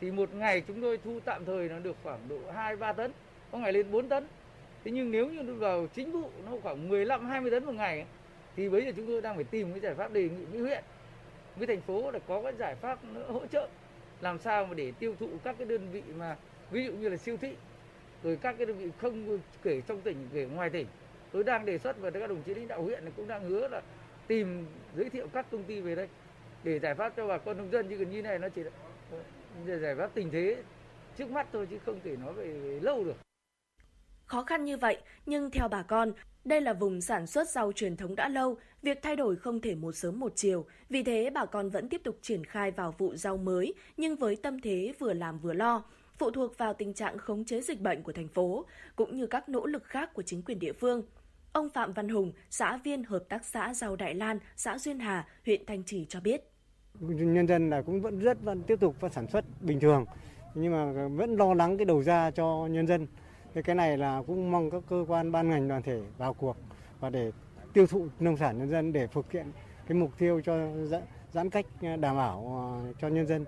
[0.00, 3.12] thì một ngày chúng tôi thu tạm thời nó được khoảng độ 2 3 tấn,
[3.52, 4.26] có ngày lên 4 tấn.
[4.84, 8.06] Thế nhưng nếu như vào chính vụ nó khoảng 15 20 tấn một ngày
[8.56, 10.84] thì bây giờ chúng tôi đang phải tìm cái giải pháp đề nghị với huyện
[11.56, 13.68] với thành phố là có cái giải pháp nữa hỗ trợ
[14.20, 16.36] làm sao mà để tiêu thụ các cái đơn vị mà
[16.70, 17.56] ví dụ như là siêu thị
[18.22, 20.86] rồi các cái đơn vị không kể trong tỉnh kể ngoài tỉnh.
[21.32, 23.82] Tôi đang đề xuất và các đồng chí lãnh đạo huyện cũng đang hứa là
[24.26, 24.66] tìm
[24.96, 26.08] giới thiệu các công ty về đây
[26.64, 27.88] để giải pháp cho bà con nông dân.
[27.88, 28.70] Chứ gần như này nó chỉ là
[29.66, 30.56] ờ, giải pháp tình thế
[31.18, 33.16] trước mắt thôi chứ không thể nói về, về lâu được.
[34.26, 36.12] Khó khăn như vậy, nhưng theo bà con,
[36.44, 39.74] đây là vùng sản xuất rau truyền thống đã lâu, việc thay đổi không thể
[39.74, 43.16] một sớm một chiều, vì thế bà con vẫn tiếp tục triển khai vào vụ
[43.16, 45.84] rau mới, nhưng với tâm thế vừa làm vừa lo,
[46.18, 48.64] phụ thuộc vào tình trạng khống chế dịch bệnh của thành phố,
[48.96, 51.02] cũng như các nỗ lực khác của chính quyền địa phương.
[51.52, 55.28] Ông Phạm Văn Hùng, xã viên Hợp tác xã Rau Đại Lan, xã Duyên Hà,
[55.46, 56.50] huyện Thanh Trì cho biết.
[57.00, 60.04] Nhân dân là cũng vẫn rất vẫn tiếp tục và sản xuất bình thường,
[60.54, 63.06] nhưng mà vẫn lo lắng cái đầu ra cho nhân dân.
[63.54, 66.56] Thế cái này là cũng mong các cơ quan ban ngành đoàn thể vào cuộc
[67.00, 67.32] và để
[67.72, 69.46] tiêu thụ nông sản nhân dân để thực hiện
[69.86, 70.54] cái mục tiêu cho
[71.32, 73.44] giãn cách à, đảm bảo à, cho nhân dân.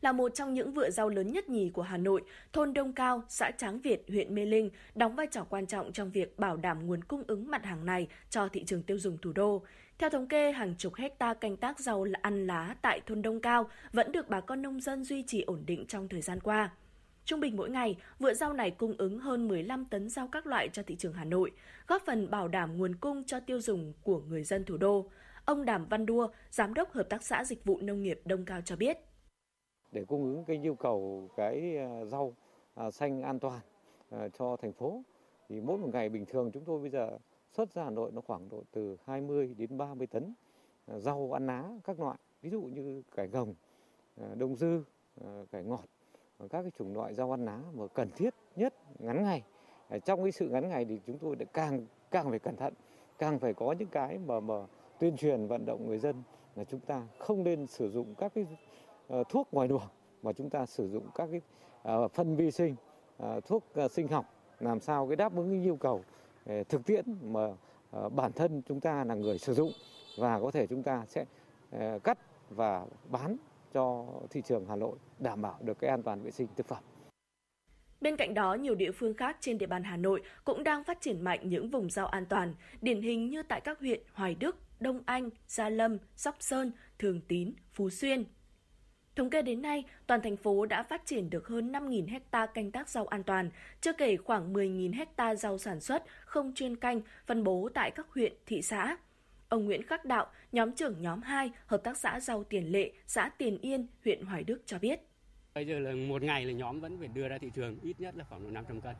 [0.00, 2.22] Là một trong những vựa rau lớn nhất nhì của Hà Nội,
[2.52, 6.10] thôn Đông Cao, xã Tráng Việt, huyện Mê Linh đóng vai trò quan trọng trong
[6.10, 9.32] việc bảo đảm nguồn cung ứng mặt hàng này cho thị trường tiêu dùng thủ
[9.32, 9.62] đô.
[9.98, 13.70] Theo thống kê, hàng chục hecta canh tác rau ăn lá tại thôn Đông Cao
[13.92, 16.70] vẫn được bà con nông dân duy trì ổn định trong thời gian qua.
[17.28, 20.68] Trung bình mỗi ngày, vựa rau này cung ứng hơn 15 tấn rau các loại
[20.72, 21.50] cho thị trường Hà Nội,
[21.86, 25.06] góp phần bảo đảm nguồn cung cho tiêu dùng của người dân thủ đô.
[25.44, 28.60] Ông Đàm Văn Đua, Giám đốc Hợp tác xã Dịch vụ Nông nghiệp Đông Cao
[28.64, 28.98] cho biết.
[29.92, 32.36] Để cung ứng cái nhu cầu cái à, rau
[32.74, 33.60] à, xanh an toàn
[34.10, 35.02] à, cho thành phố,
[35.48, 37.18] thì mỗi một ngày bình thường chúng tôi bây giờ
[37.52, 40.34] xuất ra Hà Nội nó khoảng độ từ 20 đến 30 tấn
[40.86, 43.54] rau ăn lá các loại, ví dụ như cải gồng,
[44.36, 44.82] đông dư,
[45.50, 45.84] cải ngọt
[46.38, 49.42] các cái chủng loại rau ăn lá mà cần thiết nhất, ngắn ngày
[49.88, 52.74] à, trong cái sự ngắn ngày thì chúng tôi lại càng càng phải cẩn thận,
[53.18, 54.54] càng phải có những cái mà mà
[54.98, 56.22] tuyên truyền, vận động người dân
[56.56, 58.46] là chúng ta không nên sử dụng các cái
[59.08, 59.88] ờ, thuốc ngoài luồng,
[60.22, 61.40] mà chúng ta sử dụng các cái
[61.82, 62.76] à, phân vi sinh
[63.18, 64.24] à, thuốc sinh học
[64.60, 66.02] làm sao cái đáp ứng cái nhu cầu
[66.68, 67.48] thực tiễn mà
[68.08, 69.70] bản thân chúng ta là người sử dụng
[70.18, 71.24] và có thể chúng ta sẽ
[72.04, 72.18] cắt
[72.50, 73.36] và bán
[73.74, 76.82] cho thị trường Hà Nội đảm bảo được cái an toàn vệ sinh thực phẩm.
[78.00, 81.00] Bên cạnh đó, nhiều địa phương khác trên địa bàn Hà Nội cũng đang phát
[81.00, 84.56] triển mạnh những vùng rau an toàn, điển hình như tại các huyện Hoài Đức,
[84.80, 88.24] Đông Anh, Gia Lâm, Sóc Sơn, Thường Tín, Phú Xuyên.
[89.16, 92.70] Thống kê đến nay, toàn thành phố đã phát triển được hơn 5.000 hecta canh
[92.70, 93.50] tác rau an toàn,
[93.80, 98.06] chưa kể khoảng 10.000 hecta rau sản xuất không chuyên canh phân bố tại các
[98.10, 98.96] huyện, thị xã.
[99.48, 103.30] Ông Nguyễn Khắc Đạo, nhóm trưởng nhóm 2, Hợp tác xã rau Tiền Lệ, xã
[103.38, 105.00] Tiền Yên, huyện Hoài Đức cho biết.
[105.54, 108.16] Bây giờ là một ngày là nhóm vẫn phải đưa ra thị trường ít nhất
[108.16, 108.94] là khoảng 500 cân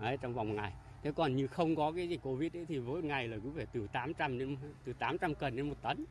[0.00, 0.72] Đấy, trong vòng một ngày.
[1.02, 3.66] thế còn như không có cái dịch covid ấy thì mỗi ngày là cứ phải
[3.72, 6.04] từ 800 đến từ 800 cân đến một tấn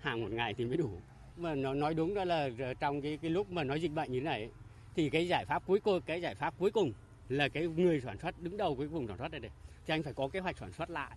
[0.00, 0.90] hàng một ngày thì mới đủ
[1.36, 2.48] mà nó nói đúng đó là
[2.80, 4.50] trong cái cái lúc mà nói dịch bệnh như thế này ấy,
[4.94, 6.92] thì cái giải pháp cuối cùng cái giải pháp cuối cùng
[7.28, 9.50] là cái người sản xuất đứng đầu cái vùng sản xuất này này
[9.86, 11.16] thì anh phải có kế hoạch sản xuất lại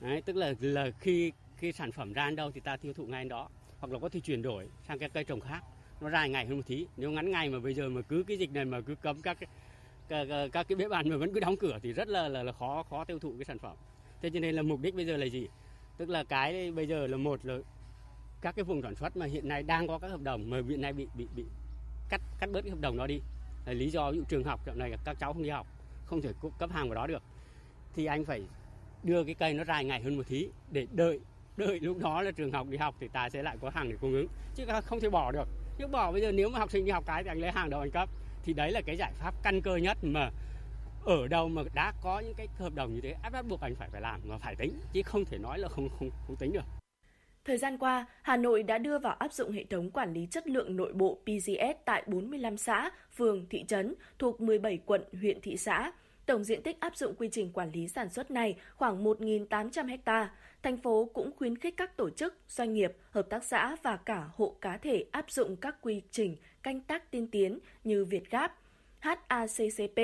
[0.00, 3.06] Đấy, tức là là khi khi sản phẩm ra đến đâu thì ta tiêu thụ
[3.06, 3.48] ngay đến đó.
[3.78, 5.60] Hoặc là có thể chuyển đổi sang các cây trồng khác.
[6.00, 6.86] Nó dài ngày hơn một tí.
[6.96, 9.38] Nếu ngắn ngày mà bây giờ mà cứ cái dịch này mà cứ cấm các
[9.40, 9.48] các,
[10.08, 12.52] các, các cái bếp ăn mà vẫn cứ đóng cửa thì rất là, là là
[12.52, 13.76] khó khó tiêu thụ cái sản phẩm.
[14.22, 15.48] Thế cho nên là mục đích bây giờ là gì?
[15.96, 17.58] Tức là cái bây giờ là một là
[18.40, 20.80] các cái vùng sản xuất mà hiện nay đang có các hợp đồng mà hiện
[20.80, 21.44] nay bị bị bị
[22.08, 23.20] cắt cắt bớt cái hợp đồng đó đi.
[23.66, 25.66] Là lý do ví dụ trường học dạo này các cháu không đi học
[26.06, 27.22] không thể cấp hàng vào đó được.
[27.94, 28.42] Thì anh phải
[29.06, 31.20] đưa cái cây nó dài ngày hơn một tí để đợi
[31.56, 33.96] đợi lúc đó là trường học đi học thì ta sẽ lại có hàng để
[34.00, 34.26] cung ứng.
[34.54, 35.48] Chứ không thể bỏ được.
[35.78, 37.70] Chứ bỏ bây giờ nếu mà học sinh đi học cái thì anh lấy hàng
[37.70, 38.08] đâu anh cấp.
[38.42, 40.30] Thì đấy là cái giải pháp căn cơ nhất mà
[41.04, 43.74] ở đâu mà đã có những cái hợp đồng như thế áp bắt buộc anh
[43.74, 44.72] phải phải làm và phải tính.
[44.92, 46.64] Chứ không thể nói là không không không tính được.
[47.44, 50.46] Thời gian qua, Hà Nội đã đưa vào áp dụng hệ thống quản lý chất
[50.46, 55.56] lượng nội bộ PGS tại 45 xã, phường, thị trấn thuộc 17 quận, huyện, thị
[55.56, 55.92] xã.
[56.26, 60.34] Tổng diện tích áp dụng quy trình quản lý sản xuất này khoảng 1.800 ha.
[60.62, 64.28] Thành phố cũng khuyến khích các tổ chức, doanh nghiệp, hợp tác xã và cả
[64.34, 68.58] hộ cá thể áp dụng các quy trình canh tác tiên tiến như Việt Gáp,
[68.98, 69.98] HACCP,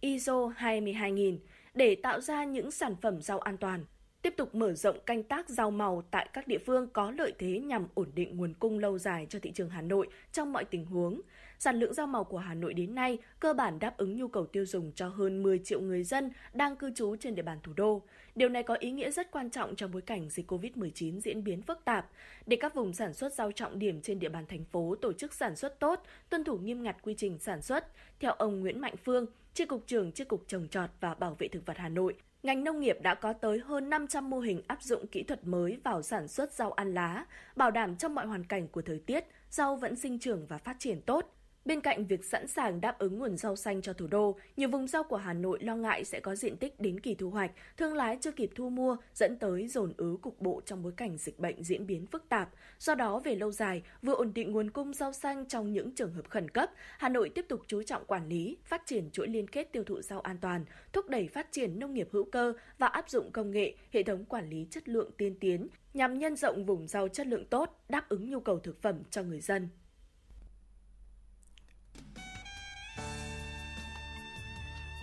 [0.00, 1.38] ISO 22000
[1.74, 3.84] để tạo ra những sản phẩm rau an toàn
[4.24, 7.60] tiếp tục mở rộng canh tác rau màu tại các địa phương có lợi thế
[7.60, 10.86] nhằm ổn định nguồn cung lâu dài cho thị trường Hà Nội trong mọi tình
[10.86, 11.20] huống.
[11.64, 14.46] Sản lượng rau màu của Hà Nội đến nay cơ bản đáp ứng nhu cầu
[14.46, 17.72] tiêu dùng cho hơn 10 triệu người dân đang cư trú trên địa bàn thủ
[17.76, 18.02] đô.
[18.34, 21.62] Điều này có ý nghĩa rất quan trọng trong bối cảnh dịch COVID-19 diễn biến
[21.62, 22.10] phức tạp.
[22.46, 25.34] Để các vùng sản xuất rau trọng điểm trên địa bàn thành phố tổ chức
[25.34, 27.86] sản xuất tốt, tuân thủ nghiêm ngặt quy trình sản xuất,
[28.20, 31.48] theo ông Nguyễn Mạnh Phương, Chi cục trưởng Chi cục trồng trọt và bảo vệ
[31.48, 34.82] thực vật Hà Nội, ngành nông nghiệp đã có tới hơn 500 mô hình áp
[34.82, 37.26] dụng kỹ thuật mới vào sản xuất rau ăn lá,
[37.56, 40.76] bảo đảm trong mọi hoàn cảnh của thời tiết, rau vẫn sinh trưởng và phát
[40.78, 41.33] triển tốt.
[41.64, 44.86] Bên cạnh việc sẵn sàng đáp ứng nguồn rau xanh cho thủ đô, nhiều vùng
[44.86, 47.94] rau của Hà Nội lo ngại sẽ có diện tích đến kỳ thu hoạch, thương
[47.94, 51.38] lái chưa kịp thu mua, dẫn tới dồn ứ cục bộ trong bối cảnh dịch
[51.38, 52.50] bệnh diễn biến phức tạp.
[52.78, 56.12] Do đó, về lâu dài, vừa ổn định nguồn cung rau xanh trong những trường
[56.12, 59.48] hợp khẩn cấp, Hà Nội tiếp tục chú trọng quản lý, phát triển chuỗi liên
[59.48, 62.86] kết tiêu thụ rau an toàn, thúc đẩy phát triển nông nghiệp hữu cơ và
[62.86, 66.64] áp dụng công nghệ, hệ thống quản lý chất lượng tiên tiến nhằm nhân rộng
[66.66, 69.68] vùng rau chất lượng tốt, đáp ứng nhu cầu thực phẩm cho người dân.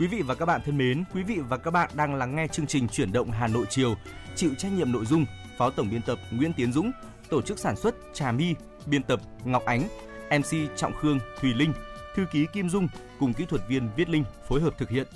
[0.01, 2.47] Quý vị và các bạn thân mến, quý vị và các bạn đang lắng nghe
[2.47, 3.95] chương trình Chuyển động Hà Nội chiều,
[4.35, 5.25] chịu trách nhiệm nội dung
[5.57, 6.91] Phó Tổng biên tập Nguyễn Tiến Dũng,
[7.29, 8.55] tổ chức sản xuất Trà My,
[8.85, 9.87] biên tập Ngọc Ánh,
[10.29, 11.73] MC Trọng Khương, Thùy Linh,
[12.15, 12.87] thư ký Kim Dung
[13.19, 15.07] cùng kỹ thuật viên Viết Linh phối hợp thực hiện.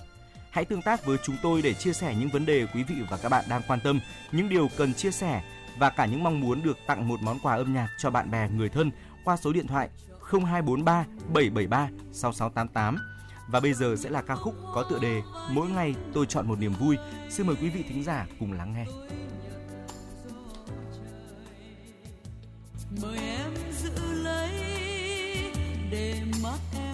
[0.52, 3.18] Hãy tương tác với chúng tôi để chia sẻ những vấn đề quý vị và
[3.18, 4.00] các bạn đang quan tâm,
[4.32, 5.44] những điều cần chia sẻ
[5.78, 8.50] và cả những mong muốn được tặng một món quà âm nhạc cho bạn bè
[8.50, 8.92] người thân
[9.24, 9.90] qua số điện thoại
[10.32, 13.15] 0243 773 6688
[13.48, 16.60] và bây giờ sẽ là ca khúc có tựa đề Mỗi ngày tôi chọn một
[16.60, 16.98] niềm vui.
[17.30, 18.86] Xin mời quý vị thính giả cùng lắng nghe.
[23.02, 24.52] mời em giữ lấy
[25.92, 26.85] để mắt em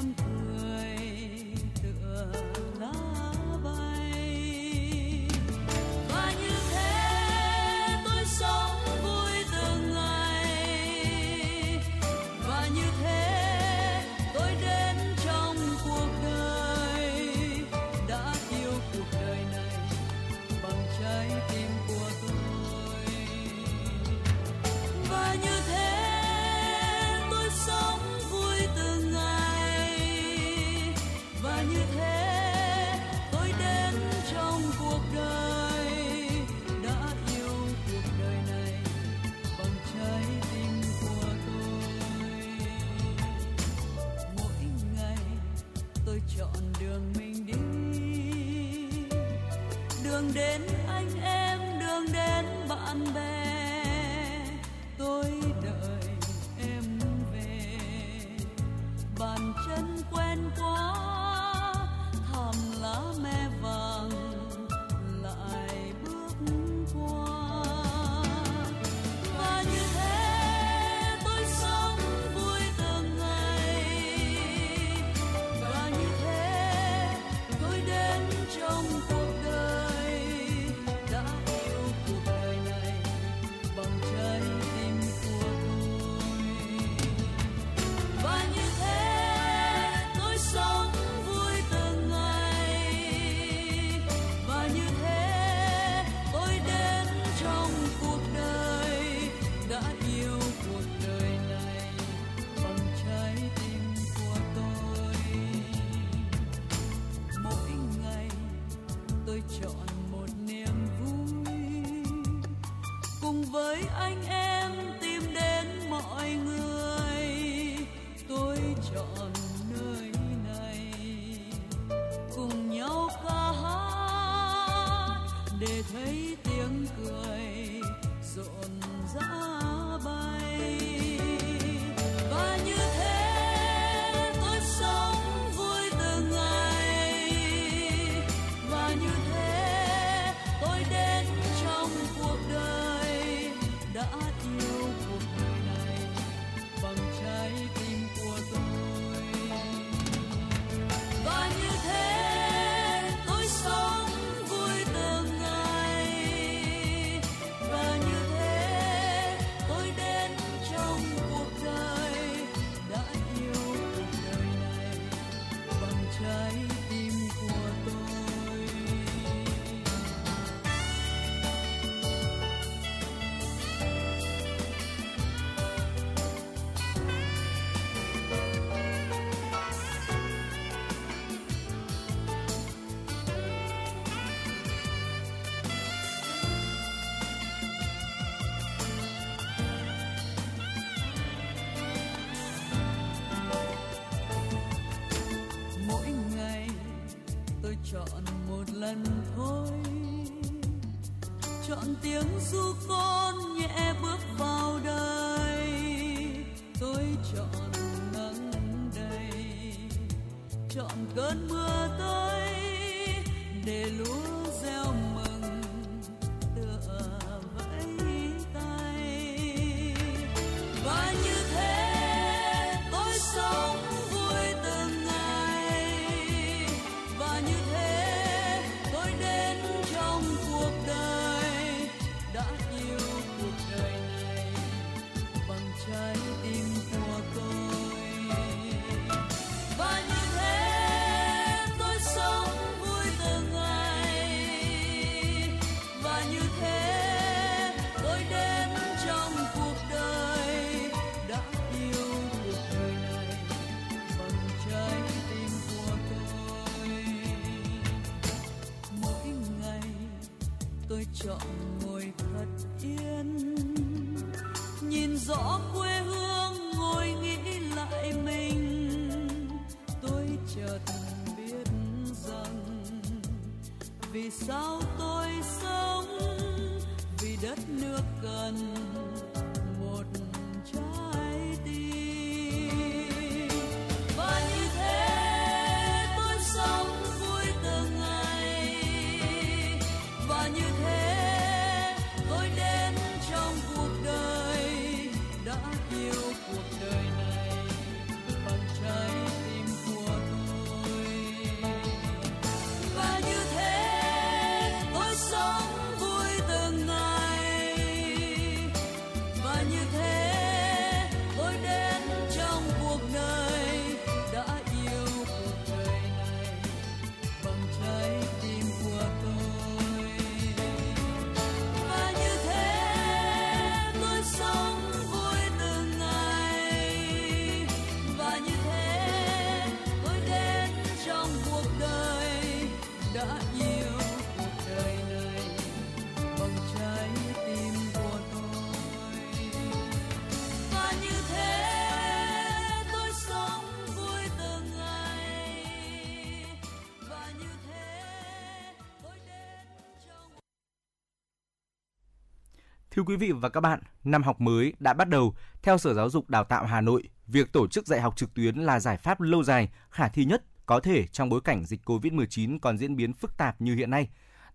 [352.95, 355.35] Thưa quý vị và các bạn, năm học mới đã bắt đầu.
[355.63, 358.55] Theo Sở Giáo dục Đào tạo Hà Nội, việc tổ chức dạy học trực tuyến
[358.55, 362.59] là giải pháp lâu dài, khả thi nhất có thể trong bối cảnh dịch COVID-19
[362.61, 364.09] còn diễn biến phức tạp như hiện nay.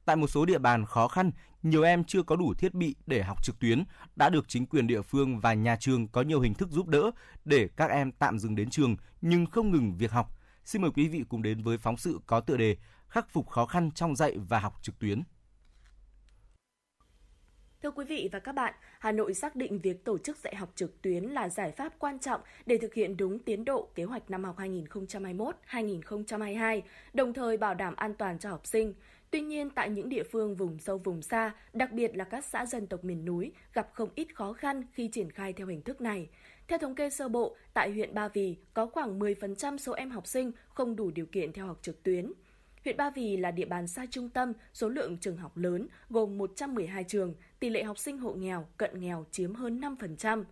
[0.05, 1.31] Tại một số địa bàn khó khăn,
[1.63, 3.85] nhiều em chưa có đủ thiết bị để học trực tuyến
[4.17, 7.11] đã được chính quyền địa phương và nhà trường có nhiều hình thức giúp đỡ
[7.45, 10.39] để các em tạm dừng đến trường nhưng không ngừng việc học.
[10.65, 12.77] Xin mời quý vị cùng đến với phóng sự có tựa đề
[13.09, 15.23] Khắc phục khó khăn trong dạy và học trực tuyến.
[17.87, 20.73] Thưa quý vị và các bạn, Hà Nội xác định việc tổ chức dạy học
[20.75, 24.31] trực tuyến là giải pháp quan trọng để thực hiện đúng tiến độ kế hoạch
[24.31, 26.81] năm học 2021-2022,
[27.15, 28.95] đồng thời bảo đảm an toàn cho học sinh.
[29.31, 32.67] Tuy nhiên, tại những địa phương vùng sâu vùng xa, đặc biệt là các xã
[32.67, 36.01] dân tộc miền núi, gặp không ít khó khăn khi triển khai theo hình thức
[36.01, 36.29] này.
[36.69, 40.27] Theo thống kê sơ bộ, tại huyện Ba Vì có khoảng 10% số em học
[40.27, 42.33] sinh không đủ điều kiện theo học trực tuyến.
[42.87, 46.39] Huyện Ba Vì là địa bàn xa trung tâm, số lượng trường học lớn, gồm
[46.39, 50.45] 112 trường, tỷ lệ học sinh hộ nghèo, cận nghèo chiếm hơn 5%.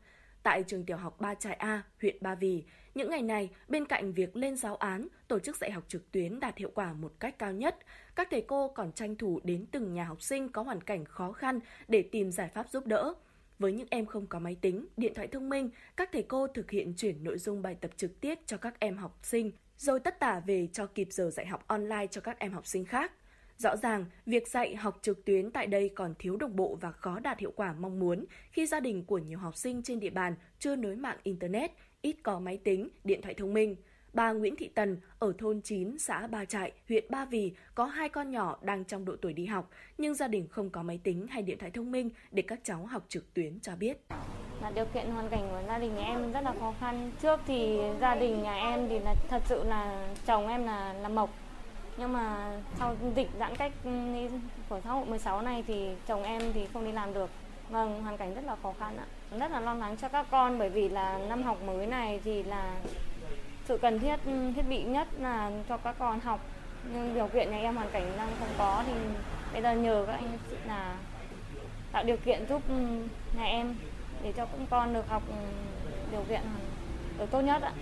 [0.43, 4.13] Tại trường tiểu học Ba Trại A, huyện Ba Vì, những ngày này, bên cạnh
[4.13, 7.39] việc lên giáo án, tổ chức dạy học trực tuyến đạt hiệu quả một cách
[7.39, 7.79] cao nhất,
[8.15, 11.33] các thầy cô còn tranh thủ đến từng nhà học sinh có hoàn cảnh khó
[11.33, 13.15] khăn để tìm giải pháp giúp đỡ.
[13.59, 16.71] Với những em không có máy tính, điện thoại thông minh, các thầy cô thực
[16.71, 20.21] hiện chuyển nội dung bài tập trực tiếp cho các em học sinh, rồi tất
[20.21, 23.13] tả về cho kịp giờ dạy học online cho các em học sinh khác.
[23.57, 27.19] Rõ ràng, việc dạy học trực tuyến tại đây còn thiếu đồng bộ và khó
[27.19, 30.35] đạt hiệu quả mong muốn khi gia đình của nhiều học sinh trên địa bàn
[30.59, 31.71] chưa nối mạng Internet,
[32.03, 33.77] ít có máy tính, điện thoại thông minh.
[34.15, 38.09] Bà Nguyễn Thị Tần ở thôn 9, xã Ba Trại, huyện Ba Vì có hai
[38.09, 41.27] con nhỏ đang trong độ tuổi đi học, nhưng gia đình không có máy tính
[41.31, 43.97] hay điện thoại thông minh để các cháu học trực tuyến cho biết.
[44.63, 47.11] là điều kiện hoàn cảnh của gia đình nhà em rất là khó khăn.
[47.23, 51.09] Trước thì gia đình nhà em thì là thật sự là chồng em là là
[51.09, 51.31] mộc.
[51.97, 53.91] Nhưng mà sau dịch giãn cách ừ,
[54.69, 57.31] của xã hội 16 này thì chồng em thì không đi làm được.
[57.71, 59.07] Vâng, hoàn cảnh rất là khó khăn ạ.
[59.39, 62.43] Rất là lo lắng cho các con bởi vì là năm học mới này thì
[62.43, 62.77] là
[63.65, 66.41] sự cần thiết ừ, thiết bị nhất là cho các con học.
[66.93, 68.93] Nhưng điều kiện nhà em hoàn cảnh đang không có thì
[69.53, 70.97] bây giờ nhờ các anh chị là
[71.93, 72.75] tạo điều kiện giúp ừ,
[73.37, 73.75] nhà em
[74.23, 75.35] để cho các con được học ừ,
[76.13, 76.41] điều kiện
[77.19, 77.73] được tốt nhất ạ.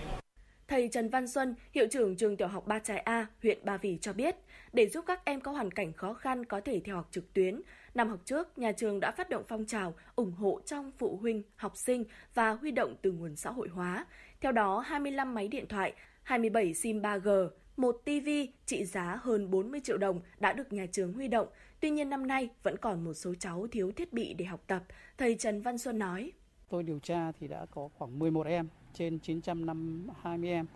[0.69, 3.99] Thầy Trần Văn Xuân, hiệu trưởng trường tiểu học Ba Trại A, huyện Ba Vì
[4.01, 4.37] cho biết,
[4.73, 7.61] để giúp các em có hoàn cảnh khó khăn có thể theo học trực tuyến,
[7.95, 11.43] năm học trước, nhà trường đã phát động phong trào ủng hộ trong phụ huynh,
[11.57, 12.05] học sinh
[12.35, 14.07] và huy động từ nguồn xã hội hóa.
[14.43, 15.93] Theo đó, 25 máy điện thoại,
[16.23, 18.28] 27 SIM 3G, một TV
[18.66, 21.48] trị giá hơn 40 triệu đồng đã được nhà trường huy động.
[21.81, 24.82] Tuy nhiên năm nay vẫn còn một số cháu thiếu thiết bị để học tập,
[25.19, 26.32] thầy Trần Văn Xuân nói.
[26.69, 30.66] Tôi điều tra thì đã có khoảng 11 em trên 920 em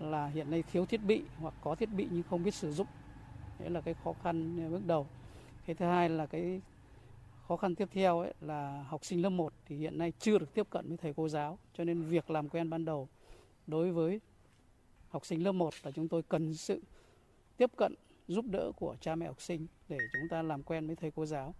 [0.00, 2.86] là hiện nay thiếu thiết bị hoặc có thiết bị nhưng không biết sử dụng.
[3.58, 5.06] Đấy là cái khó khăn bước đầu.
[5.66, 6.60] Cái thứ hai là cái
[7.48, 10.54] khó khăn tiếp theo ấy là học sinh lớp 1 thì hiện nay chưa được
[10.54, 13.08] tiếp cận với thầy cô giáo cho nên việc làm quen ban đầu
[13.66, 14.20] đối với
[15.08, 16.82] học sinh lớp 1 là chúng tôi cần sự
[17.56, 17.94] tiếp cận
[18.28, 21.26] giúp đỡ của cha mẹ học sinh để chúng ta làm quen với thầy cô
[21.26, 21.54] giáo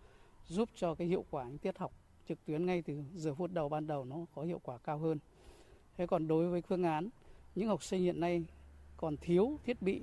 [0.49, 1.93] giúp cho cái hiệu quả những tiết học
[2.29, 5.19] trực tuyến ngay từ giờ phút đầu ban đầu nó có hiệu quả cao hơn.
[5.97, 7.09] Thế còn đối với phương án
[7.55, 8.45] những học sinh hiện nay
[8.97, 10.01] còn thiếu thiết bị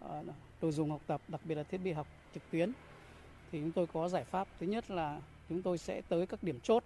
[0.00, 0.22] à,
[0.62, 2.72] đồ dùng học tập, đặc biệt là thiết bị học trực tuyến
[3.52, 4.48] thì chúng tôi có giải pháp.
[4.60, 6.84] Thứ nhất là chúng tôi sẽ tới các điểm chốt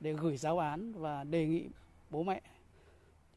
[0.00, 1.68] để gửi giáo án và đề nghị
[2.10, 2.40] bố mẹ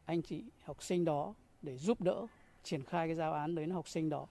[0.05, 2.27] anh chị học sinh đó để giúp đỡ
[2.63, 4.27] triển khai cái giáo án đến học sinh đó.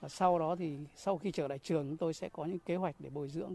[0.00, 2.76] Và sau đó thì sau khi trở lại trường chúng tôi sẽ có những kế
[2.76, 3.54] hoạch để bồi dưỡng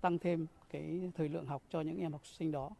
[0.00, 2.70] tăng thêm cái thời lượng học cho những em học sinh đó.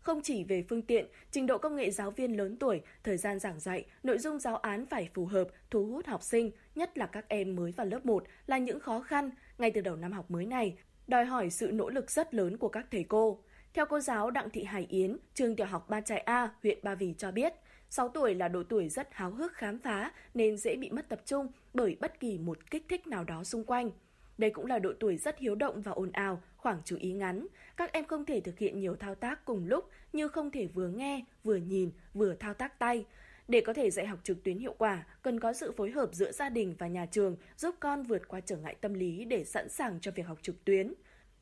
[0.00, 3.38] Không chỉ về phương tiện, trình độ công nghệ giáo viên lớn tuổi, thời gian
[3.38, 7.06] giảng dạy, nội dung giáo án phải phù hợp, thu hút học sinh, nhất là
[7.06, 9.30] các em mới vào lớp 1 là những khó khăn
[9.60, 10.76] ngay từ đầu năm học mới này,
[11.06, 13.42] đòi hỏi sự nỗ lực rất lớn của các thầy cô.
[13.74, 16.94] Theo cô giáo Đặng Thị Hải Yến, trường tiểu học Ba Trại A, huyện Ba
[16.94, 17.52] Vì cho biết,
[17.90, 21.20] 6 tuổi là độ tuổi rất háo hức khám phá nên dễ bị mất tập
[21.24, 23.90] trung bởi bất kỳ một kích thích nào đó xung quanh.
[24.38, 27.46] Đây cũng là độ tuổi rất hiếu động và ồn ào, khoảng chú ý ngắn.
[27.76, 30.88] Các em không thể thực hiện nhiều thao tác cùng lúc như không thể vừa
[30.88, 33.04] nghe, vừa nhìn, vừa thao tác tay.
[33.50, 36.32] Để có thể dạy học trực tuyến hiệu quả, cần có sự phối hợp giữa
[36.32, 39.68] gia đình và nhà trường giúp con vượt qua trở ngại tâm lý để sẵn
[39.68, 40.94] sàng cho việc học trực tuyến.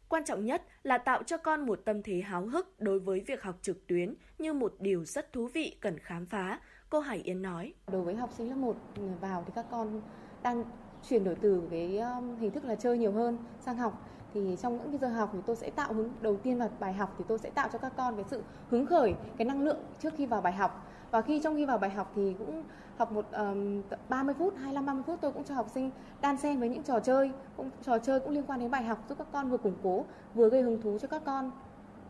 [0.09, 3.43] Quan trọng nhất là tạo cho con một tâm thế háo hức đối với việc
[3.43, 6.61] học trực tuyến như một điều rất thú vị cần khám phá,
[6.91, 7.75] cô Hải Yến nói.
[7.93, 8.77] Đối với học sinh lớp 1
[9.21, 10.03] vào thì các con
[10.43, 10.65] đang
[11.09, 14.79] chuyển đổi từ cái um, hình thức là chơi nhiều hơn sang học thì trong
[14.79, 17.25] những cái giờ học thì tôi sẽ tạo hứng đầu tiên vào bài học thì
[17.29, 20.27] tôi sẽ tạo cho các con cái sự hứng khởi cái năng lượng trước khi
[20.27, 22.65] vào bài học và khi trong khi vào bài học thì cũng
[22.97, 25.91] học một um, 30 phút 25 30 phút tôi cũng cho học sinh
[26.21, 28.99] đan xen với những trò chơi cũng trò chơi cũng liên quan đến bài học
[29.09, 30.05] giúp các con vừa củng cố
[30.35, 31.51] vừa gây hứng thú cho các con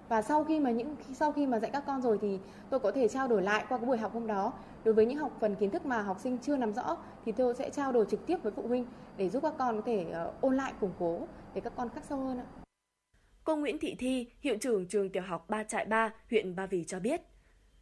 [0.09, 2.39] và sau khi mà những sau khi mà dạy các con rồi thì
[2.70, 4.53] tôi có thể trao đổi lại qua cái buổi học hôm đó
[4.85, 7.55] đối với những học phần kiến thức mà học sinh chưa nắm rõ thì tôi
[7.55, 10.41] sẽ trao đổi trực tiếp với phụ huynh để giúp các con có thể uh,
[10.41, 12.47] ôn lại củng cố để các con khắc sâu hơn ạ.
[13.45, 16.85] Cô Nguyễn Thị Thi, hiệu trưởng trường tiểu học Ba Trại Ba, huyện Ba Vì
[16.85, 17.20] cho biết,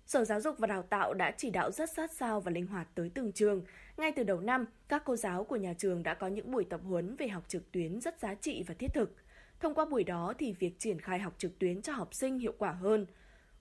[0.06, 2.88] Sở Giáo dục và Đào tạo đã chỉ đạo rất sát sao và linh hoạt
[2.94, 3.62] tới từng trường.
[3.96, 6.80] Ngay từ đầu năm, các cô giáo của nhà trường đã có những buổi tập
[6.84, 9.14] huấn về học trực tuyến rất giá trị và thiết thực.
[9.60, 12.52] Thông qua buổi đó thì việc triển khai học trực tuyến cho học sinh hiệu
[12.58, 13.06] quả hơn.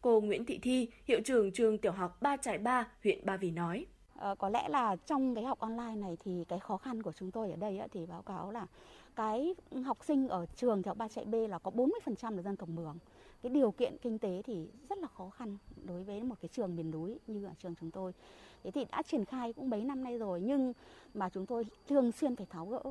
[0.01, 3.51] Cô Nguyễn Thị Thi, hiệu trưởng trường tiểu học Ba Trại Ba, huyện Ba Vì
[3.51, 3.85] nói.
[4.19, 7.31] À, có lẽ là trong cái học online này thì cái khó khăn của chúng
[7.31, 8.65] tôi ở đây thì báo cáo là
[9.15, 9.55] cái
[9.85, 12.69] học sinh ở trường tiểu học Ba Trại B là có 40% là dân tộc
[12.69, 12.97] Mường
[13.41, 16.75] cái điều kiện kinh tế thì rất là khó khăn đối với một cái trường
[16.75, 18.13] miền núi như ở trường chúng tôi.
[18.63, 20.73] Thế thì đã triển khai cũng mấy năm nay rồi, nhưng
[21.13, 22.81] mà chúng tôi thường xuyên phải tháo gỡ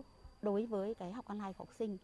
[0.42, 1.98] đối với cái học online của học sinh.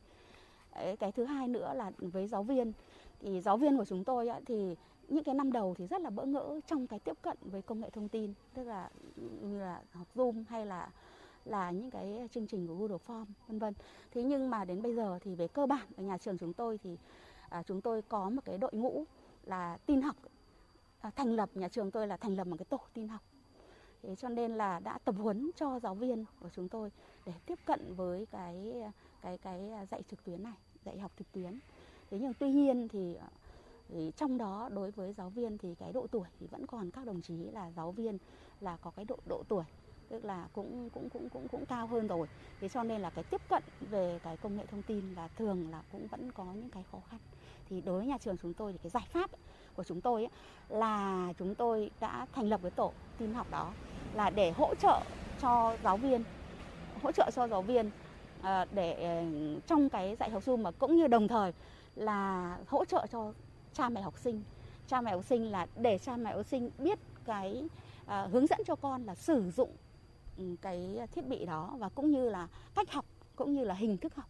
[0.99, 2.73] Cái thứ hai nữa là với giáo viên
[3.21, 4.77] thì giáo viên của chúng tôi thì
[5.09, 7.81] những cái năm đầu thì rất là bỡ ngỡ trong cái tiếp cận với công
[7.81, 8.91] nghệ thông tin, tức là
[9.43, 10.91] như là học Zoom hay là
[11.45, 13.75] là những cái chương trình của Google Form, vân vân.
[14.13, 16.79] Thế nhưng mà đến bây giờ thì về cơ bản ở nhà trường chúng tôi
[16.79, 16.97] thì
[17.51, 19.05] à, chúng tôi có một cái đội ngũ
[19.45, 20.17] là tin học
[21.01, 23.23] à, thành lập nhà trường tôi là thành lập một cái tổ tin học.
[24.03, 26.91] Thế cho nên là đã tập huấn cho giáo viên của chúng tôi
[27.27, 28.75] để tiếp cận với cái
[29.23, 31.59] cái cái dạy trực tuyến này, dạy học trực tuyến.
[32.11, 33.17] Thế nhưng tuy nhiên thì
[33.89, 37.07] thì trong đó đối với giáo viên thì cái độ tuổi thì vẫn còn các
[37.07, 38.19] đồng chí là giáo viên
[38.61, 39.65] là có cái độ độ tuổi
[40.09, 42.27] tức là cũng cũng cũng cũng cũng cao hơn rồi
[42.61, 45.71] thế cho nên là cái tiếp cận về cái công nghệ thông tin là thường
[45.71, 47.21] là cũng vẫn có những cái khó khăn
[47.71, 49.31] thì đối với nhà trường chúng tôi thì cái giải pháp
[49.75, 50.31] của chúng tôi ấy,
[50.69, 53.73] là chúng tôi đã thành lập cái tổ tin học đó
[54.15, 55.01] là để hỗ trợ
[55.43, 56.25] cho giáo viên
[57.03, 57.91] hỗ trợ cho giáo viên
[58.43, 59.25] ờ, để ờ,
[59.67, 61.53] trong cái dạy học Zoom mà cũng như đồng thời
[61.97, 63.33] là hỗ trợ cho
[63.75, 64.43] cha mẹ học sinh.
[64.89, 67.65] Cha mẹ học sinh là để cha mẹ học sinh biết cái
[68.05, 69.71] uh, hướng dẫn cho con là sử dụng
[70.39, 73.05] ừ, cái thiết bị đó và cũng như là cách học
[73.37, 74.29] cũng như là hình thức học.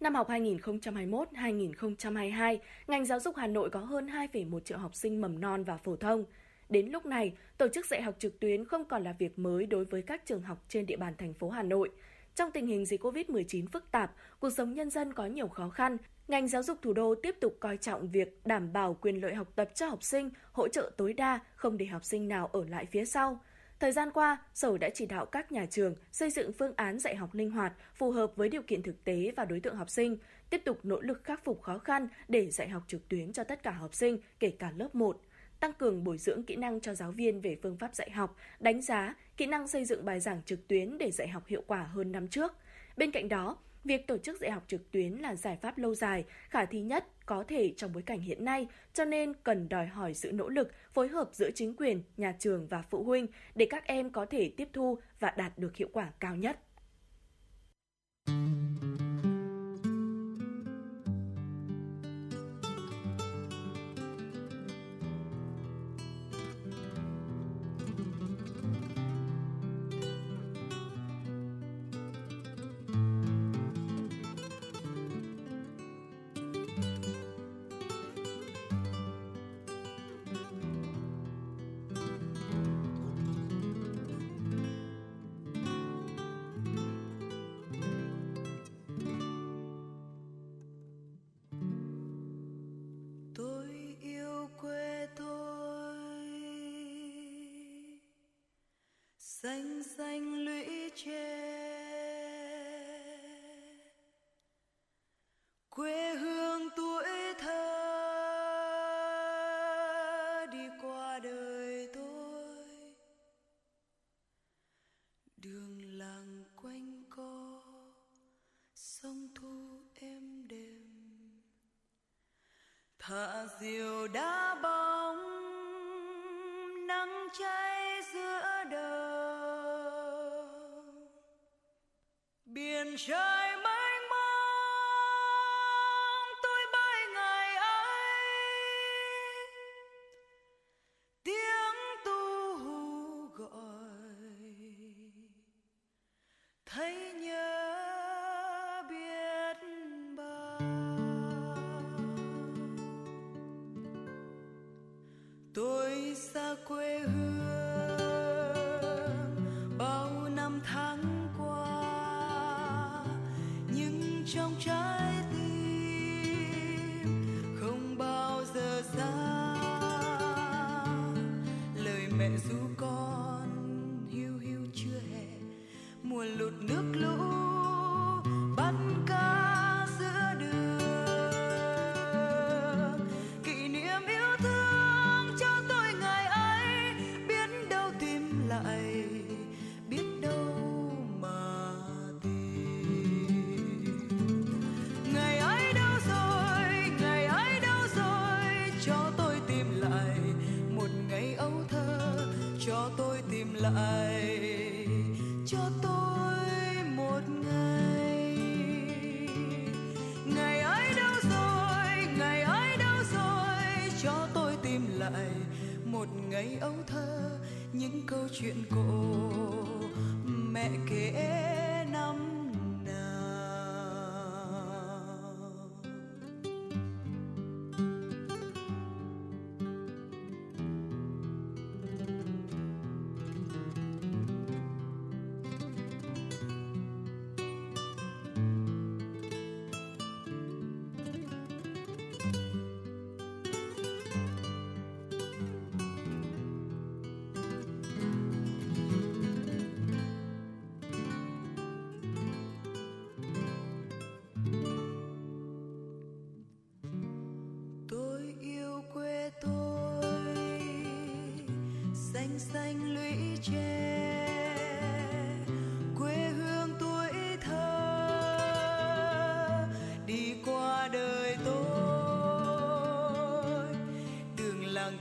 [0.00, 5.40] Năm học 2021-2022, ngành giáo dục Hà Nội có hơn 2,1 triệu học sinh mầm
[5.40, 6.24] non và phổ thông.
[6.68, 9.84] Đến lúc này, tổ chức dạy học trực tuyến không còn là việc mới đối
[9.84, 11.90] với các trường học trên địa bàn thành phố Hà Nội.
[12.34, 15.96] Trong tình hình dịch COVID-19 phức tạp, cuộc sống nhân dân có nhiều khó khăn,
[16.28, 19.48] ngành giáo dục thủ đô tiếp tục coi trọng việc đảm bảo quyền lợi học
[19.56, 22.86] tập cho học sinh, hỗ trợ tối đa, không để học sinh nào ở lại
[22.86, 23.40] phía sau.
[23.80, 27.16] Thời gian qua, Sở đã chỉ đạo các nhà trường xây dựng phương án dạy
[27.16, 30.18] học linh hoạt, phù hợp với điều kiện thực tế và đối tượng học sinh,
[30.50, 33.62] tiếp tục nỗ lực khắc phục khó khăn để dạy học trực tuyến cho tất
[33.62, 35.20] cả học sinh, kể cả lớp 1
[35.60, 38.82] tăng cường bồi dưỡng kỹ năng cho giáo viên về phương pháp dạy học, đánh
[38.82, 42.12] giá, kỹ năng xây dựng bài giảng trực tuyến để dạy học hiệu quả hơn
[42.12, 42.52] năm trước.
[42.96, 46.24] Bên cạnh đó, việc tổ chức dạy học trực tuyến là giải pháp lâu dài,
[46.48, 50.14] khả thi nhất có thể trong bối cảnh hiện nay, cho nên cần đòi hỏi
[50.14, 53.86] sự nỗ lực, phối hợp giữa chính quyền, nhà trường và phụ huynh để các
[53.86, 56.58] em có thể tiếp thu và đạt được hiệu quả cao nhất.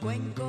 [0.01, 0.48] Đường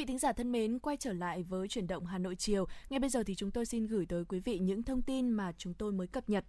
[0.00, 2.66] vị thính giả thân mến, quay trở lại với chuyển động Hà Nội chiều.
[2.90, 5.52] Ngay bây giờ thì chúng tôi xin gửi tới quý vị những thông tin mà
[5.58, 6.44] chúng tôi mới cập nhật.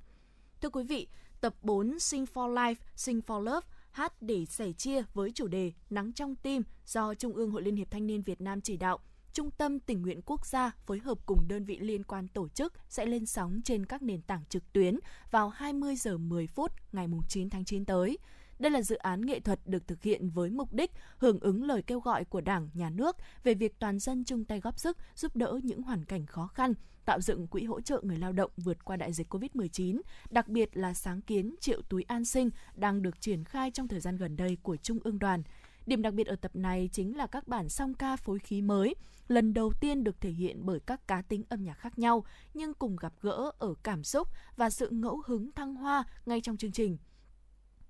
[0.62, 1.08] Thưa quý vị,
[1.42, 5.72] tập 4 Sing for Life, Sing for Love hát để sẻ chia với chủ đề
[5.90, 9.00] Nắng trong tim do Trung ương Hội Liên hiệp Thanh niên Việt Nam chỉ đạo.
[9.34, 12.74] Trung tâm Tình nguyện Quốc gia phối hợp cùng đơn vị liên quan tổ chức
[12.90, 15.00] sẽ lên sóng trên các nền tảng trực tuyến
[15.32, 18.18] vào 20 giờ 10 phút ngày 9 tháng 9 tới.
[18.62, 21.82] Đây là dự án nghệ thuật được thực hiện với mục đích hưởng ứng lời
[21.82, 25.36] kêu gọi của Đảng, Nhà nước về việc toàn dân chung tay góp sức giúp
[25.36, 26.74] đỡ những hoàn cảnh khó khăn,
[27.06, 30.78] tạo dựng quỹ hỗ trợ người lao động vượt qua đại dịch COVID-19, đặc biệt
[30.78, 34.38] là sáng kiến triệu túi an sinh đang được triển khai trong thời gian gần
[34.38, 35.44] đây của Trung ương đoàn.
[35.86, 38.96] Điểm đặc biệt ở tập này chính là các bản song ca phối khí mới,
[39.28, 42.74] lần đầu tiên được thể hiện bởi các cá tính âm nhạc khác nhau, nhưng
[42.74, 46.72] cùng gặp gỡ ở cảm xúc và sự ngẫu hứng thăng hoa ngay trong chương
[46.72, 46.98] trình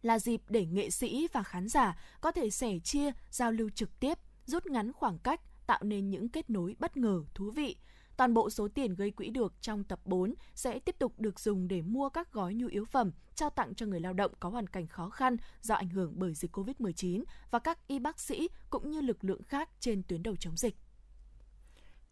[0.01, 3.99] là dịp để nghệ sĩ và khán giả có thể sẻ chia, giao lưu trực
[3.99, 7.75] tiếp, rút ngắn khoảng cách, tạo nên những kết nối bất ngờ, thú vị.
[8.17, 11.67] Toàn bộ số tiền gây quỹ được trong tập 4 sẽ tiếp tục được dùng
[11.67, 14.67] để mua các gói nhu yếu phẩm, trao tặng cho người lao động có hoàn
[14.67, 18.91] cảnh khó khăn do ảnh hưởng bởi dịch COVID-19 và các y bác sĩ cũng
[18.91, 20.75] như lực lượng khác trên tuyến đầu chống dịch.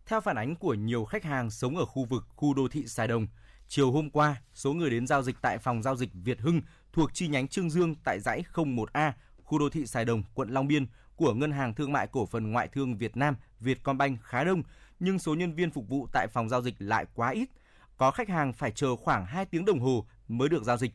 [0.06, 3.08] Theo phản ánh của nhiều khách hàng sống ở khu vực khu đô thị Sài
[3.08, 3.28] Đồng,
[3.68, 6.62] chiều hôm qua, số người đến giao dịch tại phòng giao dịch Việt Hưng
[6.94, 9.12] thuộc chi nhánh Trương Dương tại dãy 01A,
[9.44, 12.52] khu đô thị Sài Đồng, quận Long Biên của Ngân hàng Thương mại Cổ phần
[12.52, 14.64] Ngoại thương Việt Nam Vietcombank khá đông,
[15.00, 17.50] nhưng số nhân viên phục vụ tại phòng giao dịch lại quá ít.
[17.98, 20.92] Có khách hàng phải chờ khoảng 2 tiếng đồng hồ mới được giao dịch.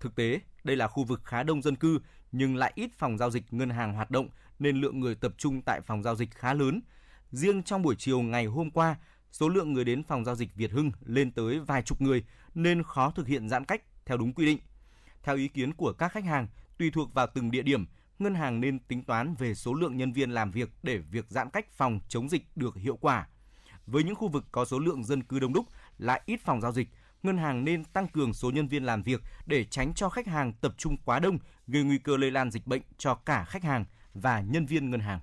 [0.00, 1.98] Thực tế, đây là khu vực khá đông dân cư
[2.32, 4.28] nhưng lại ít phòng giao dịch ngân hàng hoạt động
[4.58, 6.80] nên lượng người tập trung tại phòng giao dịch khá lớn.
[7.30, 8.96] Riêng trong buổi chiều ngày hôm qua,
[9.32, 12.24] số lượng người đến phòng giao dịch Việt Hưng lên tới vài chục người
[12.54, 14.58] nên khó thực hiện giãn cách theo đúng quy định.
[15.28, 16.46] Theo ý kiến của các khách hàng,
[16.78, 17.86] tùy thuộc vào từng địa điểm
[18.18, 21.50] ngân hàng nên tính toán về số lượng nhân viên làm việc để việc giãn
[21.50, 23.28] cách phòng chống dịch được hiệu quả.
[23.86, 25.66] Với những khu vực có số lượng dân cư đông đúc
[25.98, 26.88] lại ít phòng giao dịch,
[27.22, 30.52] ngân hàng nên tăng cường số nhân viên làm việc để tránh cho khách hàng
[30.52, 33.84] tập trung quá đông, gây nguy cơ lây lan dịch bệnh cho cả khách hàng
[34.14, 35.20] và nhân viên ngân hàng.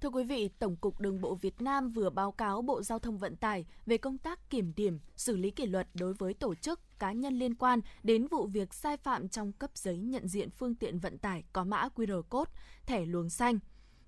[0.00, 3.18] Thưa quý vị, Tổng cục Đường bộ Việt Nam vừa báo cáo Bộ Giao thông
[3.18, 6.80] Vận tải về công tác kiểm điểm, xử lý kỷ luật đối với tổ chức,
[6.98, 10.74] cá nhân liên quan đến vụ việc sai phạm trong cấp giấy nhận diện phương
[10.74, 12.50] tiện vận tải có mã QR code,
[12.86, 13.58] thẻ luồng xanh.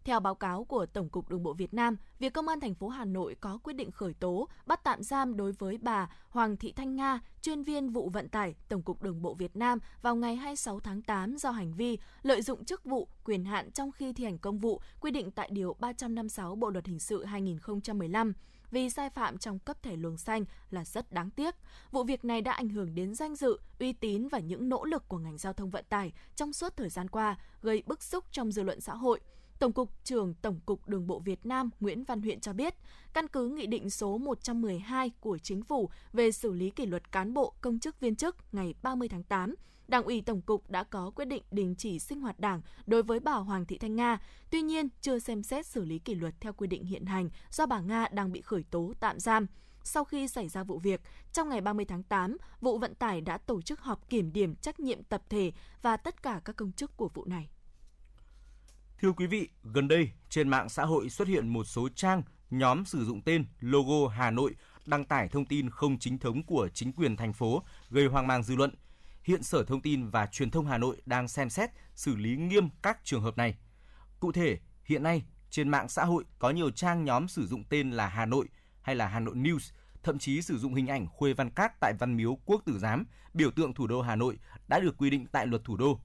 [0.06, 2.88] Theo báo cáo của Tổng cục Đường bộ Việt Nam, việc Công an thành phố
[2.88, 6.72] Hà Nội có quyết định khởi tố, bắt tạm giam đối với bà Hoàng Thị
[6.72, 10.36] Thanh Nga, chuyên viên vụ vận tải Tổng cục Đường bộ Việt Nam vào ngày
[10.36, 14.24] 26 tháng 8 do hành vi lợi dụng chức vụ, quyền hạn trong khi thi
[14.24, 18.32] hành công vụ quy định tại Điều 356 Bộ Luật Hình sự 2015
[18.70, 21.54] vì sai phạm trong cấp thẻ luồng xanh là rất đáng tiếc.
[21.90, 25.08] Vụ việc này đã ảnh hưởng đến danh dự, uy tín và những nỗ lực
[25.08, 28.52] của ngành giao thông vận tải trong suốt thời gian qua, gây bức xúc trong
[28.52, 29.20] dư luận xã hội.
[29.58, 32.74] Tổng cục trưởng Tổng cục Đường bộ Việt Nam Nguyễn Văn Huyện cho biết,
[33.12, 37.34] căn cứ Nghị định số 112 của Chính phủ về xử lý kỷ luật cán
[37.34, 39.54] bộ công chức viên chức ngày 30 tháng 8,
[39.88, 43.20] Đảng ủy Tổng cục đã có quyết định đình chỉ sinh hoạt đảng đối với
[43.20, 44.18] bà Hoàng Thị Thanh Nga,
[44.50, 47.66] tuy nhiên chưa xem xét xử lý kỷ luật theo quy định hiện hành do
[47.66, 49.46] bà Nga đang bị khởi tố tạm giam.
[49.84, 51.00] Sau khi xảy ra vụ việc,
[51.32, 54.80] trong ngày 30 tháng 8, vụ vận tải đã tổ chức họp kiểm điểm trách
[54.80, 55.52] nhiệm tập thể
[55.82, 57.48] và tất cả các công chức của vụ này.
[59.00, 62.84] Thưa quý vị, gần đây trên mạng xã hội xuất hiện một số trang, nhóm
[62.84, 64.54] sử dụng tên, logo Hà Nội
[64.86, 68.42] đăng tải thông tin không chính thống của chính quyền thành phố gây hoang mang
[68.42, 68.74] dư luận.
[69.22, 72.68] Hiện Sở Thông tin và Truyền thông Hà Nội đang xem xét xử lý nghiêm
[72.82, 73.56] các trường hợp này.
[74.20, 77.90] Cụ thể, hiện nay trên mạng xã hội có nhiều trang nhóm sử dụng tên
[77.90, 78.48] là Hà Nội
[78.82, 81.94] hay là Hà Nội News, thậm chí sử dụng hình ảnh Khuê Văn Các tại
[81.98, 83.04] Văn Miếu Quốc Tử Giám,
[83.34, 86.00] biểu tượng thủ đô Hà Nội đã được quy định tại luật thủ đô.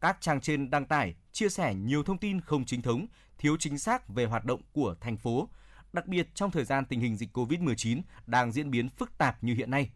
[0.00, 3.06] Các trang trên đăng tải, chia sẻ nhiều thông tin không chính thống,
[3.38, 5.48] thiếu chính xác về hoạt động của thành phố,
[5.92, 9.54] đặc biệt trong thời gian tình hình dịch COVID-19 đang diễn biến phức tạp như
[9.54, 9.90] hiện nay.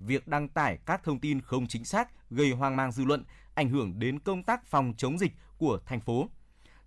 [0.00, 3.68] Việc đăng tải các thông tin không chính xác gây hoang mang dư luận, ảnh
[3.68, 6.28] hưởng đến công tác phòng chống dịch của thành phố.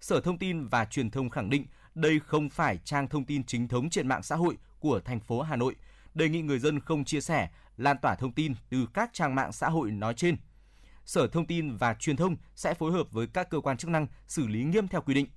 [0.01, 1.65] Sở Thông tin và Truyền thông khẳng định
[1.95, 5.41] đây không phải trang thông tin chính thống trên mạng xã hội của thành phố
[5.41, 5.75] Hà Nội,
[6.13, 9.51] đề nghị người dân không chia sẻ, lan tỏa thông tin từ các trang mạng
[9.51, 10.37] xã hội nói trên.
[11.05, 14.07] Sở Thông tin và Truyền thông sẽ phối hợp với các cơ quan chức năng
[14.27, 15.27] xử lý nghiêm theo quy định.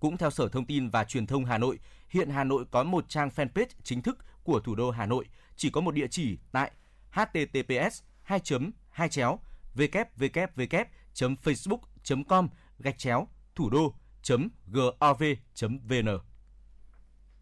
[0.00, 1.78] Cũng theo Sở Thông tin và Truyền thông Hà Nội,
[2.08, 5.24] hiện Hà Nội có một trang fanpage chính thức của thủ đô Hà Nội,
[5.56, 6.70] chỉ có một địa chỉ tại
[7.10, 8.40] https 2
[8.90, 9.38] 2 chéo
[9.76, 13.94] www.facebook.com gạch chéo thủ đô
[14.66, 16.08] gov.vn.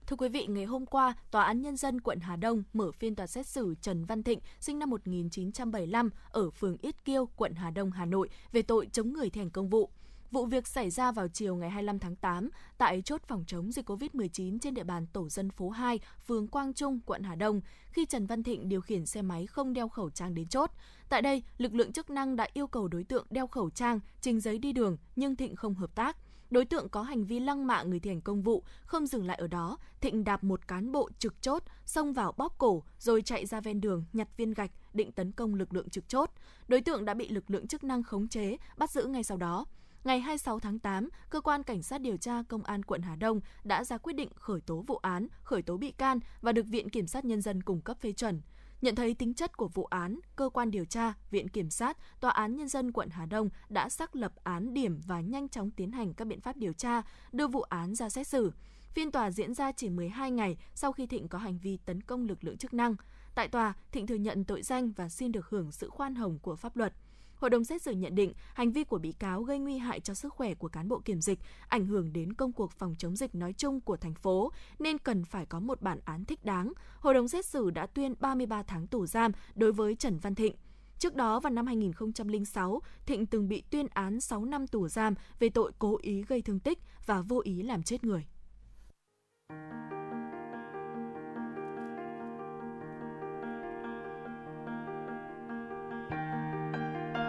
[0.09, 3.15] Thưa quý vị, ngày hôm qua, Tòa án Nhân dân quận Hà Đông mở phiên
[3.15, 7.71] tòa xét xử Trần Văn Thịnh, sinh năm 1975, ở phường Yết Kiêu, quận Hà
[7.71, 9.91] Đông, Hà Nội, về tội chống người thi hành công vụ.
[10.31, 13.91] Vụ việc xảy ra vào chiều ngày 25 tháng 8 tại chốt phòng chống dịch
[13.91, 17.61] COVID-19 trên địa bàn tổ dân phố 2, phường Quang Trung, quận Hà Đông,
[17.91, 20.71] khi Trần Văn Thịnh điều khiển xe máy không đeo khẩu trang đến chốt.
[21.09, 24.41] Tại đây, lực lượng chức năng đã yêu cầu đối tượng đeo khẩu trang, trình
[24.41, 26.17] giấy đi đường, nhưng Thịnh không hợp tác.
[26.51, 29.37] Đối tượng có hành vi lăng mạ người thi hành công vụ, không dừng lại
[29.37, 33.47] ở đó, Thịnh đạp một cán bộ trực chốt, xông vào bóp cổ rồi chạy
[33.47, 36.31] ra ven đường nhặt viên gạch định tấn công lực lượng trực chốt.
[36.69, 39.67] Đối tượng đã bị lực lượng chức năng khống chế, bắt giữ ngay sau đó.
[40.05, 43.41] Ngày 26 tháng 8, cơ quan cảnh sát điều tra công an quận Hà Đông
[43.65, 46.89] đã ra quyết định khởi tố vụ án, khởi tố bị can và được Viện
[46.89, 48.41] Kiểm sát Nhân dân cung cấp phê chuẩn.
[48.83, 52.31] Nhận thấy tính chất của vụ án, cơ quan điều tra, viện kiểm sát, tòa
[52.31, 55.93] án nhân dân quận Hà Đông đã xác lập án điểm và nhanh chóng tiến
[55.93, 57.03] hành các biện pháp điều tra,
[57.33, 58.53] đưa vụ án ra xét xử.
[58.95, 62.27] Phiên tòa diễn ra chỉ 12 ngày sau khi Thịnh có hành vi tấn công
[62.27, 62.97] lực lượng chức năng.
[63.35, 66.57] Tại tòa, Thịnh thừa nhận tội danh và xin được hưởng sự khoan hồng của
[66.57, 66.93] pháp luật.
[67.39, 70.15] Hội đồng xét xử nhận định hành vi của bị cáo gây nguy hại cho
[70.15, 71.39] sức khỏe của cán bộ kiểm dịch,
[71.69, 75.25] ảnh hưởng đến công cuộc phòng chống dịch nói chung của thành phố, nên cần
[75.25, 76.73] phải có một bản án thích đáng.
[77.01, 80.55] Hội đồng xét xử đã tuyên 33 tháng tù giam đối với Trần Văn Thịnh.
[80.99, 85.49] Trước đó vào năm 2006, Thịnh từng bị tuyên án 6 năm tù giam về
[85.49, 88.27] tội cố ý gây thương tích và vô ý làm chết người.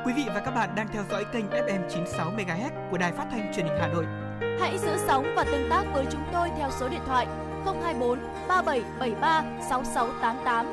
[0.09, 3.27] Quý vị và các bạn đang theo dõi kênh FM 96 MHz của Đài Phát
[3.31, 4.05] thanh Truyền hình Hà Nội.
[4.59, 7.27] Hãy giữ sóng và tương tác với chúng tôi theo số điện thoại
[7.65, 10.65] 024 3773 6688.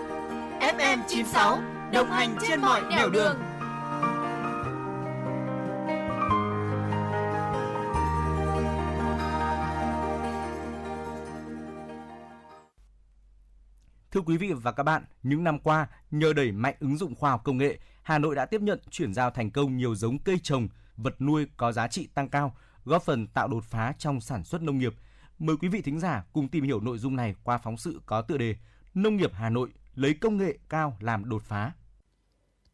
[0.61, 1.59] FM 96
[1.93, 3.37] đồng hành trên mọi nẻo đường.
[14.11, 17.31] Thưa quý vị và các bạn, những năm qua, nhờ đẩy mạnh ứng dụng khoa
[17.31, 20.39] học công nghệ, Hà Nội đã tiếp nhận chuyển giao thành công nhiều giống cây
[20.43, 24.45] trồng vật nuôi có giá trị tăng cao, góp phần tạo đột phá trong sản
[24.45, 24.95] xuất nông nghiệp.
[25.39, 28.23] Mời quý vị thính giả cùng tìm hiểu nội dung này qua phóng sự có
[28.23, 28.57] tựa đề
[28.95, 31.73] Nông nghiệp Hà Nội lấy công nghệ cao làm đột phá.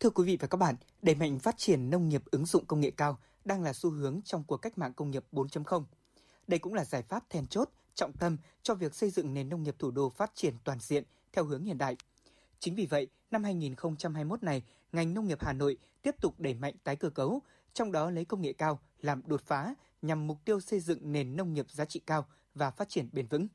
[0.01, 2.81] Thưa quý vị và các bạn, đẩy mạnh phát triển nông nghiệp ứng dụng công
[2.81, 5.85] nghệ cao đang là xu hướng trong cuộc cách mạng công nghiệp 4.0.
[6.47, 9.63] Đây cũng là giải pháp then chốt, trọng tâm cho việc xây dựng nền nông
[9.63, 11.97] nghiệp thủ đô phát triển toàn diện theo hướng hiện đại.
[12.59, 14.63] Chính vì vậy, năm 2021 này,
[14.93, 17.43] ngành nông nghiệp Hà Nội tiếp tục đẩy mạnh tái cơ cấu,
[17.73, 21.37] trong đó lấy công nghệ cao làm đột phá nhằm mục tiêu xây dựng nền
[21.37, 23.49] nông nghiệp giá trị cao và phát triển bền vững.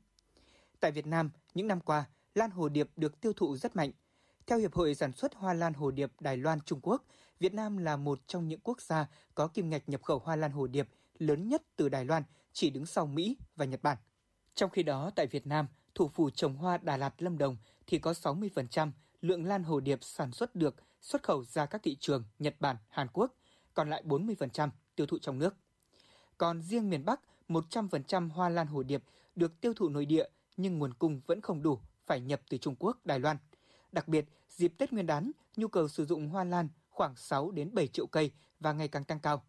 [0.80, 2.04] Tại Việt Nam, những năm qua,
[2.34, 3.90] lan hồ điệp được tiêu thụ rất mạnh.
[4.46, 7.04] Theo Hiệp hội Sản xuất Hoa Lan Hồ Điệp Đài Loan Trung Quốc,
[7.40, 10.52] Việt Nam là một trong những quốc gia có kim ngạch nhập khẩu hoa lan
[10.52, 10.88] hồ điệp
[11.18, 13.96] lớn nhất từ Đài Loan, chỉ đứng sau Mỹ và Nhật Bản.
[14.54, 17.56] Trong khi đó, tại Việt Nam, thủ phủ trồng hoa Đà Lạt Lâm Đồng
[17.86, 18.90] thì có 60%
[19.20, 22.76] lượng lan hồ điệp sản xuất được xuất khẩu ra các thị trường Nhật Bản,
[22.88, 23.34] Hàn Quốc,
[23.74, 25.56] còn lại 40% tiêu thụ trong nước.
[26.38, 29.02] Còn riêng miền Bắc, 100% hoa lan hồ điệp
[29.36, 30.24] được tiêu thụ nội địa
[30.56, 33.36] nhưng nguồn cung vẫn không đủ, phải nhập từ Trung Quốc, Đài Loan.
[33.92, 37.74] Đặc biệt, dịp Tết Nguyên đán, nhu cầu sử dụng hoa lan khoảng 6 đến
[37.74, 39.44] 7 triệu cây và ngày càng tăng cao.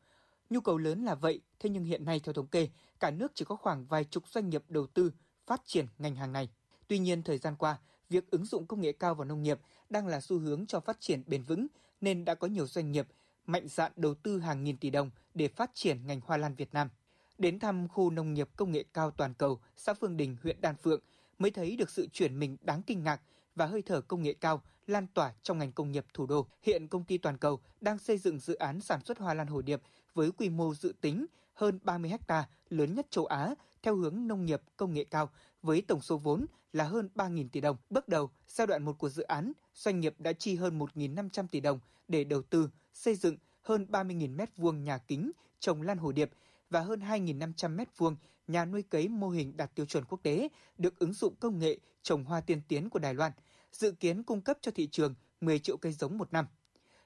[0.49, 2.69] Nhu cầu lớn là vậy, thế nhưng hiện nay theo thống kê,
[2.99, 5.11] cả nước chỉ có khoảng vài chục doanh nghiệp đầu tư
[5.47, 6.49] phát triển ngành hàng này.
[6.88, 7.77] Tuy nhiên, thời gian qua,
[8.10, 9.60] việc ứng dụng công nghệ cao vào nông nghiệp
[9.90, 11.68] đang là xu hướng cho phát triển bền vững
[12.02, 13.07] nên đã có nhiều doanh nghiệp
[13.45, 16.73] mạnh dạn đầu tư hàng nghìn tỷ đồng để phát triển ngành hoa lan Việt
[16.73, 16.90] Nam.
[17.38, 20.76] Đến thăm khu nông nghiệp công nghệ cao toàn cầu, xã Phương Đình, huyện Đan
[20.76, 21.02] Phượng
[21.40, 23.22] mới thấy được sự chuyển mình đáng kinh ngạc
[23.56, 26.48] và hơi thở công nghệ cao lan tỏa trong ngành công nghiệp thủ đô.
[26.61, 29.61] Hiện công ty toàn cầu đang xây dựng dự án sản xuất hoa lan hồ
[29.61, 29.81] điệp
[30.14, 34.45] với quy mô dự tính hơn 30 ha, lớn nhất châu Á, theo hướng nông
[34.45, 35.30] nghiệp công nghệ cao,
[35.64, 37.78] với tổng số vốn là hơn 3.000 tỷ đồng.
[37.90, 41.60] Bước đầu, giai đoạn 1 của dự án, doanh nghiệp đã chi hơn 1.500 tỷ
[41.60, 46.30] đồng để đầu tư, xây dựng hơn 30.000 m2 nhà kính trồng lan hồ điệp
[46.70, 48.16] và hơn 2.500 m2
[48.48, 50.48] nhà nuôi cấy mô hình đạt tiêu chuẩn quốc tế
[50.78, 53.32] được ứng dụng công nghệ trồng hoa tiên tiến của Đài Loan,
[53.72, 56.46] dự kiến cung cấp cho thị trường 10 triệu cây giống một năm.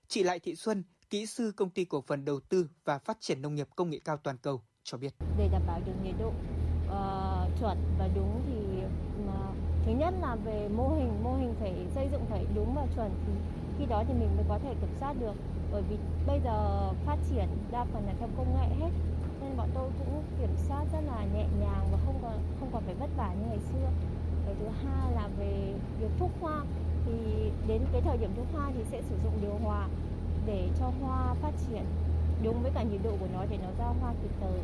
[0.07, 3.41] Chị Lại Thị Xuân, kỹ sư công ty cổ phần đầu tư và phát triển
[3.41, 5.13] nông nghiệp công nghệ cao toàn cầu cho biết.
[5.37, 8.62] Để đảm bảo được nhiệt độ uh, chuẩn và đúng thì
[9.85, 13.11] thứ nhất là về mô hình, mô hình phải xây dựng phải đúng và chuẩn
[13.27, 13.33] thì
[13.77, 15.33] khi đó thì mình mới có thể kiểm soát được.
[15.71, 15.97] Bởi vì
[16.27, 18.89] bây giờ phát triển đa phần là theo công nghệ hết
[19.41, 22.83] nên bọn tôi cũng kiểm soát rất là nhẹ nhàng và không còn không còn
[22.85, 23.89] phải vất vả như ngày xưa.
[24.45, 26.63] Cái thứ hai là về việc thuốc hoa
[27.05, 27.13] thì
[27.67, 29.87] đến cái thời điểm thuốc hoa thì sẽ sử dụng điều hòa
[30.45, 31.83] để cho hoa phát triển
[32.43, 34.59] đúng với cả nhiệt độ của nó để nó ra hoa kịp thời.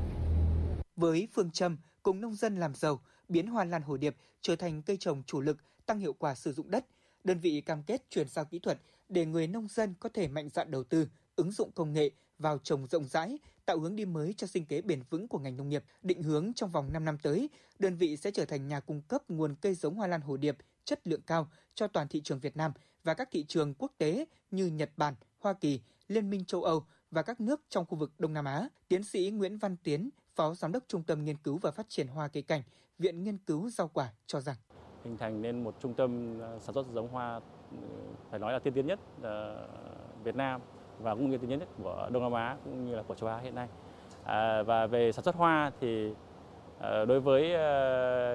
[0.95, 1.77] Với phương châm
[2.09, 5.41] cùng nông dân làm giàu, biến hoa lan hồ điệp trở thành cây trồng chủ
[5.41, 6.85] lực, tăng hiệu quả sử dụng đất,
[7.23, 8.79] đơn vị cam kết chuyển giao kỹ thuật
[9.09, 12.57] để người nông dân có thể mạnh dạn đầu tư, ứng dụng công nghệ vào
[12.57, 15.69] trồng rộng rãi, tạo hướng đi mới cho sinh kế bền vững của ngành nông
[15.69, 15.83] nghiệp.
[16.01, 17.49] Định hướng trong vòng 5 năm tới,
[17.79, 20.57] đơn vị sẽ trở thành nhà cung cấp nguồn cây giống hoa lan hồ điệp
[20.85, 22.71] chất lượng cao cho toàn thị trường Việt Nam
[23.03, 26.85] và các thị trường quốc tế như Nhật Bản, Hoa Kỳ, Liên minh châu Âu
[27.11, 28.67] và các nước trong khu vực Đông Nam Á.
[28.87, 30.09] Tiến sĩ Nguyễn Văn Tiến,
[30.39, 32.61] Phó Giám đốc Trung tâm Nghiên cứu và Phát triển Hoa cây cảnh,
[32.99, 34.55] Viện Nghiên cứu Rau quả cho rằng
[35.03, 37.41] hình thành nên một trung tâm ờ, sản xuất giống hoa
[37.71, 37.77] ừ,
[38.29, 39.67] phải nói là tiên tiến nhất ờ,
[40.23, 40.61] Việt Nam
[40.99, 43.29] và cũng như tiên tiến nhất của Đông Nam Á cũng như là của châu
[43.29, 43.67] Á hiện nay.
[44.23, 46.13] À, và về sản xuất hoa thì
[46.79, 47.41] ờ, đối với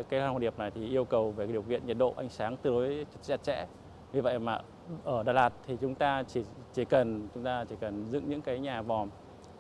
[0.08, 2.28] cây hoa hồ điệp này thì yêu cầu về cái điều kiện nhiệt độ ánh
[2.28, 3.66] sáng tương đối chặt chẽ.
[4.12, 4.60] Vì vậy mà
[5.04, 8.42] ở Đà Lạt thì chúng ta chỉ chỉ cần chúng ta chỉ cần dựng những
[8.42, 9.08] cái nhà vòm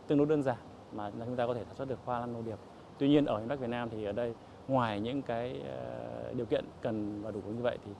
[0.06, 0.56] tương đối đơn giản
[0.96, 2.58] mà chúng ta có thể sản xuất được hoa lan hồ điệp.
[2.98, 4.34] Tuy nhiên ở miền Bắc Việt Nam thì ở đây,
[4.68, 7.92] ngoài những cái ờ, điều kiện cần và đủ như vậy thì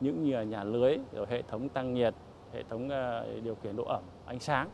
[0.00, 2.14] những như là nhà lưới, rồi hệ thống tăng nhiệt,
[2.52, 4.68] hệ thống ờ, điều khiển độ ẩm, ánh sáng,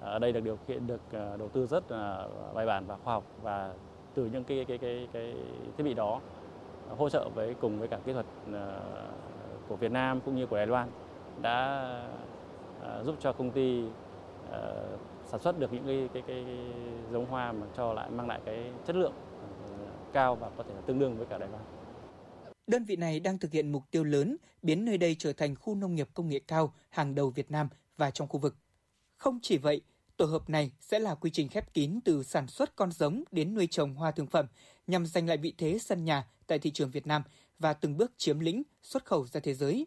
[0.00, 3.14] ở đây được điều kiện được ờ, đầu tư rất là bài bản và khoa
[3.14, 3.74] học và
[4.14, 5.34] từ những cái cái cái cái
[5.76, 6.20] thiết bị đó
[6.98, 8.26] hỗ trợ với, cùng với cả kỹ thuật
[9.68, 10.88] của Việt Nam cũng như của Đài Loan
[11.42, 11.86] đã
[13.02, 13.84] giúp cho công ty
[15.32, 16.44] sản xuất được những cái cái cái,
[17.12, 19.12] giống hoa mà cho lại mang lại cái chất lượng
[19.64, 19.72] ờ,
[20.12, 21.64] cao và có thể là tương đương với cả Đài Loan.
[22.66, 25.74] Đơn vị này đang thực hiện mục tiêu lớn biến nơi đây trở thành khu
[25.74, 28.56] nông nghiệp công nghệ cao hàng đầu Việt Nam và trong khu vực.
[29.16, 29.80] Không chỉ vậy,
[30.16, 33.54] tổ hợp này sẽ là quy trình khép kín từ sản xuất con giống đến
[33.54, 34.46] nuôi trồng hoa thương phẩm
[34.86, 37.22] nhằm giành lại vị thế sân nhà tại thị trường Việt Nam
[37.58, 39.86] và từng bước chiếm lĩnh xuất khẩu ra thế giới.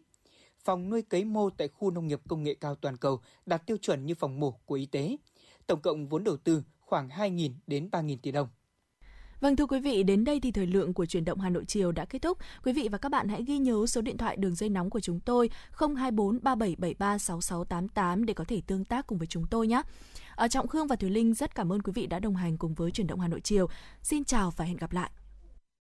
[0.64, 3.76] Phòng nuôi cấy mô tại khu nông nghiệp công nghệ cao toàn cầu đạt tiêu
[3.76, 5.16] chuẩn như phòng mổ của y tế.
[5.66, 8.48] Tổng cộng vốn đầu tư khoảng 2.000 đến 3.000 tỷ đồng.
[9.40, 11.92] Vâng thưa quý vị, đến đây thì thời lượng của chuyển động Hà Nội chiều
[11.92, 12.38] đã kết thúc.
[12.64, 15.00] Quý vị và các bạn hãy ghi nhớ số điện thoại đường dây nóng của
[15.00, 19.82] chúng tôi 024 3773 6688 để có thể tương tác cùng với chúng tôi nhé.
[20.34, 22.74] Ở Trọng Khương và Thùy Linh rất cảm ơn quý vị đã đồng hành cùng
[22.74, 23.68] với chuyển động Hà Nội chiều.
[24.02, 25.10] Xin chào và hẹn gặp lại.